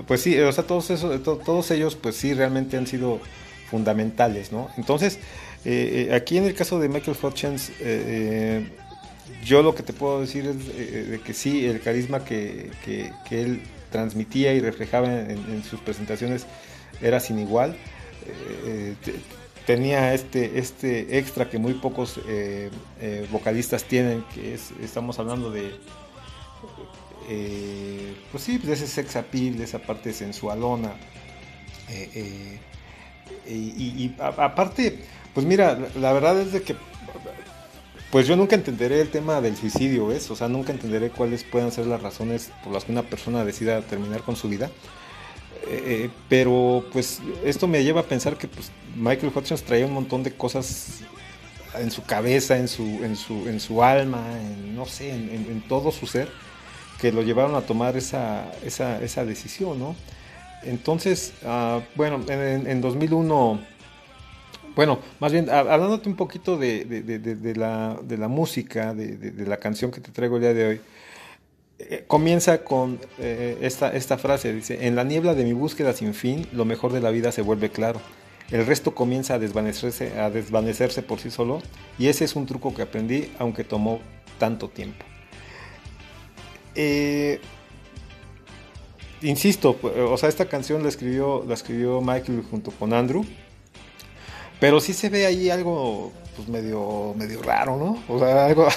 pues 0.07 0.21
sí, 0.21 0.37
o 0.39 0.51
sea, 0.51 0.65
todos, 0.65 0.89
esos, 0.89 1.21
to- 1.23 1.37
todos 1.37 1.71
ellos, 1.71 1.95
pues 1.95 2.15
sí, 2.15 2.33
realmente 2.33 2.77
han 2.77 2.87
sido 2.87 3.19
fundamentales, 3.69 4.51
¿no? 4.51 4.69
Entonces, 4.77 5.19
eh, 5.65 6.11
aquí 6.13 6.37
en 6.37 6.45
el 6.45 6.55
caso 6.55 6.79
de 6.79 6.89
Michael 6.89 7.17
Hutchins, 7.21 7.71
eh, 7.79 8.65
yo 9.43 9.61
lo 9.63 9.75
que 9.75 9.83
te 9.83 9.93
puedo 9.93 10.21
decir 10.21 10.45
es 10.47 10.55
eh, 10.75 11.05
de 11.11 11.19
que 11.21 11.33
sí, 11.33 11.65
el 11.65 11.81
carisma 11.81 12.23
que, 12.25 12.71
que- 12.85 13.11
él 13.31 13.61
transmitía 13.91 14.53
y 14.53 14.61
reflejaba 14.61 15.07
en, 15.07 15.63
sus 15.63 15.79
presentaciones 15.81 16.45
era 17.01 17.19
sin 17.19 17.39
igual. 17.39 17.75
Eh, 18.65 18.95
te- 19.03 19.15
tenía 19.65 20.13
este, 20.13 20.59
este 20.59 21.17
extra 21.17 21.49
que 21.49 21.57
muy 21.59 21.73
pocos 21.75 22.19
eh, 22.27 22.69
eh, 22.99 23.27
vocalistas 23.31 23.83
tienen, 23.83 24.23
que 24.33 24.53
es, 24.53 24.71
estamos 24.81 25.19
hablando 25.19 25.51
de, 25.51 25.71
eh, 27.29 28.15
pues 28.31 28.43
sí, 28.43 28.57
de 28.57 28.73
ese 28.73 28.87
sex 28.87 29.15
appeal, 29.15 29.57
de 29.57 29.63
esa 29.65 29.79
parte 29.79 30.13
sensualona. 30.13 30.93
Eh, 31.89 32.09
eh, 32.15 32.59
y, 33.49 34.15
aparte, 34.19 34.99
pues 35.33 35.45
mira, 35.45 35.75
la, 35.77 35.87
la 35.99 36.13
verdad 36.13 36.39
es 36.39 36.51
de 36.53 36.61
que 36.61 36.75
pues 38.11 38.27
yo 38.27 38.35
nunca 38.35 38.55
entenderé 38.55 39.01
el 39.01 39.09
tema 39.09 39.39
del 39.41 39.55
suicidio, 39.55 40.07
¿ves? 40.07 40.29
O 40.31 40.35
sea, 40.35 40.47
nunca 40.49 40.71
entenderé 40.71 41.09
cuáles 41.09 41.43
puedan 41.43 41.71
ser 41.71 41.87
las 41.87 42.01
razones 42.01 42.51
por 42.63 42.73
las 42.73 42.83
que 42.85 42.91
una 42.91 43.03
persona 43.03 43.45
decida 43.45 43.81
terminar 43.81 44.21
con 44.23 44.35
su 44.35 44.49
vida. 44.49 44.69
Eh, 45.67 45.83
eh, 46.05 46.09
pero 46.27 46.83
pues 46.91 47.19
esto 47.45 47.67
me 47.67 47.83
lleva 47.83 48.01
a 48.01 48.03
pensar 48.03 48.37
que 48.37 48.47
pues, 48.47 48.71
Michael 48.95 49.31
Hutchins 49.33 49.63
traía 49.63 49.85
un 49.85 49.93
montón 49.93 50.23
de 50.23 50.31
cosas 50.33 51.01
en 51.79 51.89
su 51.91 52.03
cabeza, 52.03 52.57
en 52.57 52.67
su, 52.67 52.83
en 52.83 53.15
su, 53.15 53.47
en 53.47 53.59
su 53.59 53.81
alma, 53.83 54.25
en, 54.41 54.75
no 54.75 54.85
sé, 54.85 55.11
en, 55.11 55.63
todo 55.69 55.91
su 55.91 56.05
ser, 56.05 56.29
que 56.99 57.11
lo 57.13 57.21
llevaron 57.21 57.55
a 57.55 57.61
tomar 57.61 57.95
esa, 57.95 58.51
esa, 58.65 59.01
esa 59.01 59.23
decisión, 59.23 59.79
¿no? 59.79 59.95
Entonces, 60.63 61.33
ah, 61.45 61.79
bueno, 61.95 62.21
en, 62.27 62.39
en- 62.41 62.67
en 62.67 62.81
2001 62.81 63.61
bueno, 64.75 64.99
más 65.19 65.31
bien, 65.31 65.47
hab- 65.47 65.69
hablándote 65.69 66.09
un 66.09 66.15
poquito 66.15 66.57
de, 66.57 66.85
la, 67.57 68.27
música, 68.27 68.93
de, 68.93 69.45
la 69.45 69.57
canción 69.57 69.91
que 69.91 70.01
te 70.01 70.11
traigo 70.11 70.37
el 70.37 70.41
día 70.41 70.53
de 70.53 70.67
hoy, 70.67 70.81
eh, 71.79 72.03
comienza 72.07 72.63
con 72.63 72.99
eh, 73.19 73.57
esta, 73.61 74.17
frase, 74.17 74.53
dice, 74.53 74.87
en 74.87 74.95
la 74.95 75.03
niebla 75.03 75.33
de 75.33 75.43
mi 75.43 75.53
búsqueda 75.53 75.93
sin 75.93 76.13
fin, 76.13 76.47
lo 76.53 76.63
mejor 76.65 76.93
de 76.93 77.01
la 77.01 77.09
vida 77.11 77.31
se 77.31 77.41
vuelve 77.41 77.69
claro. 77.69 77.99
El 78.51 78.65
resto 78.65 78.93
comienza 78.93 79.35
a 79.35 79.39
desvanecerse, 79.39 80.19
a 80.19 80.29
desvanecerse 80.29 81.01
por 81.01 81.19
sí 81.19 81.31
solo, 81.31 81.61
y 81.97 82.07
ese 82.07 82.25
es 82.25 82.35
un 82.35 82.45
truco 82.45 82.73
que 82.73 82.81
aprendí, 82.81 83.31
aunque 83.39 83.63
tomó 83.63 83.99
tanto 84.37 84.67
tiempo. 84.69 85.05
Eh, 86.75 87.39
insisto, 89.21 89.79
pu- 89.79 89.91
o 89.95 90.17
sea, 90.17 90.29
esta 90.29 90.45
canción 90.45 90.83
la 90.83 90.89
escribió, 90.89 91.43
la 91.47 91.53
escribió 91.53 92.01
Michael 92.01 92.43
junto 92.49 92.71
con 92.71 92.93
Andrew. 92.93 93.25
Pero 94.61 94.79
sí 94.79 94.93
se 94.93 95.09
ve 95.09 95.25
ahí 95.25 95.49
algo 95.49 96.11
pues 96.37 96.47
medio, 96.47 97.13
medio 97.17 97.41
raro, 97.41 97.75
¿no? 97.77 98.01
O 98.07 98.17
sea, 98.19 98.45
algo 98.47 98.67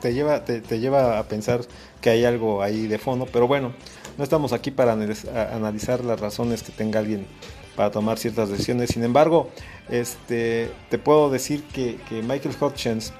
te 0.00 0.14
lleva, 0.14 0.42
te, 0.44 0.60
lleva 0.80 1.18
a 1.18 1.24
pensar 1.24 1.60
que 2.00 2.08
hay 2.10 2.24
algo 2.24 2.62
ahí 2.62 2.86
de 2.86 2.98
fondo, 2.98 3.26
pero 3.30 3.46
bueno, 3.46 3.74
no 4.16 4.24
estamos 4.24 4.52
aquí 4.54 4.70
para 4.70 4.92
analizar 4.92 6.02
las 6.04 6.18
razones 6.20 6.62
que 6.62 6.72
tenga 6.72 7.00
alguien 7.00 7.26
para 7.76 7.90
tomar 7.90 8.18
ciertas 8.18 8.48
decisiones. 8.48 8.90
Sin 8.90 9.04
embargo, 9.04 9.50
este, 9.90 10.70
te 10.88 10.98
puedo 10.98 11.28
decir 11.30 11.62
que, 11.64 11.96
que 12.08 12.22
Michael 12.22 12.54
Hutchins 12.60 13.12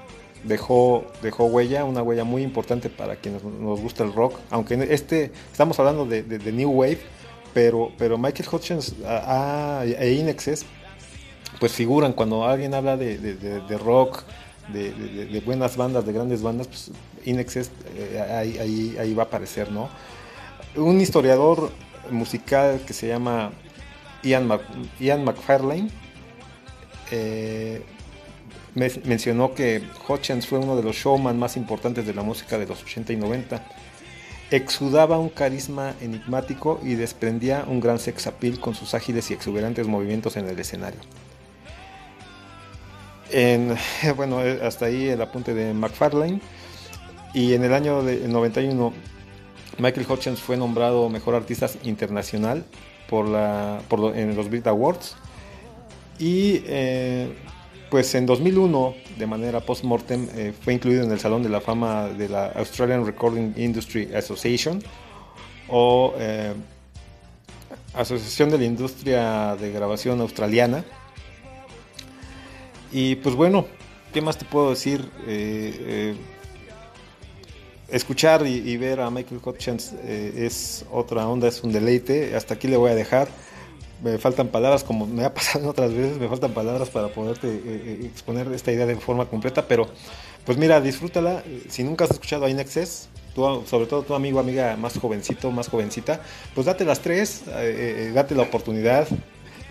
dejó, 0.45 1.05
dejó 1.21 1.45
huella, 1.45 1.83
una 1.83 2.01
huella 2.01 2.23
muy 2.23 2.43
importante 2.43 2.89
para 2.89 3.17
quienes 3.17 3.43
nos 3.43 3.79
gusta 3.81 4.03
el 4.05 4.13
rock, 4.13 4.39
aunque 4.51 4.75
este 4.89 5.31
estamos 5.51 5.77
hablando 5.79 6.05
de, 6.05 6.23
de- 6.23 6.39
de 6.39 6.51
New 6.53 6.71
Wave, 6.71 6.99
pero, 7.53 7.91
pero 7.97 8.17
Michael 8.17 8.47
Hutchins 8.51 8.95
a- 9.05 9.79
a- 9.81 9.85
e 9.85 10.13
Inexes 10.13 10.65
pues 11.59 11.73
figuran 11.73 12.13
cuando 12.13 12.45
alguien 12.45 12.73
habla 12.73 12.95
de, 12.97 13.17
de- 13.17 13.77
rock, 13.77 14.23
de, 14.71 14.91
de- 14.93 15.39
buenas 15.41 15.75
bandas, 15.77 16.05
de 16.05 16.13
grandes 16.13 16.41
bandas, 16.41 16.67
pues 16.67 16.91
Inexes 17.25 17.71
eh, 17.97 18.19
ahí, 18.21 18.57
ahí- 18.57 18.97
ahí 18.99 19.13
va 19.13 19.23
a 19.23 19.25
aparecer, 19.25 19.71
¿no? 19.71 19.89
Un 20.75 21.01
historiador 21.01 21.71
musical 22.11 22.81
que 22.85 22.93
se 22.93 23.07
llama 23.07 23.51
Ian, 24.23 24.49
Ian 24.99 25.23
McFarlane 25.23 25.89
eh, 27.11 27.81
me- 28.75 28.91
mencionó 29.05 29.53
que 29.53 29.83
Hutchins 30.07 30.47
fue 30.47 30.59
uno 30.59 30.75
de 30.75 30.83
los 30.83 30.95
showman 30.95 31.37
más 31.37 31.57
importantes 31.57 32.05
de 32.05 32.13
la 32.13 32.21
música 32.23 32.57
de 32.57 32.67
los 32.67 32.81
80 32.83 33.13
y 33.13 33.17
90 33.17 33.63
exudaba 34.51 35.19
un 35.19 35.29
carisma 35.29 35.93
enigmático 36.01 36.79
y 36.83 36.95
desprendía 36.95 37.65
un 37.67 37.79
gran 37.79 37.99
sex 37.99 38.25
appeal 38.27 38.59
con 38.59 38.73
sus 38.75 38.93
ágiles 38.95 39.29
y 39.29 39.33
exuberantes 39.33 39.85
movimientos 39.87 40.37
en 40.37 40.47
el 40.47 40.57
escenario. 40.59 40.99
En, 43.31 43.75
bueno, 44.15 44.43
eh, 44.43 44.59
hasta 44.63 44.85
ahí 44.85 45.07
el 45.07 45.21
apunte 45.21 45.53
de 45.53 45.73
McFarlane. 45.73 46.41
Y 47.33 47.53
en 47.53 47.63
el 47.63 47.73
año 47.73 48.01
de 48.01 48.27
91, 48.27 48.93
Michael 49.77 50.07
Hutchins 50.09 50.39
fue 50.39 50.57
nombrado 50.57 51.09
mejor 51.09 51.35
artista 51.35 51.69
internacional 51.83 52.65
por 53.07 53.27
la, 53.27 53.81
en 54.15 54.35
los 54.35 54.49
Brit 54.49 54.67
Awards. 54.67 55.15
Y 56.17 56.63
eh, 56.65 57.31
pues 57.89 58.13
en 58.15 58.25
2001, 58.25 58.95
de 59.17 59.27
manera 59.27 59.59
post-mortem, 59.61 60.27
eh, 60.35 60.53
fue 60.59 60.73
incluido 60.73 61.03
en 61.03 61.11
el 61.11 61.19
Salón 61.19 61.43
de 61.43 61.49
la 61.49 61.61
Fama 61.61 62.07
de 62.07 62.29
la 62.29 62.47
Australian 62.47 63.05
Recording 63.05 63.53
Industry 63.55 64.13
Association 64.13 64.81
o 65.69 66.13
Asociación 67.93 68.49
de 68.49 68.57
la 68.57 68.65
Industria 68.65 69.55
de 69.55 69.71
Grabación 69.71 70.19
Australiana. 70.21 70.83
Y 72.91 73.15
pues 73.17 73.35
bueno, 73.35 73.65
¿qué 74.13 74.21
más 74.21 74.37
te 74.37 74.45
puedo 74.45 74.71
decir? 74.71 75.09
escuchar 77.89 78.45
y, 78.45 78.77
ver 78.77 78.99
a 78.99 79.09
Michael 79.09 79.41
Hutchins 79.43 79.93
es 79.93 80.85
otra 80.91 81.27
onda, 81.27 81.47
es 81.47 81.63
un 81.63 81.71
deleite. 81.71 82.35
Hasta 82.35 82.53
aquí 82.53 82.67
le 82.67 82.77
voy 82.77 82.91
a 82.91 82.95
dejar 82.95 83.27
me 84.01 84.17
faltan 84.17 84.47
palabras, 84.47 84.83
como 84.83 85.05
me 85.05 85.25
ha 85.25 85.33
pasado 85.33 85.69
otras 85.69 85.93
veces, 85.93 86.17
me 86.17 86.27
faltan 86.27 86.53
palabras 86.53 86.89
para 86.89 87.09
poderte 87.09 87.47
eh, 87.47 87.61
eh, 87.65 87.99
exponer 88.05 88.51
esta 88.53 88.71
idea 88.71 88.85
de 88.85 88.95
forma 88.95 89.25
completa, 89.25 89.67
pero 89.67 89.87
pues 90.45 90.57
mira, 90.57 90.81
disfrútala. 90.81 91.43
Si 91.67 91.83
nunca 91.83 92.05
has 92.05 92.11
escuchado 92.11 92.45
a 92.45 92.49
Inexcess, 92.49 93.09
sobre 93.65 93.85
todo 93.85 94.03
tu 94.03 94.15
amigo, 94.15 94.39
amiga 94.39 94.75
más 94.77 94.97
jovencito, 94.97 95.51
más 95.51 95.69
jovencita, 95.69 96.21
pues 96.55 96.65
date 96.65 96.85
las 96.85 97.01
tres, 97.01 97.43
eh, 97.47 98.11
date 98.13 98.35
la 98.35 98.43
oportunidad. 98.43 99.07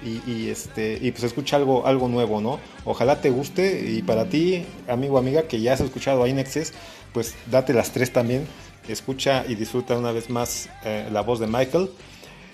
Y, 0.05 0.49
este 0.49 0.97
y 1.01 1.11
pues 1.11 1.25
escucha 1.25 1.57
algo 1.57 1.85
algo 1.85 2.09
nuevo 2.09 2.41
no 2.41 2.61
ojalá 2.85 3.21
te 3.21 3.31
guste 3.31 3.91
y 3.91 4.03
para 4.03 4.29
ti 4.29 4.65
amigo 4.87 5.19
amiga 5.19 5.43
que 5.43 5.61
ya 5.61 5.73
has 5.73 5.81
escuchado 5.81 6.23
a 6.23 6.29
Inexcess 6.29 6.73
pues 7.13 7.35
date 7.51 7.73
las 7.73 7.91
tres 7.91 8.13
también 8.13 8.47
escucha 8.87 9.45
y 9.49 9.57
disfruta 9.57 9.99
una 9.99 10.13
vez 10.13 10.31
más 10.31 10.71
la 10.85 11.21
voz 11.23 11.41
de 11.41 11.49
Michael 11.49 11.91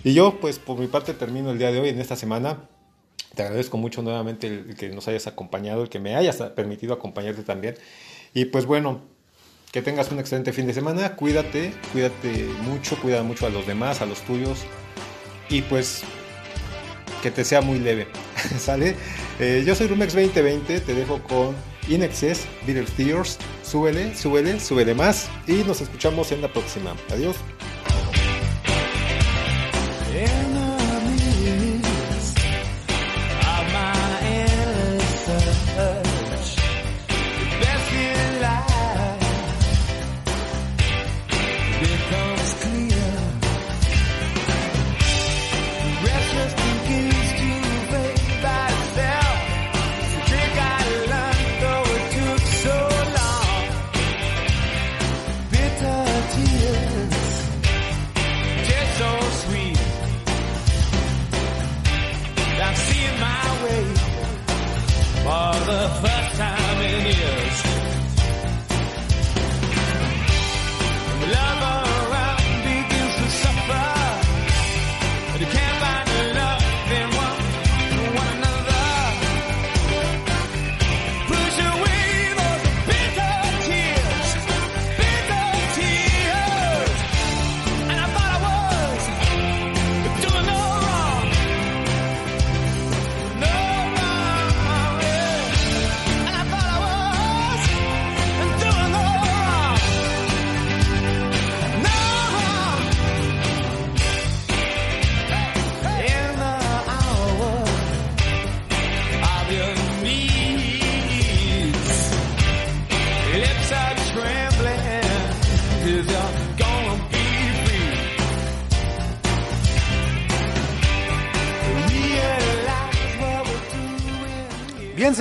y 0.04 0.12
yo, 0.12 0.38
pues 0.38 0.58
por 0.58 0.78
mi 0.78 0.86
parte, 0.86 1.14
termino 1.14 1.50
el 1.50 1.58
día 1.58 1.72
de 1.72 1.80
hoy, 1.80 1.88
en 1.88 1.98
esta 1.98 2.14
semana. 2.14 2.68
Te 3.34 3.42
agradezco 3.42 3.78
mucho 3.78 4.02
nuevamente 4.02 4.46
el 4.46 4.76
que 4.76 4.90
nos 4.90 5.08
hayas 5.08 5.26
acompañado, 5.26 5.82
el 5.82 5.88
que 5.88 5.98
me 5.98 6.14
hayas 6.14 6.36
permitido 6.54 6.92
acompañarte 6.92 7.42
también. 7.42 7.74
Y 8.34 8.44
pues 8.44 8.66
bueno, 8.66 9.00
que 9.72 9.80
tengas 9.80 10.12
un 10.12 10.18
excelente 10.18 10.52
fin 10.52 10.66
de 10.66 10.74
semana. 10.74 11.16
Cuídate, 11.16 11.72
cuídate 11.90 12.44
mucho, 12.62 13.00
cuida 13.00 13.22
mucho 13.22 13.46
a 13.46 13.48
los 13.48 13.66
demás, 13.66 14.02
a 14.02 14.06
los 14.06 14.20
tuyos. 14.20 14.66
Y 15.48 15.62
pues 15.62 16.02
que 17.24 17.30
te 17.30 17.42
sea 17.42 17.62
muy 17.62 17.78
leve. 17.78 18.06
¿Sale? 18.58 18.94
Eh, 19.40 19.64
yo 19.66 19.74
soy 19.74 19.86
Rumex 19.86 20.12
2020, 20.12 20.80
te 20.80 20.94
dejo 20.94 21.22
con 21.22 21.56
In 21.88 22.02
Excess, 22.02 22.46
Beatles 22.66 22.92
Tears. 22.92 23.38
Súbele, 23.62 24.14
súbele, 24.14 24.60
súbele 24.60 24.94
más. 24.94 25.30
Y 25.46 25.64
nos 25.64 25.80
escuchamos 25.80 26.30
en 26.32 26.42
la 26.42 26.52
próxima. 26.52 26.94
Adiós. 27.10 27.36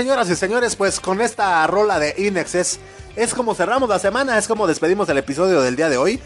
Señoras 0.03 0.29
y 0.29 0.35
señores, 0.35 0.75
pues 0.75 0.99
con 0.99 1.21
esta 1.21 1.65
rola 1.65 1.97
de 1.97 2.13
Inexes 2.17 2.77
es 3.15 3.33
como 3.33 3.55
cerramos 3.55 3.87
la 3.87 3.99
semana, 3.99 4.37
es 4.37 4.49
como 4.49 4.67
despedimos 4.67 5.07
el 5.07 5.17
episodio 5.17 5.61
del 5.61 5.77
día 5.77 5.87
de 5.87 5.95
hoy. 5.95 6.19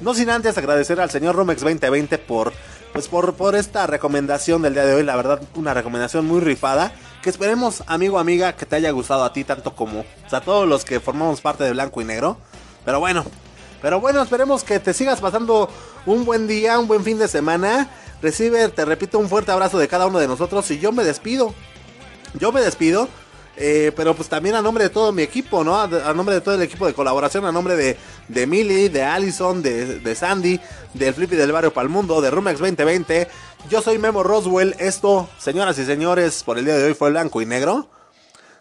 No 0.00 0.14
sin 0.14 0.30
antes 0.30 0.56
agradecer 0.56 1.00
al 1.00 1.10
señor 1.10 1.34
Romex 1.34 1.60
2020 1.60 2.18
por, 2.18 2.52
pues 2.92 3.08
por, 3.08 3.34
por 3.34 3.56
esta 3.56 3.88
recomendación 3.88 4.62
del 4.62 4.74
día 4.74 4.84
de 4.84 4.94
hoy. 4.94 5.02
La 5.02 5.16
verdad, 5.16 5.40
una 5.56 5.74
recomendación 5.74 6.24
muy 6.24 6.38
rifada. 6.38 6.92
Que 7.20 7.30
esperemos, 7.30 7.82
amigo, 7.88 8.20
amiga, 8.20 8.52
que 8.52 8.64
te 8.64 8.76
haya 8.76 8.92
gustado 8.92 9.24
a 9.24 9.32
ti 9.32 9.42
tanto 9.42 9.74
como 9.74 10.04
a 10.30 10.40
todos 10.40 10.68
los 10.68 10.84
que 10.84 11.00
formamos 11.00 11.40
parte 11.40 11.64
de 11.64 11.72
Blanco 11.72 12.00
y 12.00 12.04
Negro. 12.04 12.38
Pero 12.84 13.00
bueno, 13.00 13.24
pero 13.82 13.98
bueno, 13.98 14.22
esperemos 14.22 14.62
que 14.62 14.78
te 14.78 14.94
sigas 14.94 15.20
pasando 15.20 15.68
un 16.06 16.24
buen 16.24 16.46
día, 16.46 16.78
un 16.78 16.86
buen 16.86 17.02
fin 17.02 17.18
de 17.18 17.26
semana. 17.26 17.90
Recibe, 18.22 18.68
te 18.68 18.84
repito, 18.84 19.18
un 19.18 19.28
fuerte 19.28 19.50
abrazo 19.50 19.80
de 19.80 19.88
cada 19.88 20.06
uno 20.06 20.20
de 20.20 20.28
nosotros 20.28 20.70
y 20.70 20.78
yo 20.78 20.92
me 20.92 21.02
despido. 21.02 21.52
Yo 22.34 22.52
me 22.52 22.60
despido. 22.60 23.08
Eh, 23.58 23.90
pero 23.96 24.14
pues 24.14 24.28
también 24.28 24.54
a 24.54 24.60
nombre 24.60 24.84
de 24.84 24.90
todo 24.90 25.12
mi 25.12 25.22
equipo, 25.22 25.64
¿no? 25.64 25.80
A, 25.80 26.12
nombre 26.12 26.34
de 26.34 26.42
todo 26.42 26.56
el 26.56 26.62
equipo 26.62 26.86
de 26.86 26.92
colaboración, 26.92 27.46
a 27.46 27.52
nombre 27.52 27.74
de, 27.74 27.96
de 28.28 28.46
Millie, 28.46 28.90
de 28.90 29.02
Allison, 29.02 29.62
de, 29.62 29.98
de 30.00 30.14
Sandy, 30.14 30.60
del 30.92 31.14
Flippy 31.14 31.36
del 31.36 31.52
Barrio 31.52 31.72
Pal 31.72 31.88
Mundo, 31.88 32.20
de 32.20 32.30
Rumex 32.30 32.58
2020. 32.58 33.28
Yo 33.70 33.80
soy 33.80 33.98
Memo 33.98 34.22
Roswell. 34.22 34.76
Esto, 34.78 35.30
señoras 35.38 35.78
y 35.78 35.86
señores, 35.86 36.42
por 36.42 36.58
el 36.58 36.66
día 36.66 36.76
de 36.76 36.84
hoy 36.84 36.94
fue 36.94 37.08
blanco 37.08 37.40
y 37.40 37.46
negro. 37.46 37.88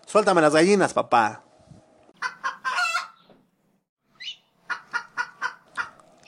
Suéltame 0.06 0.42
las 0.42 0.54
gallinas, 0.54 0.94
papá. 0.94 1.44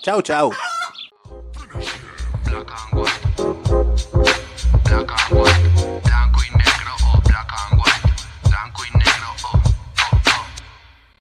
Chau, 0.04 0.22
chau. 0.22 0.52